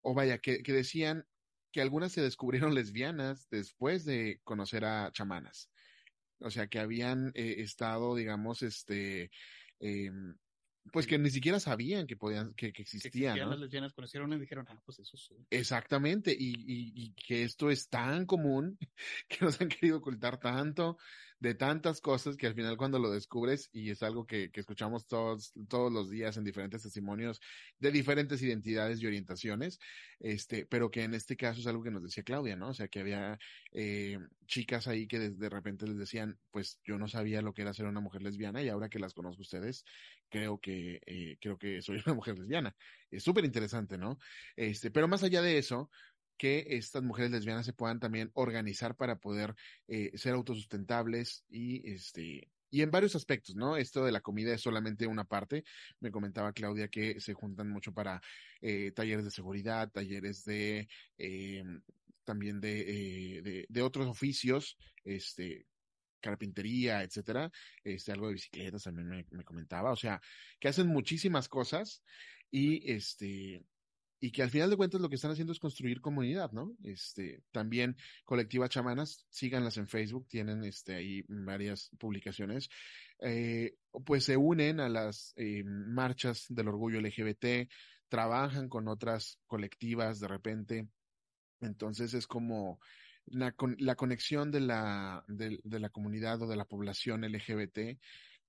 o 0.01 0.15
vaya, 0.15 0.39
que, 0.39 0.63
que 0.63 0.73
decían 0.73 1.27
que 1.73 1.81
algunas 1.81 2.13
se 2.13 2.23
descubrieron 2.23 2.75
lesbianas 2.75 3.49
después 3.51 4.05
de 4.05 4.41
conocer 4.45 4.85
a 4.85 5.11
chamanas. 5.13 5.71
O 6.41 6.51
sea, 6.51 6.67
que 6.69 6.81
habían 6.81 7.33
eh, 7.35 7.57
estado, 7.59 8.15
digamos, 8.17 8.63
este, 8.63 9.31
em, 9.81 10.37
pues 10.91 11.07
que 11.07 11.19
ni 11.19 11.31
siquiera 11.31 11.61
sabían 11.61 12.07
que 12.07 12.17
podían, 12.17 12.55
que, 12.55 12.73
que 12.73 12.73
Que 12.73 12.83
existían, 12.83 13.07
existían 13.07 13.45
¿no? 13.47 13.51
las 13.53 13.61
lesbianas 13.61 13.93
conocieron 13.93 14.33
y 14.33 14.39
dijeron, 14.39 14.67
ah, 14.69 14.81
pues 14.85 14.99
eso 14.99 15.17
sí. 15.17 15.35
Exactamente, 15.51 16.35
y, 16.37 16.51
y, 16.51 16.93
y 16.95 17.13
que 17.15 17.45
esto 17.45 17.71
es 17.71 17.89
tan 17.89 18.27
común 18.27 18.79
que 19.29 19.45
nos 19.45 19.61
han 19.61 19.69
querido 19.69 19.99
ocultar 19.99 20.39
tanto 20.39 20.99
de 21.43 21.57
tantas 21.57 22.01
cosas 22.01 22.37
que 22.37 22.47
al 22.47 22.55
final 22.55 22.77
cuando 22.77 23.01
lo 23.01 23.11
descubres, 23.11 23.69
y 23.73 23.91
es 23.91 24.05
algo 24.05 24.25
que, 24.25 24.53
que 24.53 24.61
escuchamos 24.61 25.09
todos, 25.09 25.53
todos 25.69 25.93
los 25.93 26.09
días 26.09 26.37
en 26.37 26.45
diferentes 26.45 26.83
testimonios 26.85 27.41
de 27.81 27.91
diferentes 27.91 28.41
identidades 28.43 29.03
y 29.03 29.09
orientaciones, 29.09 29.81
este, 30.21 30.67
pero 30.67 30.89
que 30.93 31.03
en 31.03 31.15
este 31.15 31.37
caso 31.37 31.61
es 31.61 31.67
algo 31.67 31.83
que 31.83 31.91
nos 31.91 32.05
decía 32.05 32.23
Claudia, 32.23 32.55
¿no? 32.55 32.69
O 32.69 32.75
sea, 32.75 32.87
que 32.87 33.01
había 33.01 33.41
eh, 33.73 34.21
chicas 34.47 34.87
ahí 34.87 35.09
que 35.09 35.19
de, 35.19 35.31
de 35.31 35.49
repente 35.49 35.85
les 35.89 35.99
decían, 35.99 36.39
pues 36.53 36.79
yo 36.85 36.97
no 36.97 37.09
sabía 37.09 37.43
lo 37.43 37.53
que 37.53 37.63
era 37.63 37.75
ser 37.75 37.87
una 37.87 38.01
mujer 38.01 38.23
lesbiana 38.23 38.63
y 38.63 38.69
ahora 38.69 38.89
que 38.89 39.01
las 39.01 39.13
conozco 39.13 39.43
ustedes, 39.43 39.85
creo 40.29 40.61
que, 40.61 41.01
eh, 41.07 41.39
creo 41.41 41.59
que 41.59 41.83
soy 41.83 42.01
una 42.07 42.15
mujer 42.15 42.39
lesbiana. 42.39 42.77
Es 43.11 43.25
súper 43.25 43.45
interesante, 43.45 43.99
¿no? 43.99 44.19
Este, 44.55 44.93
pero 44.93 45.09
más 45.09 45.25
allá 45.25 45.43
de 45.43 45.59
eso, 45.59 45.91
que 46.37 46.67
estas 46.71 47.03
mujeres 47.03 47.31
lesbianas 47.31 47.67
se 47.67 47.73
puedan 47.73 48.01
también 48.01 48.31
organizar 48.35 48.97
para 48.97 49.19
poder 49.21 49.55
eh, 49.89 50.17
ser 50.17 50.35
autosustentables 50.35 51.45
y 51.49 51.91
este 51.91 52.51
y 52.73 52.81
en 52.81 52.91
varios 52.91 53.15
aspectos, 53.15 53.55
¿no? 53.55 53.77
Esto 53.77 54.03
de 54.03 54.13
la 54.13 54.23
comida 54.23 54.55
es 54.55 54.63
solamente 54.63 55.07
una 55.07 55.25
parte. 55.25 55.63
Me 56.01 56.11
comentaba 56.11 56.55
Claudia 56.55 56.89
que 56.89 57.21
se 57.21 57.35
juntan 57.35 57.69
mucho 57.69 57.93
para 57.93 58.23
eh, 58.63 58.93
talleres 58.93 59.27
de 59.27 59.31
seguridad, 59.31 59.91
talleres 59.91 60.43
de 60.45 60.89
eh, 61.19 61.63
también 62.25 62.63
de, 62.63 63.37
eh, 63.37 63.67
de, 63.69 63.83
otros 63.83 64.07
oficios, 64.07 64.79
este, 65.05 65.67
carpintería, 66.21 67.03
etcétera, 67.03 67.51
este, 67.85 68.11
algo 68.11 68.29
de 68.29 68.35
bicicletas 68.35 68.85
también 68.85 69.09
me, 69.09 69.27
me 69.31 69.45
comentaba, 69.45 69.93
o 69.93 69.97
sea, 69.97 70.23
que 70.59 70.69
hacen 70.69 70.87
muchísimas 70.87 71.49
cosas 71.49 72.03
y 72.51 72.91
este, 72.91 73.63
y 74.25 74.31
que 74.31 74.45
al 74.45 74.51
final 74.51 74.71
de 74.71 74.77
cuentas 74.77 75.01
lo 75.01 75.09
que 75.09 75.17
están 75.17 75.33
haciendo 75.33 75.53
es 75.53 75.59
construir 75.59 76.01
comunidad, 76.01 76.53
¿no? 76.53 76.77
Este, 76.85 77.43
también 77.51 77.97
Colectiva 78.25 78.69
Chamanas, 78.69 79.27
síganlas 79.31 79.79
en 79.79 79.89
Facebook, 79.89 80.29
tienen 80.29 80.63
este 80.63 80.95
ahí 80.95 81.25
varias 81.27 81.91
publicaciones, 81.99 82.71
eh, 83.19 83.75
pues 84.07 84.25
se 84.25 84.37
unen 84.37 84.79
a 84.79 84.89
las 84.89 85.33
eh, 85.35 85.65
marchas 85.65 86.47
del 86.49 86.69
orgullo 86.69 87.01
LGBT, 87.01 87.69
trabajan 88.09 88.69
con 88.69 88.87
otras 88.87 89.41
colectivas 89.49 90.21
de 90.21 90.29
repente, 90.29 90.89
entonces 91.61 92.15
es 92.15 92.29
como 92.29 92.79
la, 93.27 93.57
la 93.79 93.97
conexión 93.97 94.53
de 94.53 94.61
la, 94.61 95.25
de 95.27 95.81
la 95.81 95.91
comunidad 95.91 96.41
o 96.43 96.47
de 96.47 96.57
la 96.57 96.65
población 96.65 97.23
LGBT 97.23 97.99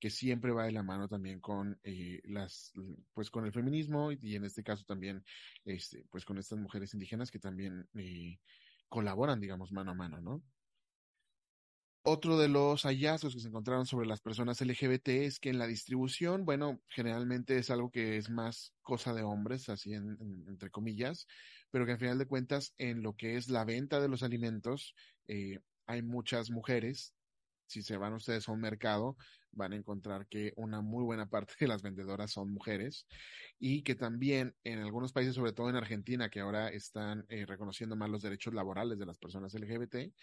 que 0.03 0.09
siempre 0.09 0.51
va 0.51 0.65
de 0.65 0.73
la 0.73 0.83
mano 0.83 1.07
también 1.07 1.39
con 1.39 1.79
eh, 1.81 2.19
las, 2.25 2.73
pues 3.13 3.31
con 3.31 3.45
el 3.45 3.53
feminismo 3.53 4.11
y, 4.11 4.35
en 4.35 4.43
este 4.43 4.61
caso 4.61 4.83
también, 4.85 5.23
este, 5.63 6.03
pues 6.11 6.25
con 6.25 6.37
estas 6.37 6.59
mujeres 6.59 6.93
indígenas 6.93 7.31
que 7.31 7.39
también 7.39 7.87
eh, 7.95 8.37
colaboran, 8.89 9.39
digamos, 9.39 9.71
mano 9.71 9.91
a 9.91 9.93
mano, 9.93 10.19
¿no? 10.19 10.43
Otro 12.01 12.37
de 12.37 12.49
los 12.49 12.83
hallazgos 12.83 13.33
que 13.33 13.39
se 13.39 13.47
encontraron 13.47 13.85
sobre 13.85 14.05
las 14.05 14.19
personas 14.19 14.59
LGBT 14.59 15.07
es 15.07 15.39
que 15.39 15.51
en 15.51 15.57
la 15.57 15.67
distribución, 15.67 16.43
bueno, 16.43 16.81
generalmente 16.89 17.57
es 17.57 17.69
algo 17.69 17.89
que 17.89 18.17
es 18.17 18.29
más 18.29 18.73
cosa 18.81 19.13
de 19.13 19.23
hombres, 19.23 19.69
así 19.69 19.93
entre 19.93 20.69
comillas, 20.69 21.27
pero 21.71 21.85
que 21.85 21.93
al 21.93 21.99
final 21.99 22.17
de 22.17 22.27
cuentas 22.27 22.73
en 22.77 23.03
lo 23.03 23.15
que 23.15 23.37
es 23.37 23.47
la 23.47 23.63
venta 23.63 24.01
de 24.01 24.09
los 24.09 24.21
alimentos, 24.21 24.95
eh, 25.29 25.59
hay 25.85 26.01
muchas 26.01 26.51
mujeres. 26.51 27.13
Si 27.73 27.81
se 27.81 27.97
van 27.97 28.13
ustedes 28.13 28.47
a 28.47 28.51
un 28.51 28.61
mercado, 28.61 29.17
van 29.51 29.73
a 29.73 29.75
encontrar 29.75 30.27
que 30.27 30.53
una 30.55 30.81
muy 30.81 31.03
buena 31.03 31.27
parte 31.27 31.55
de 31.59 31.67
las 31.67 31.81
vendedoras 31.81 32.31
son 32.31 32.53
mujeres 32.53 33.07
y 33.59 33.81
que 33.81 33.95
también 33.95 34.55
en 34.63 34.79
algunos 34.79 35.11
países, 35.11 35.33
sobre 35.33 35.53
todo 35.53 35.69
en 35.69 35.75
Argentina, 35.75 36.29
que 36.29 36.39
ahora 36.39 36.69
están 36.69 37.25
eh, 37.29 37.47
reconociendo 37.47 37.95
más 37.95 38.11
los 38.11 38.21
derechos 38.21 38.53
laborales 38.53 38.99
de 38.99 39.07
las 39.07 39.17
personas 39.17 39.55
LGBT, 39.55 40.13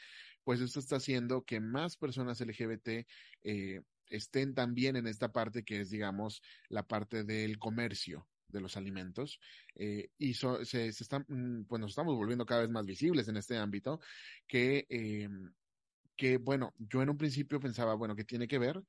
pues 0.44 0.60
esto 0.60 0.78
está 0.78 0.96
haciendo 0.96 1.42
que 1.42 1.58
más 1.58 1.96
personas 1.96 2.40
LGBT 2.40 3.04
eh, 3.42 3.82
estén 4.06 4.54
también 4.54 4.94
en 4.94 5.08
esta 5.08 5.32
parte 5.32 5.64
que 5.64 5.80
es, 5.80 5.90
digamos, 5.90 6.42
la 6.68 6.86
parte 6.86 7.24
del 7.24 7.58
comercio 7.58 8.28
de 8.46 8.60
los 8.60 8.76
alimentos 8.76 9.40
eh, 9.74 10.10
y 10.18 10.34
se, 10.34 10.64
se 10.64 10.88
están, 10.88 11.24
mm, 11.28 11.64
pues 11.64 11.80
nos 11.80 11.90
estamos 11.90 12.16
volviendo 12.16 12.46
cada 12.46 12.62
vez 12.62 12.70
más 12.70 12.84
visibles 12.84 13.28
en 13.28 13.36
este 13.36 13.56
ámbito 13.56 14.00
que, 14.46 14.86
eh, 14.88 15.28
que 16.20 16.36
bueno, 16.36 16.74
yo 16.76 17.00
en 17.00 17.08
un 17.08 17.16
principio 17.16 17.60
pensaba, 17.60 17.94
bueno, 17.94 18.14
que 18.14 18.24
tiene 18.24 18.46
que 18.46 18.58
ver, 18.58 18.82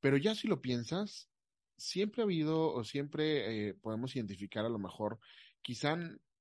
pero 0.00 0.18
ya 0.18 0.34
si 0.34 0.48
lo 0.48 0.60
piensas, 0.60 1.30
siempre 1.78 2.20
ha 2.20 2.24
habido 2.24 2.74
o 2.74 2.84
siempre 2.84 3.68
eh, 3.68 3.74
podemos 3.74 4.14
identificar 4.14 4.66
a 4.66 4.68
lo 4.68 4.78
mejor, 4.78 5.18
quizá 5.62 5.96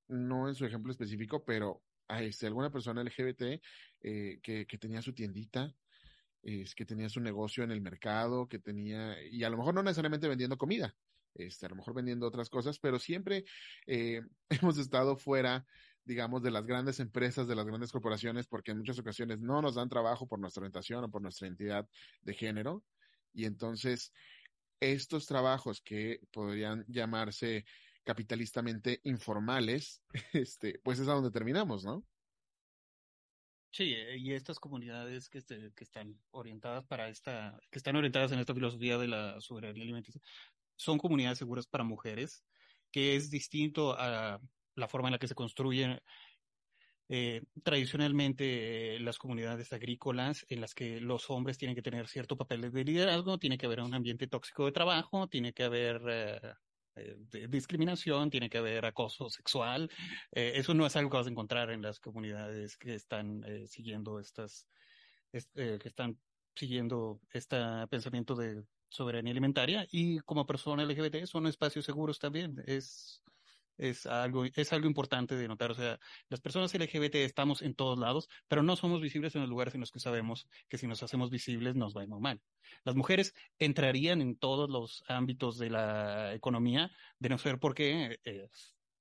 no 0.10 0.50
en 0.50 0.56
su 0.56 0.66
ejemplo 0.66 0.92
específico, 0.92 1.46
pero 1.46 1.82
a 2.10 2.22
este, 2.24 2.46
alguna 2.46 2.74
persona 2.74 3.02
LGBT 3.02 3.62
eh, 4.02 4.40
que, 4.44 4.68
que, 4.68 4.78
tenía 4.78 5.02
su 5.02 5.14
tiendita, 5.14 5.74
es 6.42 6.76
que 6.76 6.86
tenía 6.86 7.08
su 7.08 7.22
negocio 7.22 7.64
en 7.64 7.72
el 7.72 7.80
mercado, 7.80 8.50
que 8.50 8.60
tenía, 8.60 9.16
y 9.24 9.46
a 9.46 9.50
lo 9.50 9.56
mejor 9.56 9.74
no 9.74 9.82
necesariamente 9.82 10.28
vendiendo 10.28 10.58
comida, 10.58 10.94
este, 11.36 11.68
a 11.68 11.70
lo 11.70 11.78
mejor 11.78 11.94
vendiendo 11.94 12.28
otras 12.28 12.50
cosas, 12.50 12.80
pero 12.80 13.00
siempre 13.00 13.46
eh, 13.88 14.22
hemos 14.50 14.78
estado 14.78 15.16
fuera, 15.16 15.66
digamos, 16.06 16.44
de 16.44 16.52
las 16.52 16.66
grandes 16.66 17.00
empresas, 17.00 17.48
de 17.48 17.56
las 17.56 17.66
grandes 17.66 17.92
corporaciones, 17.92 18.48
porque 18.48 18.72
en 18.72 18.80
muchas 18.80 19.00
ocasiones 19.00 19.40
no 19.40 19.62
nos 19.62 19.76
dan 19.76 19.90
trabajo 19.90 20.28
por 20.28 20.40
nuestra 20.40 20.62
orientación 20.62 21.04
o 21.04 21.10
por 21.10 21.22
nuestra 21.22 21.48
identidad 21.48 21.88
de 22.22 22.34
género. 22.34 22.84
Y 23.34 23.46
entonces, 23.46 24.14
estos 24.80 25.26
trabajos 25.26 25.82
que 25.82 26.20
podrían 26.32 26.86
llamarse 26.88 27.66
capitalistamente 28.04 29.00
informales, 29.04 30.02
este, 30.34 30.80
pues 30.84 31.00
es 31.00 31.08
a 31.08 31.14
donde 31.14 31.32
terminamos, 31.32 31.84
¿no? 31.86 32.06
Sí, 33.72 33.94
eh, 33.94 34.18
y 34.18 34.34
estas 34.34 34.60
comunidades 34.60 35.30
que, 35.30 35.40
este, 35.40 35.72
que 35.74 35.84
están 35.84 36.22
orientadas 36.30 36.86
para 36.86 37.10
esta, 37.10 37.60
que 37.72 37.80
están 37.80 37.96
orientadas 37.96 38.32
en 38.32 38.40
esta 38.40 38.54
filosofía 38.54 39.00
de 39.00 39.08
la 39.08 39.42
soberanía 39.42 39.82
alimenticia, 39.84 40.22
son 40.76 41.00
comunidades 41.00 41.40
seguras 41.40 41.66
para 41.66 41.84
mujeres, 41.84 42.44
que 42.92 43.16
es 43.16 43.32
distinto 43.32 43.96
a 43.98 44.40
la 44.76 44.88
forma 44.88 45.10
en 45.10 45.14
la 45.14 45.20
que 45.20 45.28
se 45.28 45.36
construyen 45.36 46.00
eh, 47.10 47.44
tradicionalmente 47.64 48.96
eh, 48.96 49.00
las 49.00 49.20
comunidades 49.20 49.74
agrícolas 49.74 50.46
en 50.50 50.62
las 50.62 50.74
que 50.74 51.02
los 51.02 51.30
hombres 51.30 51.58
tienen 51.58 51.76
que 51.76 51.82
tener 51.82 52.08
cierto 52.08 52.38
papel 52.38 52.72
de 52.72 52.84
liderazgo, 52.84 53.38
tiene 53.38 53.58
que 53.58 53.66
haber 53.66 53.82
un 53.82 53.94
ambiente 53.94 54.28
tóxico 54.28 54.66
de 54.66 54.72
trabajo, 54.72 55.28
tiene 55.28 55.54
que 55.54 55.64
haber 55.64 56.02
eh, 56.08 56.54
eh, 56.96 57.48
discriminación, 57.50 58.30
tiene 58.30 58.50
que 58.50 58.58
haber 58.58 58.86
acoso 58.86 59.30
sexual. 59.30 59.92
Eso 60.32 60.74
no 60.74 60.86
es 60.86 60.96
algo 60.96 61.10
que 61.10 61.18
vas 61.18 61.28
a 61.28 61.32
encontrar 61.32 61.72
en 61.72 61.82
las 61.82 62.00
comunidades 62.00 62.78
que 62.78 62.96
están 62.96 63.44
siguiendo 63.68 64.20
estas, 64.20 64.68
que 65.32 65.80
están 65.84 66.18
siguiendo 66.56 67.20
este 67.32 67.58
pensamiento 67.90 68.36
de 68.36 68.64
soberanía 68.90 69.32
alimentaria 69.32 69.88
y 69.92 70.20
como 70.20 70.46
persona 70.46 70.84
LGBT 70.84 71.26
son 71.26 71.48
espacios 71.48 71.86
seguros 71.86 72.20
también. 72.20 72.64
Es, 72.66 73.24
es 73.78 74.06
algo, 74.06 74.46
es 74.46 74.74
algo 74.74 74.88
importante 74.88 75.36
de 75.36 75.48
notar. 75.48 75.72
O 75.72 75.76
sea, 75.76 76.00
las 76.30 76.42
personas 76.42 76.74
LGBT 76.74 77.16
estamos 77.16 77.62
en 77.62 77.76
todos 77.76 77.98
lados, 77.98 78.30
pero 78.48 78.64
no 78.64 78.76
somos 78.76 79.02
visibles 79.02 79.36
en 79.36 79.42
los 79.42 79.50
lugares 79.50 79.74
en 79.74 79.82
los 79.82 79.92
que 79.92 80.00
sabemos 80.00 80.48
que 80.70 80.78
si 80.78 80.88
nos 80.88 81.04
hacemos 81.04 81.30
visibles 81.30 81.76
nos 81.76 81.96
va 81.96 82.02
a 82.02 82.04
ir 82.04 82.10
mal. 82.10 82.42
Las 82.84 82.96
mujeres 82.96 83.34
entrarían 83.60 84.22
en 84.22 84.38
todos 84.38 84.70
los 84.70 85.04
ámbitos 85.08 85.58
de 85.58 85.70
la 85.70 86.34
economía, 86.34 86.92
de 87.20 87.30
no 87.30 87.38
ser 87.38 87.60
porque, 87.60 88.20
eh, 88.24 88.50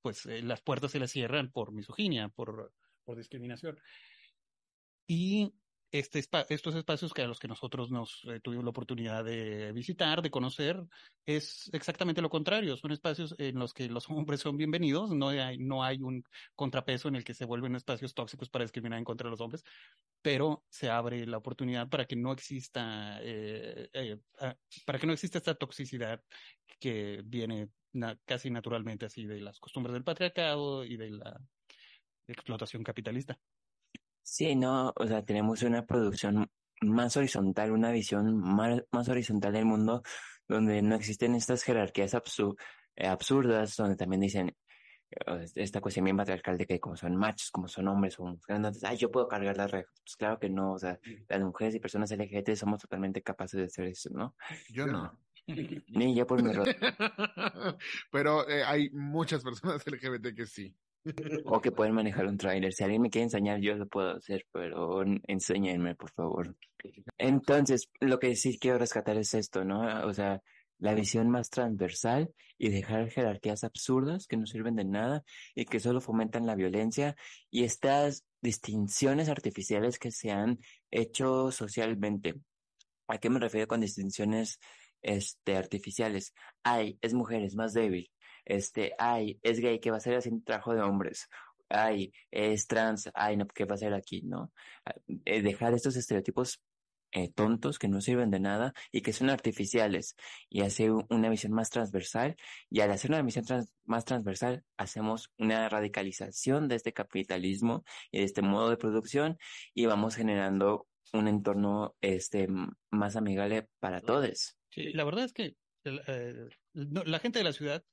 pues, 0.00 0.26
eh, 0.26 0.42
las 0.42 0.62
puertas 0.62 0.92
se 0.92 0.98
les 0.98 1.10
cierran 1.10 1.50
por 1.50 1.72
misoginia, 1.72 2.28
por, 2.28 2.72
por 3.04 3.16
discriminación. 3.16 3.78
Y 5.06 5.52
este 5.92 6.20
estos 6.48 6.74
espacios 6.74 7.12
que 7.12 7.20
a 7.20 7.26
los 7.26 7.38
que 7.38 7.48
nosotros 7.48 7.90
nos 7.90 8.22
eh, 8.24 8.40
tuvimos 8.40 8.64
la 8.64 8.70
oportunidad 8.70 9.24
de 9.24 9.72
visitar, 9.72 10.22
de 10.22 10.30
conocer, 10.30 10.82
es 11.26 11.68
exactamente 11.74 12.22
lo 12.22 12.30
contrario. 12.30 12.78
Son 12.78 12.92
espacios 12.92 13.34
en 13.38 13.58
los 13.58 13.74
que 13.74 13.88
los 13.88 14.08
hombres 14.10 14.40
son 14.40 14.56
bienvenidos, 14.56 15.10
no 15.10 15.28
hay, 15.28 15.58
no 15.58 15.84
hay 15.84 16.00
un 16.00 16.24
contrapeso 16.56 17.08
en 17.08 17.16
el 17.16 17.24
que 17.24 17.34
se 17.34 17.44
vuelven 17.44 17.76
espacios 17.76 18.14
tóxicos 18.14 18.48
para 18.48 18.64
discriminar 18.64 18.98
en 18.98 19.04
contra 19.04 19.26
de 19.26 19.32
los 19.32 19.40
hombres, 19.42 19.64
pero 20.22 20.64
se 20.70 20.88
abre 20.88 21.26
la 21.26 21.36
oportunidad 21.36 21.88
para 21.90 22.06
que 22.06 22.16
no 22.16 22.32
exista, 22.32 23.18
eh, 23.20 23.90
eh, 23.92 24.18
ah, 24.40 24.56
para 24.86 24.98
que 24.98 25.06
no 25.06 25.12
exista 25.12 25.38
esta 25.38 25.54
toxicidad 25.54 26.22
que 26.80 27.22
viene 27.26 27.68
casi 28.24 28.50
naturalmente 28.50 29.04
así 29.04 29.26
de 29.26 29.40
las 29.40 29.60
costumbres 29.60 29.92
del 29.92 30.04
patriarcado 30.04 30.84
y 30.86 30.96
de 30.96 31.10
la 31.10 31.38
explotación 32.26 32.82
capitalista. 32.82 33.38
Sí, 34.22 34.54
no, 34.54 34.92
o 34.96 35.06
sea, 35.06 35.24
tenemos 35.24 35.62
una 35.62 35.84
producción 35.84 36.50
más 36.80 37.16
horizontal, 37.16 37.72
una 37.72 37.90
visión 37.90 38.36
más, 38.36 38.82
más 38.90 39.08
horizontal 39.08 39.52
del 39.52 39.64
mundo, 39.64 40.02
donde 40.48 40.82
no 40.82 40.94
existen 40.94 41.34
estas 41.34 41.62
jerarquías 41.62 42.14
eh, 42.14 43.06
absurdas, 43.06 43.76
donde 43.76 43.96
también 43.96 44.20
dicen 44.20 44.56
esta 45.54 45.80
cuestión 45.80 46.04
bien 46.04 46.16
patriarcal 46.16 46.56
de 46.56 46.66
que 46.66 46.80
como 46.80 46.96
son 46.96 47.16
machos, 47.16 47.50
como 47.50 47.68
son 47.68 47.88
hombres, 47.88 48.14
son 48.14 48.40
grandes, 48.46 48.82
ay, 48.84 48.96
yo 48.96 49.10
puedo 49.10 49.28
cargar 49.28 49.56
las 49.56 49.70
redes. 49.70 49.86
Pues 50.02 50.16
claro 50.16 50.38
que 50.38 50.48
no, 50.48 50.72
o 50.72 50.78
sea, 50.78 50.98
las 51.28 51.40
mujeres 51.40 51.74
y 51.74 51.80
personas 51.80 52.10
LGBT 52.10 52.54
somos 52.54 52.80
totalmente 52.80 53.22
capaces 53.22 53.58
de 53.60 53.66
hacer 53.66 53.86
eso, 53.86 54.10
¿no? 54.12 54.34
Yo 54.70 54.86
no. 54.86 55.18
Ni 55.88 56.14
yo 56.14 56.26
por 56.26 56.42
mi 56.42 56.52
Pero 58.12 58.48
eh, 58.48 58.62
hay 58.64 58.90
muchas 58.90 59.42
personas 59.42 59.84
LGBT 59.86 60.34
que 60.34 60.46
sí. 60.46 60.74
O 61.46 61.60
que 61.60 61.72
pueden 61.72 61.94
manejar 61.94 62.26
un 62.26 62.36
trailer. 62.36 62.72
Si 62.72 62.84
alguien 62.84 63.02
me 63.02 63.10
quiere 63.10 63.24
enseñar, 63.24 63.60
yo 63.60 63.74
lo 63.74 63.86
puedo 63.86 64.16
hacer, 64.16 64.46
pero 64.52 65.02
enséñenme, 65.26 65.94
por 65.94 66.10
favor. 66.10 66.56
Entonces, 67.18 67.88
lo 68.00 68.18
que 68.18 68.36
sí 68.36 68.58
quiero 68.58 68.78
rescatar 68.78 69.16
es 69.16 69.34
esto, 69.34 69.64
¿no? 69.64 70.06
O 70.06 70.14
sea, 70.14 70.40
la 70.78 70.94
visión 70.94 71.30
más 71.30 71.48
transversal 71.50 72.32
y 72.58 72.70
dejar 72.70 73.08
jerarquías 73.10 73.62
absurdas 73.64 74.26
que 74.26 74.36
no 74.36 74.46
sirven 74.46 74.76
de 74.76 74.84
nada 74.84 75.22
y 75.54 75.64
que 75.64 75.80
solo 75.80 76.00
fomentan 76.00 76.46
la 76.46 76.56
violencia 76.56 77.14
y 77.50 77.64
estas 77.64 78.24
distinciones 78.40 79.28
artificiales 79.28 79.98
que 79.98 80.10
se 80.10 80.30
han 80.30 80.58
hecho 80.90 81.52
socialmente. 81.52 82.34
¿A 83.06 83.18
qué 83.18 83.30
me 83.30 83.38
refiero 83.38 83.68
con 83.68 83.80
distinciones 83.80 84.58
este, 85.02 85.56
artificiales? 85.56 86.34
Ay, 86.64 86.98
es 87.00 87.14
mujer, 87.14 87.42
es 87.42 87.54
más 87.54 87.72
débil 87.74 88.10
este, 88.44 88.94
ay, 88.98 89.38
es 89.42 89.60
gay, 89.60 89.80
¿qué 89.80 89.90
va 89.90 89.96
a 89.96 89.98
hacer 89.98 90.16
haciendo 90.16 90.44
trabajo 90.44 90.74
de 90.74 90.82
hombres? 90.82 91.28
Ay, 91.68 92.12
es 92.30 92.66
trans, 92.66 93.10
ay, 93.14 93.36
no, 93.36 93.46
¿qué 93.46 93.64
va 93.64 93.72
a 93.72 93.74
hacer 93.76 93.94
aquí? 93.94 94.22
¿No? 94.22 94.52
Ah, 94.84 94.94
eh, 95.24 95.42
dejar 95.42 95.74
estos 95.74 95.96
estereotipos 95.96 96.62
eh, 97.14 97.30
tontos 97.30 97.78
que 97.78 97.88
no 97.88 98.00
sirven 98.00 98.30
de 98.30 98.40
nada 98.40 98.72
y 98.90 99.02
que 99.02 99.12
son 99.12 99.28
artificiales 99.28 100.16
y 100.48 100.62
hacer 100.62 100.92
una 101.10 101.28
visión 101.28 101.52
más 101.52 101.68
transversal 101.68 102.36
y 102.70 102.80
al 102.80 102.90
hacer 102.90 103.10
una 103.10 103.20
visión 103.20 103.44
más 103.84 104.06
transversal 104.06 104.64
hacemos 104.78 105.30
una 105.36 105.68
radicalización 105.68 106.68
de 106.68 106.76
este 106.76 106.94
capitalismo 106.94 107.84
y 108.10 108.20
de 108.20 108.24
este 108.24 108.40
modo 108.40 108.70
de 108.70 108.78
producción 108.78 109.36
y 109.74 109.84
vamos 109.84 110.16
generando 110.16 110.88
un 111.12 111.28
entorno 111.28 111.94
este 112.00 112.48
más 112.90 113.16
amigable 113.16 113.68
para 113.78 114.00
todos. 114.00 114.56
Sí, 114.70 114.94
la 114.94 115.04
verdad 115.04 115.26
es 115.26 115.34
que 115.34 115.56
eh, 115.84 116.48
la 116.72 117.18
gente 117.18 117.40
de 117.40 117.44
la 117.44 117.52
ciudad 117.52 117.84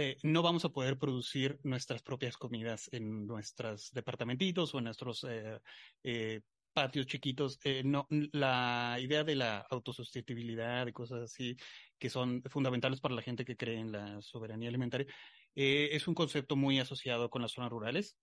eh, 0.00 0.16
no 0.22 0.42
vamos 0.42 0.64
a 0.64 0.68
poder 0.68 0.96
producir 0.96 1.58
nuestras 1.64 2.02
propias 2.02 2.36
comidas 2.36 2.88
en 2.92 3.26
nuestros 3.26 3.90
departamentitos 3.90 4.72
o 4.72 4.78
en 4.78 4.84
nuestros 4.84 5.24
eh, 5.24 5.58
eh, 6.04 6.40
patios 6.72 7.06
chiquitos. 7.06 7.58
no, 7.82 8.06
la 8.30 8.96
idea 9.00 9.24
de 9.24 9.34
la 9.34 9.58
autosustentabilidad 9.68 10.86
y 10.86 10.92
cosas 10.92 11.22
así 11.22 11.56
que 11.98 12.10
son 12.10 12.44
fundamentales 12.44 13.00
para 13.00 13.16
la 13.16 13.22
gente 13.22 13.44
que 13.44 13.56
cree 13.56 13.80
en 13.80 13.90
la 13.90 14.22
soberanía 14.22 14.68
alimentaria 14.68 15.12
es 15.56 16.06
un 16.06 16.14
concepto 16.14 16.54
muy 16.54 16.78
asociado 16.78 17.28
con 17.28 17.42
las 17.42 17.50
zonas 17.50 17.70
rurales. 17.70 18.16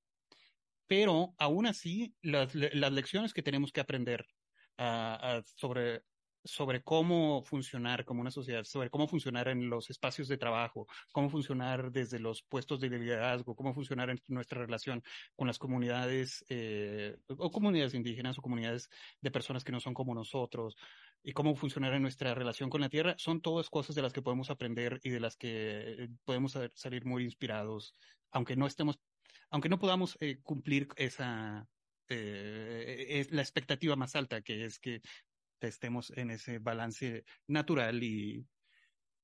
Pero 0.88 1.36
aún 1.38 1.67
así, 1.67 2.15
las, 2.21 2.55
lecciones 2.55 3.34
que 3.34 3.43
tenemos 3.43 3.73
que 3.73 3.82
aprender 3.82 4.26
sobre 5.57 6.03
sobre 6.46 6.84
cómo 6.84 7.41
funcionar 7.43 8.06
como 8.06 8.22
una 8.22 8.32
sociedad, 8.32 8.64
sobre 8.64 8.89
cómo 8.89 9.08
funcionar 9.08 9.48
en 9.48 9.70
los 9.70 9.89
espacios 9.89 10.28
de 10.28 10.38
trabajo, 10.38 10.88
cómo 11.12 11.30
funcionar 11.30 11.91
desde 11.91 12.20
los 12.20 12.43
puestos 12.43 12.80
de 12.80 12.89
liderazgo, 12.89 13.56
cómo 13.56 13.74
funcionar 13.74 14.12
en 14.12 14.22
nuestra 14.28 14.62
relación 14.62 15.04
con 15.36 15.48
las 15.48 15.58
comunidades 15.58 16.46
eh, 16.50 17.18
o 17.28 17.52
comunidades 17.52 17.96
indígenas 17.96 18.38
o 18.38 18.41
comunidades 18.41 18.89
de 19.22 19.32
personas 19.32 19.64
que 19.64 19.72
no 19.72 19.80
son 19.80 19.93
como 19.96 20.14
nosotros 20.14 20.78
y 21.24 21.34
cómo 21.34 21.56
funcionar 21.56 21.93
en 21.93 22.04
nuestra 22.04 22.36
relación 22.36 22.70
con 22.70 22.82
la 22.82 22.89
tierra, 22.89 23.16
son 23.18 23.41
todas 23.41 23.70
cosas 23.70 23.96
de 23.96 24.04
las 24.04 24.14
que 24.14 24.22
podemos 24.22 24.52
aprender 24.52 25.00
y 25.04 25.10
de 25.10 25.20
las 25.20 25.36
que 25.36 25.50
eh, 26.04 26.10
podemos 26.24 26.58
salir 26.76 27.06
muy 27.06 27.24
inspirados, 27.24 27.96
aunque 28.32 28.56
no 28.56 28.68
estemos, 28.68 29.00
aunque 29.50 29.70
no 29.70 29.80
podamos 29.80 30.16
eh, 30.22 30.39
cumplir 30.43 30.88
esa 30.96 31.68
es 32.08 33.32
la 33.32 33.41
expectativa 33.41 33.96
más 33.96 34.16
alta, 34.16 34.43
que 34.43 34.66
es 34.66 34.78
que 34.78 35.02
estemos 35.62 36.12
en 36.16 36.32
ese 36.32 36.60
balance 36.60 37.26
natural 37.47 38.03
y, 38.03 38.47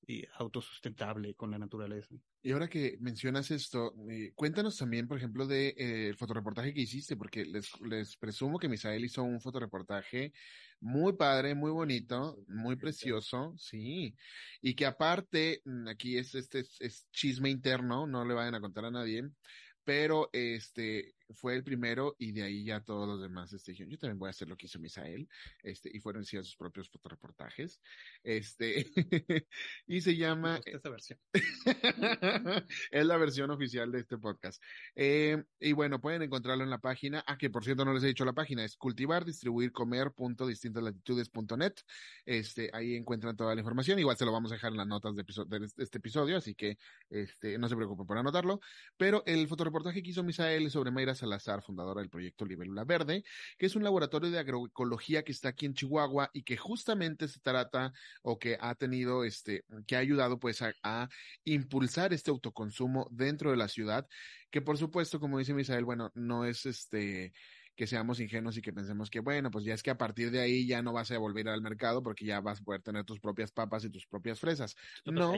y 0.07 0.23
autosustentable 0.38 1.36
con 1.36 1.51
la 1.51 1.59
naturaleza. 1.59 2.15
Y 2.43 2.51
ahora 2.51 2.67
que 2.67 2.97
mencionas 2.99 3.51
esto, 3.51 3.93
eh, 4.09 4.32
cuéntanos 4.34 4.75
también, 4.75 5.07
por 5.07 5.17
ejemplo, 5.17 5.45
de 5.45 5.69
eh, 5.77 6.07
el 6.07 6.15
fotoreportaje 6.15 6.73
que 6.73 6.82
hiciste, 6.82 7.15
porque 7.15 7.45
les, 7.45 7.69
les 7.82 8.17
presumo 8.17 8.57
que 8.57 8.67
Misael 8.67 9.05
hizo 9.05 9.21
un 9.21 9.39
fotoreportaje 9.39 10.34
muy 10.79 11.13
padre, 11.13 11.53
muy 11.53 11.69
bonito, 11.69 12.43
muy 12.47 12.77
precioso, 12.77 13.53
sí, 13.57 14.15
y 14.59 14.73
que 14.73 14.88
aparte, 14.88 15.61
mm, 15.65 15.88
aquí 15.88 16.17
es 16.17 16.34
este 16.34 16.65
es 16.79 17.07
chisme 17.11 17.51
interno, 17.51 18.07
no 18.07 18.25
le 18.25 18.34
vayan 18.34 18.55
a 18.55 18.61
contar 18.61 18.86
a 18.86 18.91
nadie, 18.91 19.29
pero 19.84 20.29
este 20.34 21.13
fue 21.34 21.55
el 21.55 21.63
primero 21.63 22.15
y 22.17 22.32
de 22.32 22.43
ahí 22.43 22.63
ya 22.63 22.82
todos 22.82 23.07
los 23.07 23.21
demás 23.21 23.53
este, 23.53 23.71
dijeron, 23.71 23.91
yo 23.91 23.97
también 23.97 24.19
voy 24.19 24.27
a 24.27 24.32
hacer 24.32 24.47
lo 24.47 24.55
que 24.57 24.65
hizo 24.65 24.79
Misael, 24.79 25.27
este, 25.63 25.89
y 25.93 25.99
fueron 25.99 26.23
hicieron 26.23 26.45
sus 26.45 26.55
propios 26.55 26.89
fotoreportajes, 26.89 27.82
este, 28.23 28.86
y 29.88 30.01
se 30.01 30.15
llama... 30.15 30.59
Esta 30.65 30.89
versión. 30.89 31.19
es 32.91 33.05
la 33.05 33.17
versión 33.17 33.51
oficial 33.51 33.91
de 33.91 33.99
este 33.99 34.17
podcast. 34.17 34.61
Eh, 34.95 35.43
y 35.59 35.73
bueno, 35.73 35.99
pueden 35.99 36.21
encontrarlo 36.21 36.63
en 36.63 36.69
la 36.69 36.79
página, 36.79 37.23
ah, 37.27 37.38
que 37.38 37.49
por 37.49 37.63
cierto 37.63 37.86
no 37.86 37.93
les 37.93 38.03
he 38.03 38.07
dicho 38.07 38.25
la 38.25 38.34
página, 38.34 38.63
es 38.63 38.75
cultivar, 38.77 39.25
distribuir, 39.25 39.71
comer, 39.71 40.11
punto, 40.11 40.47
distintas 40.47 40.84
net 41.57 41.75
este, 42.25 42.69
ahí 42.73 42.95
encuentran 42.95 43.36
toda 43.36 43.53
la 43.55 43.61
información, 43.61 43.99
igual 43.99 44.17
se 44.17 44.25
lo 44.25 44.32
vamos 44.32 44.51
a 44.51 44.55
dejar 44.55 44.71
en 44.71 44.77
las 44.77 44.88
notas 44.88 45.15
de, 45.15 45.23
de 45.23 45.65
este 45.77 45.97
episodio, 45.97 46.38
así 46.38 46.55
que, 46.55 46.77
este, 47.09 47.57
no 47.57 47.67
se 47.67 47.75
preocupen 47.75 48.05
por 48.05 48.17
anotarlo, 48.17 48.59
pero 48.97 49.23
el 49.25 49.47
fotoreportaje 49.47 50.01
que 50.01 50.09
hizo 50.09 50.23
Misael 50.23 50.69
sobre 50.71 50.91
Mayra 50.91 51.15
Salazar, 51.22 51.61
fundadora 51.61 52.01
del 52.01 52.09
proyecto 52.09 52.45
Libélula 52.45 52.84
Verde, 52.84 53.24
que 53.57 53.67
es 53.67 53.76
un 53.76 53.84
laboratorio 53.84 54.32
de 54.32 54.39
agroecología 54.39 55.24
que 55.24 55.32
está 55.32 55.49
aquí 55.49 55.65
en 55.65 55.74
Chihuahua 55.74 56.30
y 56.34 56.43
que 56.43 56.57
justamente 56.57 57.28
se 57.28 57.39
trata 57.39 57.93
o 58.24 58.39
que 58.39 58.57
ha 58.59 58.76
tenido 58.76 59.24
este, 59.24 59.63
que 59.88 59.95
ha 59.95 59.99
ayudado 59.99 60.39
pues 60.39 60.61
a, 60.61 60.74
a 60.84 61.09
impulsar 61.43 62.11
este 62.13 62.32
autoconsumo 62.32 63.07
dentro 63.11 63.51
de 63.51 63.57
la 63.57 63.67
ciudad, 63.67 64.07
que 64.49 64.61
por 64.61 64.78
supuesto, 64.78 65.19
como 65.19 65.38
dice 65.38 65.53
Misael, 65.53 65.86
bueno, 65.86 66.11
no 66.15 66.45
es 66.45 66.65
este, 66.65 67.34
que 67.82 67.88
seamos 67.88 68.19
ingenuos 68.19 68.55
y 68.57 68.61
que 68.61 68.71
pensemos 68.71 69.09
que, 69.09 69.21
bueno, 69.21 69.49
pues 69.49 69.65
ya 69.65 69.73
es 69.73 69.82
que 69.82 69.89
a 69.89 69.97
partir 69.97 70.29
de 70.29 70.39
ahí 70.39 70.67
ya 70.67 70.84
no 70.84 70.93
vas 70.93 71.09
a 71.09 71.17
volver 71.17 71.49
al 71.49 71.63
mercado 71.63 72.03
porque 72.03 72.25
ya 72.25 72.39
vas 72.39 72.61
a 72.61 72.63
poder 72.63 72.84
tener 72.84 73.05
tus 73.05 73.19
propias 73.19 73.51
papas 73.51 73.84
y 73.84 73.89
tus 73.89 74.05
propias 74.05 74.39
fresas. 74.39 74.75
No, 75.03 75.34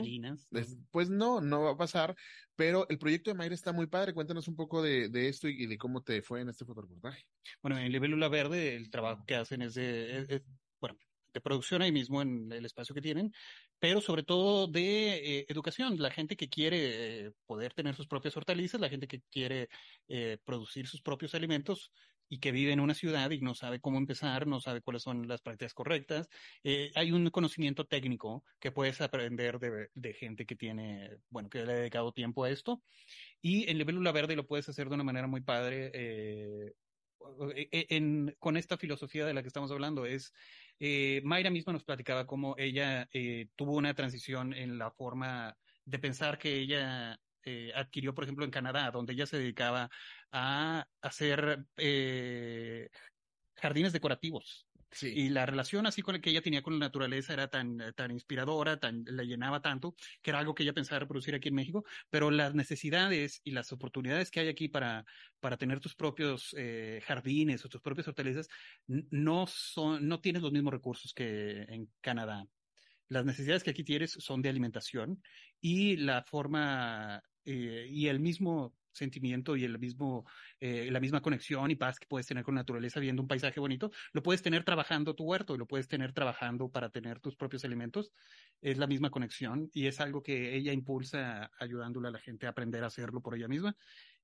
pues 0.90 1.08
no, 1.08 1.40
no 1.40 1.62
va 1.62 1.70
a 1.70 1.76
pasar, 1.78 2.14
pero 2.54 2.86
el 2.90 2.98
proyecto 2.98 3.30
de 3.30 3.34
Mayra 3.38 3.54
está 3.54 3.72
muy 3.72 3.86
padre. 3.86 4.12
Cuéntanos 4.12 4.46
un 4.46 4.56
poco 4.56 4.82
de, 4.82 5.08
esto 5.26 5.48
y, 5.48 5.64
de 5.64 5.78
cómo 5.78 6.02
te 6.02 6.20
fue 6.20 6.42
en 6.42 6.50
este 6.50 6.66
fotoreportaje. 6.66 7.24
Bueno, 7.62 7.78
en 7.78 7.90
Libélula 7.90 8.28
Verde 8.28 8.76
el 8.76 8.90
trabajo 8.90 9.24
que 9.26 9.36
hacen 9.36 9.62
es 9.62 9.72
de, 9.72 10.42
bueno, 10.78 10.98
de 11.32 11.40
producción 11.40 11.80
ahí 11.80 11.92
mismo 11.92 12.20
en 12.20 12.52
el 12.52 12.66
espacio 12.66 12.94
que 12.94 13.00
tienen, 13.00 13.32
pero 13.78 14.02
sobre 14.02 14.22
todo 14.22 14.66
de 14.66 15.14
eh, 15.14 15.46
educación. 15.48 15.96
La 15.98 16.10
gente 16.10 16.36
que 16.36 16.50
quiere 16.50 17.26
eh, 17.26 17.32
poder 17.46 17.72
tener 17.72 17.94
sus 17.94 18.06
propias 18.06 18.36
hortalizas, 18.36 18.82
la 18.82 18.90
gente 18.90 19.08
que 19.08 19.22
quiere 19.30 19.70
eh, 20.08 20.36
producir 20.44 20.86
sus 20.86 21.00
propios 21.00 21.34
alimentos, 21.34 21.90
y 22.28 22.38
que 22.38 22.52
vive 22.52 22.72
en 22.72 22.80
una 22.80 22.94
ciudad 22.94 23.30
y 23.30 23.40
no 23.40 23.54
sabe 23.54 23.80
cómo 23.80 23.98
empezar, 23.98 24.46
no 24.46 24.60
sabe 24.60 24.80
cuáles 24.80 25.02
son 25.02 25.28
las 25.28 25.42
prácticas 25.42 25.74
correctas. 25.74 26.28
Eh, 26.62 26.90
hay 26.94 27.12
un 27.12 27.30
conocimiento 27.30 27.86
técnico 27.86 28.44
que 28.60 28.72
puedes 28.72 29.00
aprender 29.00 29.58
de, 29.58 29.88
de, 29.94 30.14
gente 30.14 30.46
que 30.46 30.56
tiene, 30.56 31.18
bueno, 31.30 31.48
que 31.48 31.64
le 31.64 31.72
ha 31.72 31.76
dedicado 31.76 32.12
tiempo 32.12 32.44
a 32.44 32.50
esto. 32.50 32.82
Y 33.40 33.70
en 33.70 33.78
Libélula 33.78 34.12
Verde 34.12 34.36
lo 34.36 34.46
puedes 34.46 34.68
hacer 34.68 34.88
de 34.88 34.94
una 34.94 35.04
manera 35.04 35.26
muy 35.26 35.42
padre. 35.42 35.90
Eh, 35.94 36.72
e, 37.56 37.68
e, 37.70 37.86
en, 37.90 38.34
con 38.38 38.56
esta 38.56 38.76
filosofía 38.76 39.26
de 39.26 39.34
la 39.34 39.42
que 39.42 39.48
estamos 39.48 39.70
hablando 39.70 40.06
es, 40.06 40.32
eh, 40.78 41.20
Mayra 41.24 41.50
misma 41.50 41.72
nos 41.72 41.84
platicaba 41.84 42.26
cómo 42.26 42.54
ella 42.58 43.08
eh, 43.12 43.48
tuvo 43.56 43.72
una 43.72 43.94
transición 43.94 44.52
en 44.52 44.78
la 44.78 44.90
forma 44.90 45.56
de 45.84 45.98
pensar 45.98 46.38
que 46.38 46.58
ella 46.58 47.18
eh, 47.44 47.72
adquirió, 47.74 48.14
por 48.14 48.24
ejemplo, 48.24 48.44
en 48.44 48.50
Canadá, 48.50 48.90
donde 48.90 49.12
ella 49.12 49.26
se 49.26 49.38
dedicaba 49.38 49.90
a 50.32 50.86
hacer 51.00 51.66
eh, 51.76 52.88
jardines 53.56 53.92
decorativos. 53.92 54.66
Y 55.02 55.28
la 55.30 55.46
relación 55.46 55.86
así 55.86 56.02
con 56.02 56.14
la 56.14 56.20
que 56.20 56.30
ella 56.30 56.42
tenía 56.42 56.62
con 56.62 56.74
la 56.74 56.86
naturaleza 56.86 57.32
era 57.32 57.48
tan, 57.48 57.78
tan 57.96 58.10
inspiradora, 58.10 58.78
tan, 58.78 59.04
la 59.06 59.24
llenaba 59.24 59.60
tanto, 59.60 59.96
que 60.22 60.30
era 60.30 60.38
algo 60.38 60.54
que 60.54 60.62
ella 60.62 60.72
pensaba 60.72 61.00
reproducir 61.00 61.34
aquí 61.34 61.48
en 61.48 61.54
México, 61.54 61.84
pero 62.10 62.30
las 62.30 62.54
necesidades 62.54 63.40
y 63.44 63.50
las 63.50 63.72
oportunidades 63.72 64.30
que 64.30 64.40
hay 64.40 64.48
aquí 64.48 64.68
para, 64.68 65.04
para 65.40 65.56
tener 65.56 65.80
tus 65.80 65.94
propios 65.94 66.54
eh, 66.56 67.02
jardines 67.06 67.64
o 67.64 67.68
tus 67.68 67.80
propias 67.80 68.08
hortalizas 68.08 68.48
no 68.86 69.46
son, 69.46 70.06
no 70.06 70.20
tienes 70.20 70.42
los 70.42 70.52
mismos 70.52 70.72
recursos 70.72 71.12
que 71.12 71.62
en 71.62 71.88
Canadá. 72.00 72.46
Las 73.08 73.24
necesidades 73.24 73.62
que 73.62 73.70
aquí 73.70 73.84
tienes 73.84 74.12
son 74.12 74.42
de 74.42 74.48
alimentación 74.48 75.22
y 75.60 75.96
la 75.96 76.22
forma 76.22 77.22
eh, 77.44 77.86
y 77.90 78.08
el 78.08 78.20
mismo 78.20 78.74
sentimiento 78.94 79.56
y 79.56 79.64
el 79.64 79.78
mismo, 79.78 80.24
eh, 80.60 80.88
la 80.90 81.00
misma 81.00 81.20
conexión 81.20 81.70
y 81.70 81.76
paz 81.76 81.98
que 81.98 82.06
puedes 82.06 82.26
tener 82.26 82.44
con 82.44 82.54
la 82.54 82.60
naturaleza 82.60 83.00
viendo 83.00 83.22
un 83.22 83.28
paisaje 83.28 83.60
bonito, 83.60 83.90
lo 84.12 84.22
puedes 84.22 84.42
tener 84.42 84.64
trabajando 84.64 85.14
tu 85.14 85.24
huerto 85.24 85.54
y 85.54 85.58
lo 85.58 85.66
puedes 85.66 85.88
tener 85.88 86.12
trabajando 86.12 86.68
para 86.68 86.90
tener 86.90 87.20
tus 87.20 87.36
propios 87.36 87.64
alimentos. 87.64 88.12
Es 88.60 88.78
la 88.78 88.86
misma 88.86 89.10
conexión 89.10 89.70
y 89.72 89.86
es 89.86 90.00
algo 90.00 90.22
que 90.22 90.54
ella 90.56 90.72
impulsa 90.72 91.50
ayudándole 91.58 92.08
a 92.08 92.12
la 92.12 92.20
gente 92.20 92.46
a 92.46 92.50
aprender 92.50 92.84
a 92.84 92.86
hacerlo 92.86 93.20
por 93.20 93.34
ella 93.34 93.48
misma. 93.48 93.76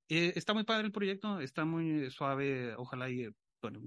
Eh, 0.09 0.33
está 0.35 0.55
muy 0.55 0.65
padre 0.65 0.87
el 0.87 0.93
proyecto, 0.93 1.41
está 1.41 1.65
muy 1.65 2.11
suave, 2.11 2.75
ojalá 2.77 3.11
y 3.11 3.29
bueno, 3.63 3.81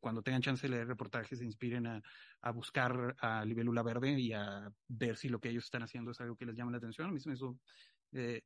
cuando 0.00 0.22
tengan 0.22 0.42
chance 0.42 0.66
de 0.66 0.74
leer 0.74 0.86
reportajes 0.86 1.38
se 1.38 1.44
inspiren 1.46 1.86
a, 1.86 2.02
a, 2.42 2.50
buscar 2.50 3.16
a 3.18 3.42
Libélula 3.42 3.82
Verde 3.82 4.20
y 4.20 4.34
a 4.34 4.70
ver 4.86 5.16
si 5.16 5.30
lo 5.30 5.40
que 5.40 5.48
ellos 5.48 5.64
están 5.64 5.82
haciendo 5.82 6.10
es 6.10 6.20
algo 6.20 6.36
que 6.36 6.44
les 6.44 6.54
llama 6.54 6.72
la 6.72 6.76
atención. 6.76 7.08
A 7.08 7.10
mí 7.10 7.18
eso 7.24 7.58
eh, 8.14 8.42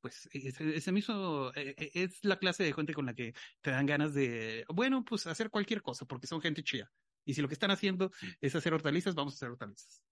pues 0.00 0.28
ese 0.32 0.92
mismo 0.92 1.50
eh, 1.54 1.74
eh, 1.78 1.90
es 1.94 2.24
la 2.24 2.38
clase 2.38 2.64
de 2.64 2.72
gente 2.72 2.94
con 2.94 3.06
la 3.06 3.14
que 3.14 3.34
te 3.60 3.70
dan 3.70 3.86
ganas 3.86 4.14
de, 4.14 4.64
bueno, 4.68 5.04
pues 5.04 5.26
hacer 5.26 5.50
cualquier 5.50 5.82
cosa, 5.82 6.06
porque 6.06 6.26
son 6.26 6.40
gente 6.40 6.62
chía. 6.62 6.90
Y 7.24 7.34
si 7.34 7.42
lo 7.42 7.48
que 7.48 7.54
están 7.54 7.70
haciendo 7.70 8.10
es 8.40 8.54
hacer 8.54 8.72
hortalizas, 8.74 9.14
vamos 9.14 9.34
a 9.34 9.36
hacer 9.36 9.50
hortalizas. 9.50 10.02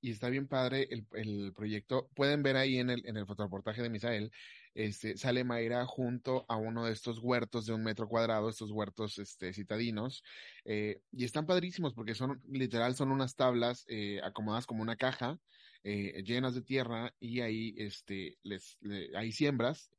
Y 0.00 0.10
está 0.10 0.28
bien 0.28 0.48
padre 0.48 0.88
el, 0.90 1.06
el 1.12 1.52
proyecto. 1.54 2.08
Pueden 2.14 2.42
ver 2.42 2.56
ahí 2.56 2.78
en 2.78 2.90
el, 2.90 3.06
en 3.06 3.16
el 3.16 3.26
fotoreportaje 3.26 3.82
de 3.82 3.90
Misael, 3.90 4.30
este, 4.74 5.16
sale 5.16 5.44
Mayra 5.44 5.84
junto 5.84 6.46
a 6.48 6.56
uno 6.56 6.86
de 6.86 6.92
estos 6.92 7.18
huertos 7.18 7.66
de 7.66 7.72
un 7.72 7.82
metro 7.82 8.08
cuadrado, 8.08 8.48
estos 8.48 8.70
huertos 8.70 9.18
este, 9.18 9.52
citadinos, 9.52 10.22
eh, 10.64 11.02
y 11.10 11.24
están 11.24 11.46
padrísimos 11.46 11.92
porque 11.94 12.14
son, 12.14 12.40
literal, 12.48 12.94
son 12.94 13.10
unas 13.10 13.34
tablas 13.34 13.84
eh, 13.88 14.20
acomodadas 14.22 14.66
como 14.66 14.82
una 14.82 14.96
caja, 14.96 15.38
eh, 15.82 16.22
llenas 16.24 16.54
de 16.54 16.62
tierra 16.62 17.14
y 17.18 17.40
ahí, 17.40 17.74
este, 17.78 18.38
les, 18.42 18.78
ahí 19.16 19.32
siembras. 19.32 19.90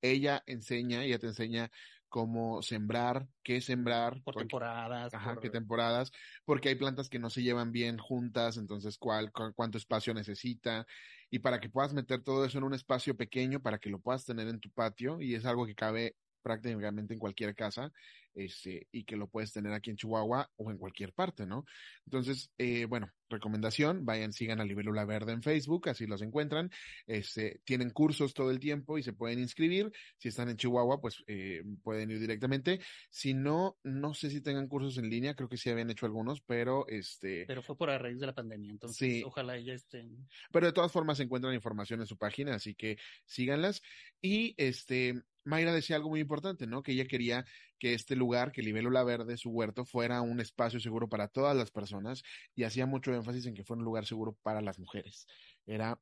Ella 0.00 0.42
enseña, 0.46 1.04
ella 1.04 1.18
te 1.18 1.26
enseña 1.26 1.70
cómo 2.08 2.62
sembrar, 2.62 3.28
qué 3.42 3.60
sembrar. 3.60 4.22
Por 4.22 4.36
temporadas. 4.36 5.14
Ajá, 5.14 5.38
qué 5.40 5.50
temporadas, 5.50 6.12
porque 6.44 6.68
hay 6.68 6.74
plantas 6.74 7.08
que 7.08 7.18
no 7.18 7.30
se 7.30 7.42
llevan 7.42 7.72
bien 7.72 7.98
juntas, 7.98 8.56
entonces 8.56 8.98
cuál, 8.98 9.32
cuánto 9.32 9.78
espacio 9.78 10.14
necesita, 10.14 10.86
y 11.30 11.40
para 11.40 11.60
que 11.60 11.68
puedas 11.68 11.92
meter 11.94 12.22
todo 12.22 12.44
eso 12.44 12.58
en 12.58 12.64
un 12.64 12.74
espacio 12.74 13.16
pequeño, 13.16 13.60
para 13.60 13.78
que 13.78 13.90
lo 13.90 14.00
puedas 14.00 14.24
tener 14.24 14.48
en 14.48 14.60
tu 14.60 14.70
patio, 14.70 15.20
y 15.20 15.34
es 15.34 15.44
algo 15.44 15.66
que 15.66 15.74
cabe 15.74 16.16
prácticamente 16.42 17.14
en 17.14 17.20
cualquier 17.20 17.54
casa, 17.54 17.92
este, 18.34 18.86
y 18.92 19.04
que 19.04 19.16
lo 19.16 19.28
puedes 19.28 19.52
tener 19.52 19.72
aquí 19.72 19.90
en 19.90 19.96
Chihuahua 19.96 20.50
o 20.56 20.70
en 20.70 20.78
cualquier 20.78 21.12
parte, 21.12 21.44
¿no? 21.44 21.64
Entonces, 22.04 22.50
eh, 22.56 22.84
bueno, 22.84 23.10
recomendación, 23.28 24.04
vayan, 24.04 24.32
sigan 24.32 24.60
a 24.60 24.64
Libélula 24.64 25.04
Verde 25.04 25.32
en 25.32 25.42
Facebook, 25.42 25.88
así 25.88 26.06
los 26.06 26.22
encuentran, 26.22 26.70
este, 27.06 27.60
tienen 27.64 27.90
cursos 27.90 28.34
todo 28.34 28.50
el 28.50 28.60
tiempo 28.60 28.96
y 28.96 29.02
se 29.02 29.12
pueden 29.12 29.38
inscribir, 29.38 29.90
si 30.16 30.28
están 30.28 30.48
en 30.48 30.56
Chihuahua, 30.56 31.00
pues 31.00 31.24
eh, 31.26 31.62
pueden 31.82 32.10
ir 32.10 32.20
directamente, 32.20 32.80
si 33.10 33.34
no, 33.34 33.76
no 33.82 34.14
sé 34.14 34.30
si 34.30 34.40
tengan 34.40 34.68
cursos 34.68 34.98
en 34.98 35.10
línea, 35.10 35.34
creo 35.34 35.48
que 35.48 35.56
sí 35.56 35.68
habían 35.68 35.90
hecho 35.90 36.06
algunos, 36.06 36.40
pero 36.40 36.86
este... 36.88 37.44
Pero 37.46 37.62
fue 37.62 37.76
por 37.76 37.90
a 37.90 37.98
raíz 37.98 38.20
de 38.20 38.26
la 38.26 38.34
pandemia, 38.34 38.70
entonces 38.70 39.24
ojalá 39.24 39.58
ya 39.58 39.74
estén... 39.74 40.28
Pero 40.52 40.66
de 40.66 40.72
todas 40.72 40.92
formas 40.92 41.16
se 41.16 41.24
encuentran 41.24 41.54
información 41.54 42.00
en 42.00 42.06
su 42.06 42.16
página, 42.16 42.54
así 42.54 42.74
que 42.74 42.98
síganlas, 43.26 43.82
y 44.22 44.54
este 44.56 45.22
Mayra 45.48 45.72
decía 45.72 45.96
algo 45.96 46.10
muy 46.10 46.20
importante, 46.20 46.66
¿no? 46.66 46.82
Que 46.82 46.92
ella 46.92 47.06
quería 47.06 47.44
que 47.78 47.94
este 47.94 48.14
lugar, 48.16 48.52
que 48.52 48.62
Libélula 48.62 49.02
Verde, 49.02 49.36
su 49.36 49.50
huerto, 49.50 49.84
fuera 49.84 50.20
un 50.20 50.40
espacio 50.40 50.78
seguro 50.78 51.08
para 51.08 51.28
todas 51.28 51.56
las 51.56 51.70
personas 51.70 52.22
y 52.54 52.64
hacía 52.64 52.86
mucho 52.86 53.14
énfasis 53.14 53.46
en 53.46 53.54
que 53.54 53.64
fuera 53.64 53.78
un 53.78 53.84
lugar 53.84 54.06
seguro 54.06 54.36
para 54.42 54.60
las 54.60 54.78
mujeres. 54.78 55.26
Era, 55.66 56.00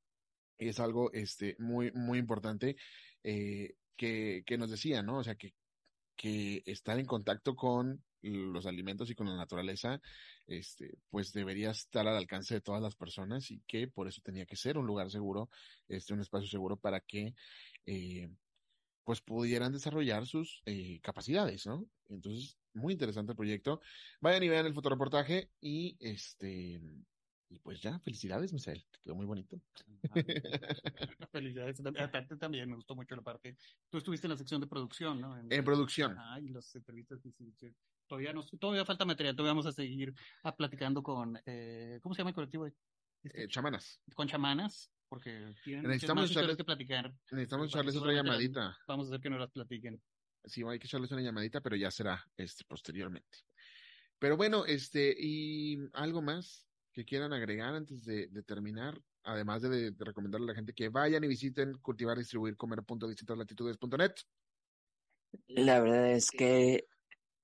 es 0.59 0.80
algo, 0.80 1.12
este, 1.12 1.57
muy, 1.59 1.92
muy 1.92 2.18
importante, 2.18 2.76
eh, 3.22 3.74
que, 3.97 4.42
que 4.44 4.59
nos 4.59 4.70
decía, 4.70 5.03
¿no? 5.03 5.18
O 5.18 5.24
sea, 5.24 5.36
que, 5.36 5.55
que 6.16 6.62
estar 6.66 6.99
en 6.99 7.07
contacto 7.07 7.55
con 7.55 8.03
los 8.22 8.66
alimentos 8.66 9.11
y 9.11 9.14
con 9.14 9.28
la 9.28 9.36
naturaleza, 9.36 10.01
este, 10.47 10.99
pues 11.11 11.32
debería 11.32 11.70
estar 11.70 12.07
al 12.07 12.16
alcance 12.16 12.55
de 12.55 12.61
todas 12.61 12.82
las 12.82 12.97
personas 12.97 13.51
y 13.51 13.61
que 13.66 13.88
por 13.88 14.09
eso 14.09 14.20
tenía 14.24 14.47
que 14.47 14.57
ser 14.57 14.78
un 14.78 14.86
lugar 14.86 15.11
seguro, 15.11 15.51
este, 15.88 16.14
un 16.14 16.20
espacio 16.20 16.49
seguro 16.49 16.76
para 16.76 17.01
que, 17.01 17.34
eh, 17.84 18.28
pues 19.07 19.22
pudieran 19.22 19.72
desarrollar 19.72 20.26
sus 20.26 20.62
eh, 20.66 21.00
capacidades, 21.00 21.64
¿no? 21.66 21.86
Entonces, 22.09 22.59
muy 22.74 22.92
interesante 22.92 23.32
el 23.32 23.36
proyecto. 23.36 23.80
Vayan 24.20 24.42
y 24.42 24.48
vean 24.48 24.66
el 24.66 24.74
fotoreportaje 24.74 25.52
y 25.61 25.96
este, 26.00 26.80
y 27.48 27.61
pues 27.61 27.80
ya, 27.80 28.00
felicidades, 28.00 28.52
Misael, 28.52 28.84
te 28.90 28.98
quedó 29.00 29.14
muy 29.14 29.26
bonito. 29.26 29.62
Felicidades. 31.32 31.80
Aparte 31.86 32.36
también 32.36 32.68
me 32.68 32.74
gustó 32.74 32.96
mucho 32.96 33.14
la 33.14 33.22
parte. 33.22 33.57
Tú 33.88 33.98
estuviste 33.98 34.26
en 34.26 34.32
la 34.32 34.36
sección 34.36 34.61
de 34.61 34.66
producción, 34.66 35.20
¿no? 35.20 35.38
En 35.38 35.64
producción. 35.64 36.16
Ah, 36.18 36.40
y 36.40 36.48
las 36.48 36.74
entrevistas 36.74 37.20
que 37.22 37.28
hiciste. 37.28 37.76
Todavía 38.09 38.32
no, 38.32 38.42
todavía 38.44 38.84
falta 38.84 39.04
material, 39.04 39.36
todavía 39.36 39.52
vamos 39.52 39.66
a 39.66 39.72
seguir 39.72 40.12
a 40.42 40.54
platicando 40.57 41.02
con, 41.02 41.40
eh, 41.46 42.00
¿cómo 42.02 42.14
se 42.14 42.18
llama 42.18 42.30
el 42.30 42.34
colectivo? 42.34 42.66
Este, 42.66 43.44
Eh, 43.44 43.48
chamanas. 43.48 44.00
con 44.14 44.28
chamanas, 44.28 44.92
porque 45.09 45.30
tienen 45.64 45.82
muchas 45.82 45.88
Necesitamos 45.88 46.22
más 46.22 46.30
echarles- 46.30 46.57
que 46.57 46.64
platicar. 46.64 47.12
Necesitamos 47.30 47.68
echarles 47.68 47.96
otra 47.96 48.12
llamadita. 48.12 48.76
Vamos 48.88 49.07
a 49.07 49.09
hacer 49.11 49.20
que 49.20 49.30
nos 49.30 49.40
las 49.40 49.50
platiquen. 49.50 50.00
Sí, 50.44 50.62
hay 50.68 50.78
que 50.78 50.86
echarles 50.86 51.11
una 51.11 51.22
llamadita, 51.22 51.61
pero 51.61 51.76
ya 51.76 51.90
será 51.90 52.24
este 52.36 52.64
posteriormente. 52.64 53.38
Pero 54.18 54.36
bueno, 54.36 54.64
este, 54.64 55.14
y 55.18 55.78
algo 55.92 56.22
más 56.22 56.66
que 56.92 57.04
quieran 57.04 57.32
agregar 57.32 57.74
antes 57.74 58.04
de, 58.04 58.28
de 58.28 58.42
terminar, 58.42 58.98
además 59.24 59.62
de, 59.62 59.90
de 59.90 60.04
recomendarle 60.04 60.46
a 60.46 60.48
la 60.48 60.54
gente 60.54 60.72
que 60.72 60.88
vayan 60.88 61.22
y 61.24 61.28
visiten 61.28 61.76
cultivar, 61.78 62.16
distribuir, 62.16 62.57
comer 62.57 62.82
punto 62.82 63.07
distintas 63.07 63.36
latitudes 63.36 63.76
punto 63.76 63.98
net. 63.98 64.14
La 65.48 65.80
verdad 65.80 66.12
es 66.12 66.30
que, 66.30 66.86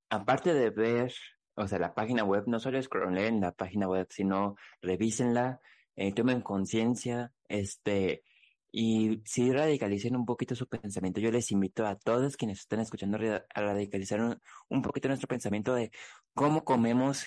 aparte 0.09 0.55
de 0.55 0.71
ver, 0.71 1.13
o 1.55 1.69
sea, 1.69 1.79
la 1.79 1.93
página 1.95 2.25
web, 2.25 2.45
no 2.47 2.59
solo 2.61 2.83
scrollen 2.83 3.41
la 3.41 3.53
página 3.53 3.87
web, 3.89 4.07
sino 4.09 4.57
revísenla, 4.81 5.61
eh, 5.97 6.13
tomen 6.15 6.41
conciencia, 6.43 7.33
este, 7.49 8.25
y 8.71 9.23
si 9.25 9.53
radicalicen 9.53 10.17
un 10.17 10.25
poquito 10.27 10.55
su 10.55 10.67
pensamiento. 10.69 11.21
Yo 11.21 11.31
les 11.31 11.51
invito 11.53 11.87
a 11.87 11.97
todos 11.99 12.37
quienes 12.37 12.61
están 12.61 12.81
escuchando 12.81 13.19
a 13.19 13.61
radicalizar 13.61 14.21
un, 14.23 14.41
un 14.69 14.83
poquito 14.83 15.09
nuestro 15.09 15.29
pensamiento 15.29 15.75
de 15.75 15.91
cómo 16.35 16.65
comemos, 16.65 17.27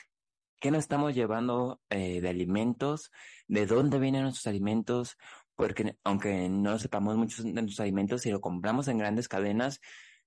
qué 0.60 0.72
nos 0.72 0.80
estamos 0.80 1.14
llevando 1.14 1.82
eh, 1.90 2.22
de 2.22 2.30
alimentos, 2.30 3.12
de 3.48 3.66
dónde 3.68 4.00
vienen 4.00 4.24
nuestros 4.24 4.48
alimentos, 4.48 5.18
porque 5.56 5.98
aunque 6.04 6.50
no 6.50 6.80
sepamos 6.80 7.16
muchos 7.18 7.46
de 7.46 7.54
nuestros 7.54 7.80
alimentos, 7.82 8.22
si 8.22 8.32
lo 8.32 8.42
compramos 8.42 8.88
en 8.88 8.98
grandes 8.98 9.28
cadenas, 9.28 9.80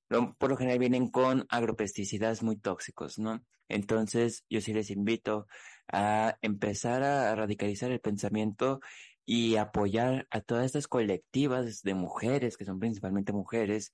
lo- 0.09 0.35
por 0.37 0.51
lo 0.51 0.57
general 0.57 0.79
vienen 0.79 1.11
con 1.11 1.47
agropesticidas 1.51 2.43
muy 2.43 2.57
tóxicos, 2.59 3.19
¿no? 3.19 3.45
Entonces, 3.69 4.45
yo 4.49 4.61
sí 4.61 4.73
les 4.73 4.91
invito 4.91 5.47
a 5.89 6.39
empezar 6.43 7.03
a 7.03 7.35
radicalizar 7.35 7.91
el 7.91 8.01
pensamiento 8.01 8.81
y 9.25 9.57
apoyar 9.57 10.27
a 10.31 10.41
todas 10.41 10.67
estas 10.67 10.89
colectivas 10.89 11.83
de 11.83 11.95
mujeres, 11.95 12.57
que 12.57 12.65
son 12.65 12.79
principalmente 12.79 13.33
mujeres, 13.33 13.93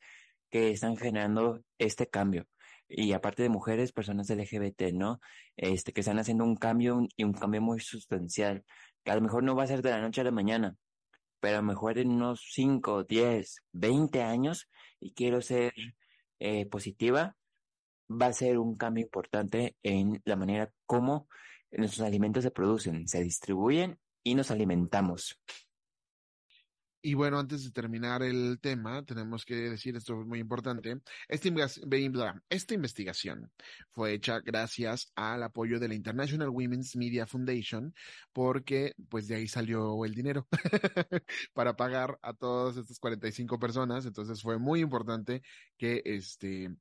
que 0.50 0.70
están 0.70 0.96
generando 0.96 1.62
este 1.78 2.08
cambio. 2.08 2.46
Y 2.88 3.12
aparte 3.12 3.42
de 3.42 3.48
mujeres, 3.48 3.92
personas 3.92 4.30
LGBT, 4.30 4.92
¿no? 4.92 5.20
Este, 5.56 5.92
que 5.92 6.00
están 6.02 6.18
haciendo 6.18 6.44
un 6.44 6.56
cambio 6.56 7.06
y 7.16 7.24
un 7.24 7.32
cambio 7.32 7.60
muy 7.60 7.80
sustancial, 7.80 8.64
que 9.02 9.10
a 9.10 9.16
lo 9.16 9.22
mejor 9.22 9.42
no 9.42 9.56
va 9.56 9.64
a 9.64 9.66
ser 9.66 9.82
de 9.82 9.90
la 9.90 10.00
noche 10.00 10.20
a 10.20 10.24
la 10.24 10.30
mañana, 10.30 10.76
pero 11.40 11.58
a 11.58 11.60
lo 11.60 11.66
mejor 11.66 11.98
en 11.98 12.10
unos 12.10 12.46
5, 12.52 13.04
10, 13.04 13.56
20 13.72 14.22
años, 14.22 14.68
y 15.00 15.14
quiero 15.14 15.42
ser 15.42 15.72
eh, 16.38 16.66
positiva, 16.66 17.36
va 18.08 18.26
a 18.26 18.32
ser 18.32 18.58
un 18.58 18.76
cambio 18.76 19.04
importante 19.04 19.76
en 19.82 20.22
la 20.24 20.36
manera 20.36 20.70
como 20.86 21.28
nuestros 21.78 22.06
alimentos 22.06 22.44
se 22.44 22.50
producen, 22.50 23.08
se 23.08 23.22
distribuyen 23.22 23.98
y 24.22 24.34
nos 24.34 24.50
alimentamos. 24.50 25.38
Y 27.06 27.12
bueno, 27.12 27.38
antes 27.38 27.62
de 27.64 27.70
terminar 27.70 28.22
el 28.22 28.58
tema, 28.62 29.04
tenemos 29.04 29.44
que 29.44 29.54
decir, 29.54 29.94
esto 29.94 30.18
es 30.18 30.26
muy 30.26 30.38
importante, 30.38 31.02
esta, 31.28 32.74
investigación 32.74 33.52
fue 33.90 34.14
hecha 34.14 34.40
gracias 34.40 35.12
al 35.14 35.42
apoyo 35.42 35.78
de 35.78 35.88
la 35.88 35.94
International 35.94 36.48
Women's 36.48 36.96
Media 36.96 37.26
Foundation, 37.26 37.94
porque 38.32 38.94
pues 39.10 39.28
de 39.28 39.34
ahí 39.34 39.46
salió 39.46 40.02
el 40.06 40.14
dinero 40.14 40.48
para 41.52 41.76
pagar 41.76 42.18
a 42.22 42.32
todas 42.32 42.78
estas 42.78 42.98
45 42.98 43.58
personas, 43.58 44.06
entonces 44.06 44.40
fue 44.40 44.58
muy 44.58 44.80
importante 44.80 45.42
que 45.76 46.00
este, 46.06 46.74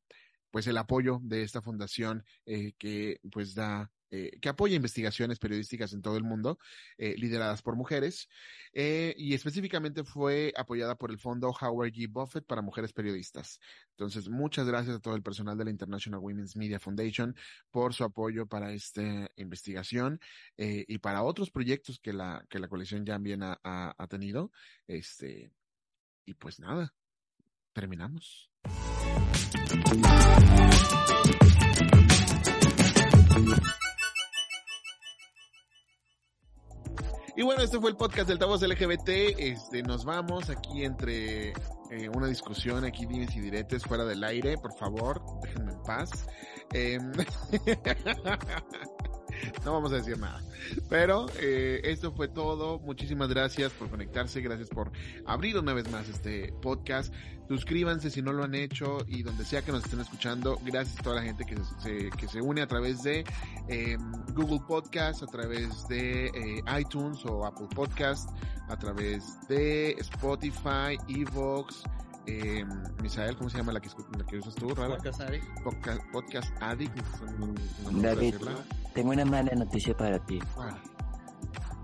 pues 0.52 0.68
el 0.68 0.78
apoyo 0.78 1.20
de 1.22 1.44
esta 1.44 1.62
fundación 1.62 2.24
eh, 2.46 2.72
que 2.78 3.20
pues 3.30 3.56
da 3.56 3.92
eh, 4.16 4.38
que 4.40 4.48
apoya 4.48 4.76
investigaciones 4.76 5.40
periodísticas 5.40 5.92
en 5.92 6.04
todo 6.04 6.18
el 6.18 6.24
mundo, 6.24 6.60
eh, 7.00 7.16
lideradas 7.18 7.64
por 7.64 7.76
mujeres, 7.76 8.30
eh, 8.72 9.16
y 9.18 9.34
específicamente 9.34 10.04
fue 10.04 10.54
apoyada 10.56 10.96
por 10.96 11.10
el 11.10 11.18
fondo 11.18 11.50
Howard 11.50 11.92
G. 11.94 12.08
Buffett 12.08 12.46
para 12.46 12.62
mujeres 12.62 12.94
periodistas. 12.94 13.60
Entonces, 13.90 14.30
muchas 14.30 14.68
gracias 14.68 14.98
a 14.98 15.00
todo 15.00 15.16
el 15.16 15.24
personal 15.24 15.58
de 15.58 15.66
la 15.66 15.72
International 15.72 16.20
Women's 16.20 16.56
Media 16.56 16.80
Foundation 16.80 17.36
por 17.72 17.96
su 17.96 18.04
apoyo 18.04 18.46
para 18.46 18.72
esta 18.72 19.32
investigación 19.36 20.20
y 20.58 21.00
para 21.00 21.24
otros 21.24 21.50
proyectos 21.50 21.98
que 21.98 22.14
la, 22.14 22.46
que 22.50 22.60
la 22.60 22.68
colección 22.68 23.04
también 23.06 23.42
ha, 23.42 23.60
ha, 23.64 23.96
ha 23.98 24.08
tenido. 24.08 24.52
Este, 24.86 25.52
y 26.24 26.36
pues 26.36 26.60
nada, 26.60 26.94
terminamos. 27.74 28.52
Y 37.36 37.42
bueno, 37.42 37.64
este 37.64 37.80
fue 37.80 37.90
el 37.90 37.96
podcast 37.96 38.28
del 38.28 38.38
Tavos 38.38 38.62
LGBT. 38.62 39.10
Este, 39.40 39.82
nos 39.82 40.06
vamos 40.06 40.52
aquí 40.52 40.86
entre 40.86 41.50
eh, 41.90 42.08
una 42.14 42.28
discusión, 42.28 42.86
aquí 42.86 43.08
dimes 43.08 43.36
y 43.36 43.40
diretes 43.40 43.84
fuera 43.84 44.06
del 44.06 44.24
aire, 44.24 44.56
por 44.60 44.72
favor, 44.76 45.20
déjenme 45.42 45.72
en 45.72 45.82
paz. 45.82 46.28
Eh, 46.74 47.00
no 49.66 49.74
vamos 49.74 49.92
a 49.92 49.96
decir 49.96 50.18
nada. 50.18 50.42
Pero 50.90 51.26
eh, 51.40 51.82
esto 51.84 52.12
fue 52.12 52.28
todo. 52.28 52.80
Muchísimas 52.80 53.30
gracias 53.30 53.72
por 53.74 53.90
conectarse, 53.90 54.42
gracias 54.42 54.70
por 54.70 54.92
abrir 55.26 55.58
una 55.58 55.74
vez 55.74 55.90
más 55.92 56.08
este 56.10 56.54
podcast. 56.62 57.14
Suscríbanse 57.48 58.10
si 58.10 58.22
no 58.22 58.32
lo 58.32 58.44
han 58.44 58.56
hecho 58.56 59.00
y 59.08 59.24
donde 59.24 59.44
sea 59.44 59.62
que 59.62 59.72
nos 59.72 59.84
estén 59.84 60.00
escuchando. 60.00 60.60
Gracias 60.64 61.00
a 61.00 61.04
toda 61.04 61.18
la 61.18 61.24
gente 61.24 61.46
que 61.46 61.58
se, 61.82 62.10
que 62.12 62.28
se 62.28 62.42
une 62.42 62.62
a 62.62 62.68
través 62.68 63.04
de 63.04 63.26
eh, 63.68 63.98
Google 64.34 64.62
Podcast, 64.68 65.24
a 65.24 65.28
través 65.28 65.88
de 65.88 66.28
eh, 66.28 66.64
iTunes 66.80 67.26
o 67.26 67.46
Apple 67.46 67.68
Podcast, 67.76 68.30
a 68.70 68.78
través 68.78 69.24
de 69.48 69.92
Spotify, 70.00 70.98
Evox. 71.10 71.84
Eh, 72.26 72.64
Misael, 73.02 73.36
¿cómo 73.36 73.50
se 73.50 73.58
llama 73.58 73.74
la 73.74 73.82
que, 73.82 73.90
la 74.18 74.26
que 74.26 74.38
usas 74.38 74.56
tú, 74.56 74.70
Rara? 74.74 74.96
Podcast 74.96 75.22
Addict. 75.22 75.64
Podcast, 75.64 76.02
podcast 76.12 76.54
Addict. 76.62 76.96
no- 77.38 77.48
no- 77.92 78.02
David, 78.02 78.36
tengo 78.94 79.10
una 79.12 79.26
mala 79.26 79.52
noticia 79.56 79.96
para 79.96 80.20
ti. 80.26 80.40
Ah, 80.58 80.78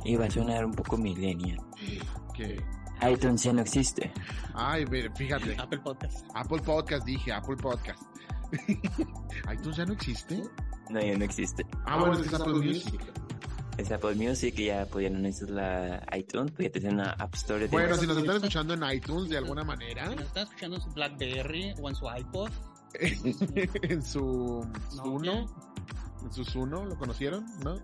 Y 0.06 0.16
va 0.16 0.26
a 0.26 0.32
sonar 0.32 0.66
un 0.66 0.74
poco 0.74 0.98
millennial. 0.98 1.60
iTunes 3.12 3.44
ya 3.44 3.52
no 3.54 3.62
existe. 3.62 4.12
Ay, 4.54 4.86
fíjate. 5.16 5.58
Apple 5.60 5.80
Podcast. 5.80 6.26
Apple 6.36 6.62
Podcast, 6.62 7.06
dije, 7.06 7.34
Apple 7.34 7.58
Podcast. 7.58 8.02
iTunes 9.54 9.76
ya 9.78 9.86
no 9.86 9.94
existe. 9.94 10.42
No, 10.90 11.00
ya 11.02 11.18
no 11.18 11.26
existe. 11.26 11.66
Ah, 11.86 11.98
bueno, 12.00 12.14
es 12.14 12.22
que 12.22 12.28
es 12.36 12.42
Apple 12.42 12.54
Music. 12.54 13.02
Es 13.80 13.92
Apple 13.92 14.16
Music 14.16 14.54
y 14.60 14.66
ya 14.66 14.86
podían 14.86 15.26
instalar 15.26 16.06
iTunes, 16.18 16.52
porque 16.52 16.70
tener 16.70 16.94
una 16.94 17.12
App 17.12 17.34
Store. 17.36 17.62
de- 17.62 17.68
Bueno, 17.68 17.96
si 17.96 18.06
nos 18.06 18.18
están 18.18 18.36
escuchando 18.36 18.74
en 18.74 18.84
iTunes 18.92 19.30
de 19.30 19.38
alguna 19.38 19.64
manera, 19.64 20.10
Si 20.10 20.16
nos 20.16 20.26
está 20.26 20.42
escuchando 20.42 20.76
en 20.76 20.82
su 20.82 20.90
BlackBerry 20.92 21.74
o 21.82 21.90
en 21.90 21.96
su 21.96 22.06
iPod, 22.18 22.50
en 23.84 24.04
su. 24.04 24.68
Zuno, 24.92 25.46
en 26.24 26.34
su 26.34 26.44
Zuno, 26.44 26.86
¿lo 26.86 26.98
conocieron? 26.98 27.46
¿No? 27.64 27.76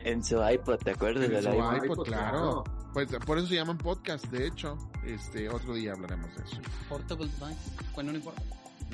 En 0.00 0.22
su 0.22 0.36
iPod, 0.46 0.76
¿te 0.78 0.90
acuerdas 0.90 1.24
En 1.24 1.30
del 1.32 1.44
su 1.44 1.50
iPod? 1.50 1.84
iPod, 1.84 2.04
claro. 2.06 2.64
Pues 2.92 3.08
por 3.24 3.38
eso 3.38 3.46
se 3.46 3.54
llaman 3.54 3.78
podcast, 3.78 4.26
de 4.26 4.46
hecho. 4.48 4.76
Este, 5.06 5.48
otro 5.48 5.72
día 5.74 5.92
hablaremos 5.92 6.36
de 6.36 6.42
eso. 6.42 6.60
Portable 6.88 7.26
Device. 7.28 7.70
Bueno, 7.94 8.10
no 8.12 8.18
importa. 8.18 8.42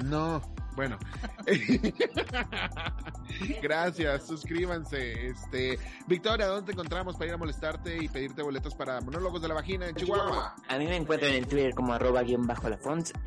No, 0.05 0.43
Bueno. 0.77 0.99
Gracias, 3.63 4.27
suscríbanse. 4.27 5.29
Este, 5.29 5.79
Victoria, 6.07 6.47
¿dónde 6.47 6.67
te 6.67 6.73
encontramos 6.73 7.17
para 7.17 7.29
ir 7.29 7.35
a 7.35 7.39
molestarte 7.39 8.05
y 8.05 8.09
pedirte 8.09 8.43
boletos 8.43 8.75
para 8.75 9.01
monólogos 9.01 9.41
de 9.41 9.49
la 9.49 9.55
vagina 9.55 9.89
en 9.89 9.97
Chihuahua? 9.97 10.55
A 10.69 10.79
mí 10.79 10.87
me 10.87 10.97
encuentran 10.97 11.33
en 11.33 11.47
Twitter 11.47 11.73
como 11.75 11.95
arroba 11.95 12.23
guion 12.23 12.47
bajo 12.47 12.69
la 12.69 12.79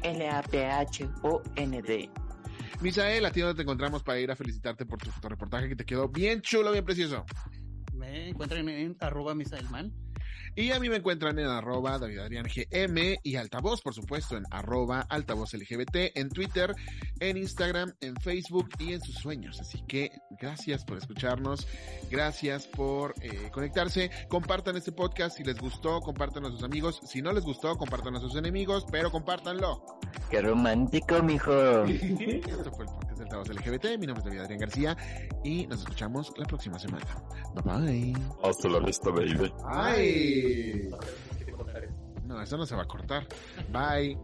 L-A-P-H-O-N-D. 0.04 2.12
Misael, 2.82 3.26
¿a 3.26 3.32
ti 3.32 3.42
dónde 3.42 3.56
te 3.56 3.64
encontramos 3.64 4.04
para 4.04 4.20
ir 4.20 4.30
a 4.32 4.36
felicitarte 4.36 4.86
por 4.86 5.00
tu 5.00 5.10
fotoreportaje 5.10 5.68
que 5.68 5.76
te 5.76 5.86
quedó 5.86 6.08
bien 6.08 6.42
chulo, 6.42 6.72
bien 6.72 6.86
precioso? 6.86 7.26
Me 7.94 8.30
encuentran 8.30 8.70
en 8.70 8.96
arroba 9.00 9.34
misaelman. 9.36 9.92
Y 10.56 10.72
a 10.72 10.80
mí 10.80 10.90
me 10.90 10.98
encuentran 10.98 11.38
en 11.40 11.48
arroba 11.48 11.98
David 11.98 12.20
Adrián 12.20 12.46
GM 12.46 13.20
y 13.24 13.36
altavoz, 13.36 13.82
por 13.82 13.94
supuesto, 13.94 14.38
en 14.38 14.44
arroba 14.52 15.02
altavoz 15.10 15.54
LGBT, 15.54 16.16
en 16.16 16.30
Twitter, 16.30 16.74
en 17.20 17.38
Instagram, 17.38 17.94
en 18.02 18.16
Facebook 18.18 18.70
y 18.80 18.94
en 18.94 19.02
sus 19.02 19.16
sueños. 19.16 19.60
Así 19.60 19.82
que 19.88 20.12
gracias 20.40 20.84
por 20.86 20.98
escucharnos, 20.98 21.68
gracias 22.10 22.68
por 22.68 23.14
eh, 23.22 23.50
conectarse. 23.52 24.10
Compartan 24.28 24.78
este 24.78 24.92
podcast 24.92 25.38
si 25.38 25.44
les 25.44 25.58
gustó, 25.58 26.00
compartan 26.02 26.46
a 26.46 26.50
sus 26.50 26.64
amigos. 26.64 27.00
Si 27.06 27.22
no 27.22 27.32
les 27.32 27.44
gustó, 27.44 27.76
compartan 27.76 28.16
a 28.16 28.20
sus 28.20 28.36
enemigos, 28.36 28.86
pero 28.92 29.12
compártanlo. 29.12 29.84
¡Qué 30.30 30.42
romántico, 30.42 31.22
mijo! 31.24 31.84
Esto 31.84 32.72
fue 32.72 32.86
el 32.86 32.92
podcast 32.92 33.18
de 33.18 33.24
altavoz 33.24 33.50
LGBT. 33.50 33.86
Mi 34.00 34.08
nombre 34.08 34.20
es 34.20 34.26
David 34.26 34.40
Adrián 34.40 34.60
García 34.60 34.98
y 35.44 35.68
nos 35.68 35.80
escuchamos 35.80 36.34
la 36.38 36.46
próxima 36.46 36.80
semana. 36.80 37.06
Bye 37.56 38.14
bye. 38.14 38.14
Hasta 38.44 38.68
la 38.70 38.80
vista, 38.80 39.10
baby. 39.12 39.52
Bye. 39.64 40.39
No, 42.26 42.42
eso 42.42 42.58
no 42.58 42.66
se 42.66 42.76
va 42.76 42.84
a 42.84 42.88
cortar. 42.88 43.26
Bye. 43.72 44.18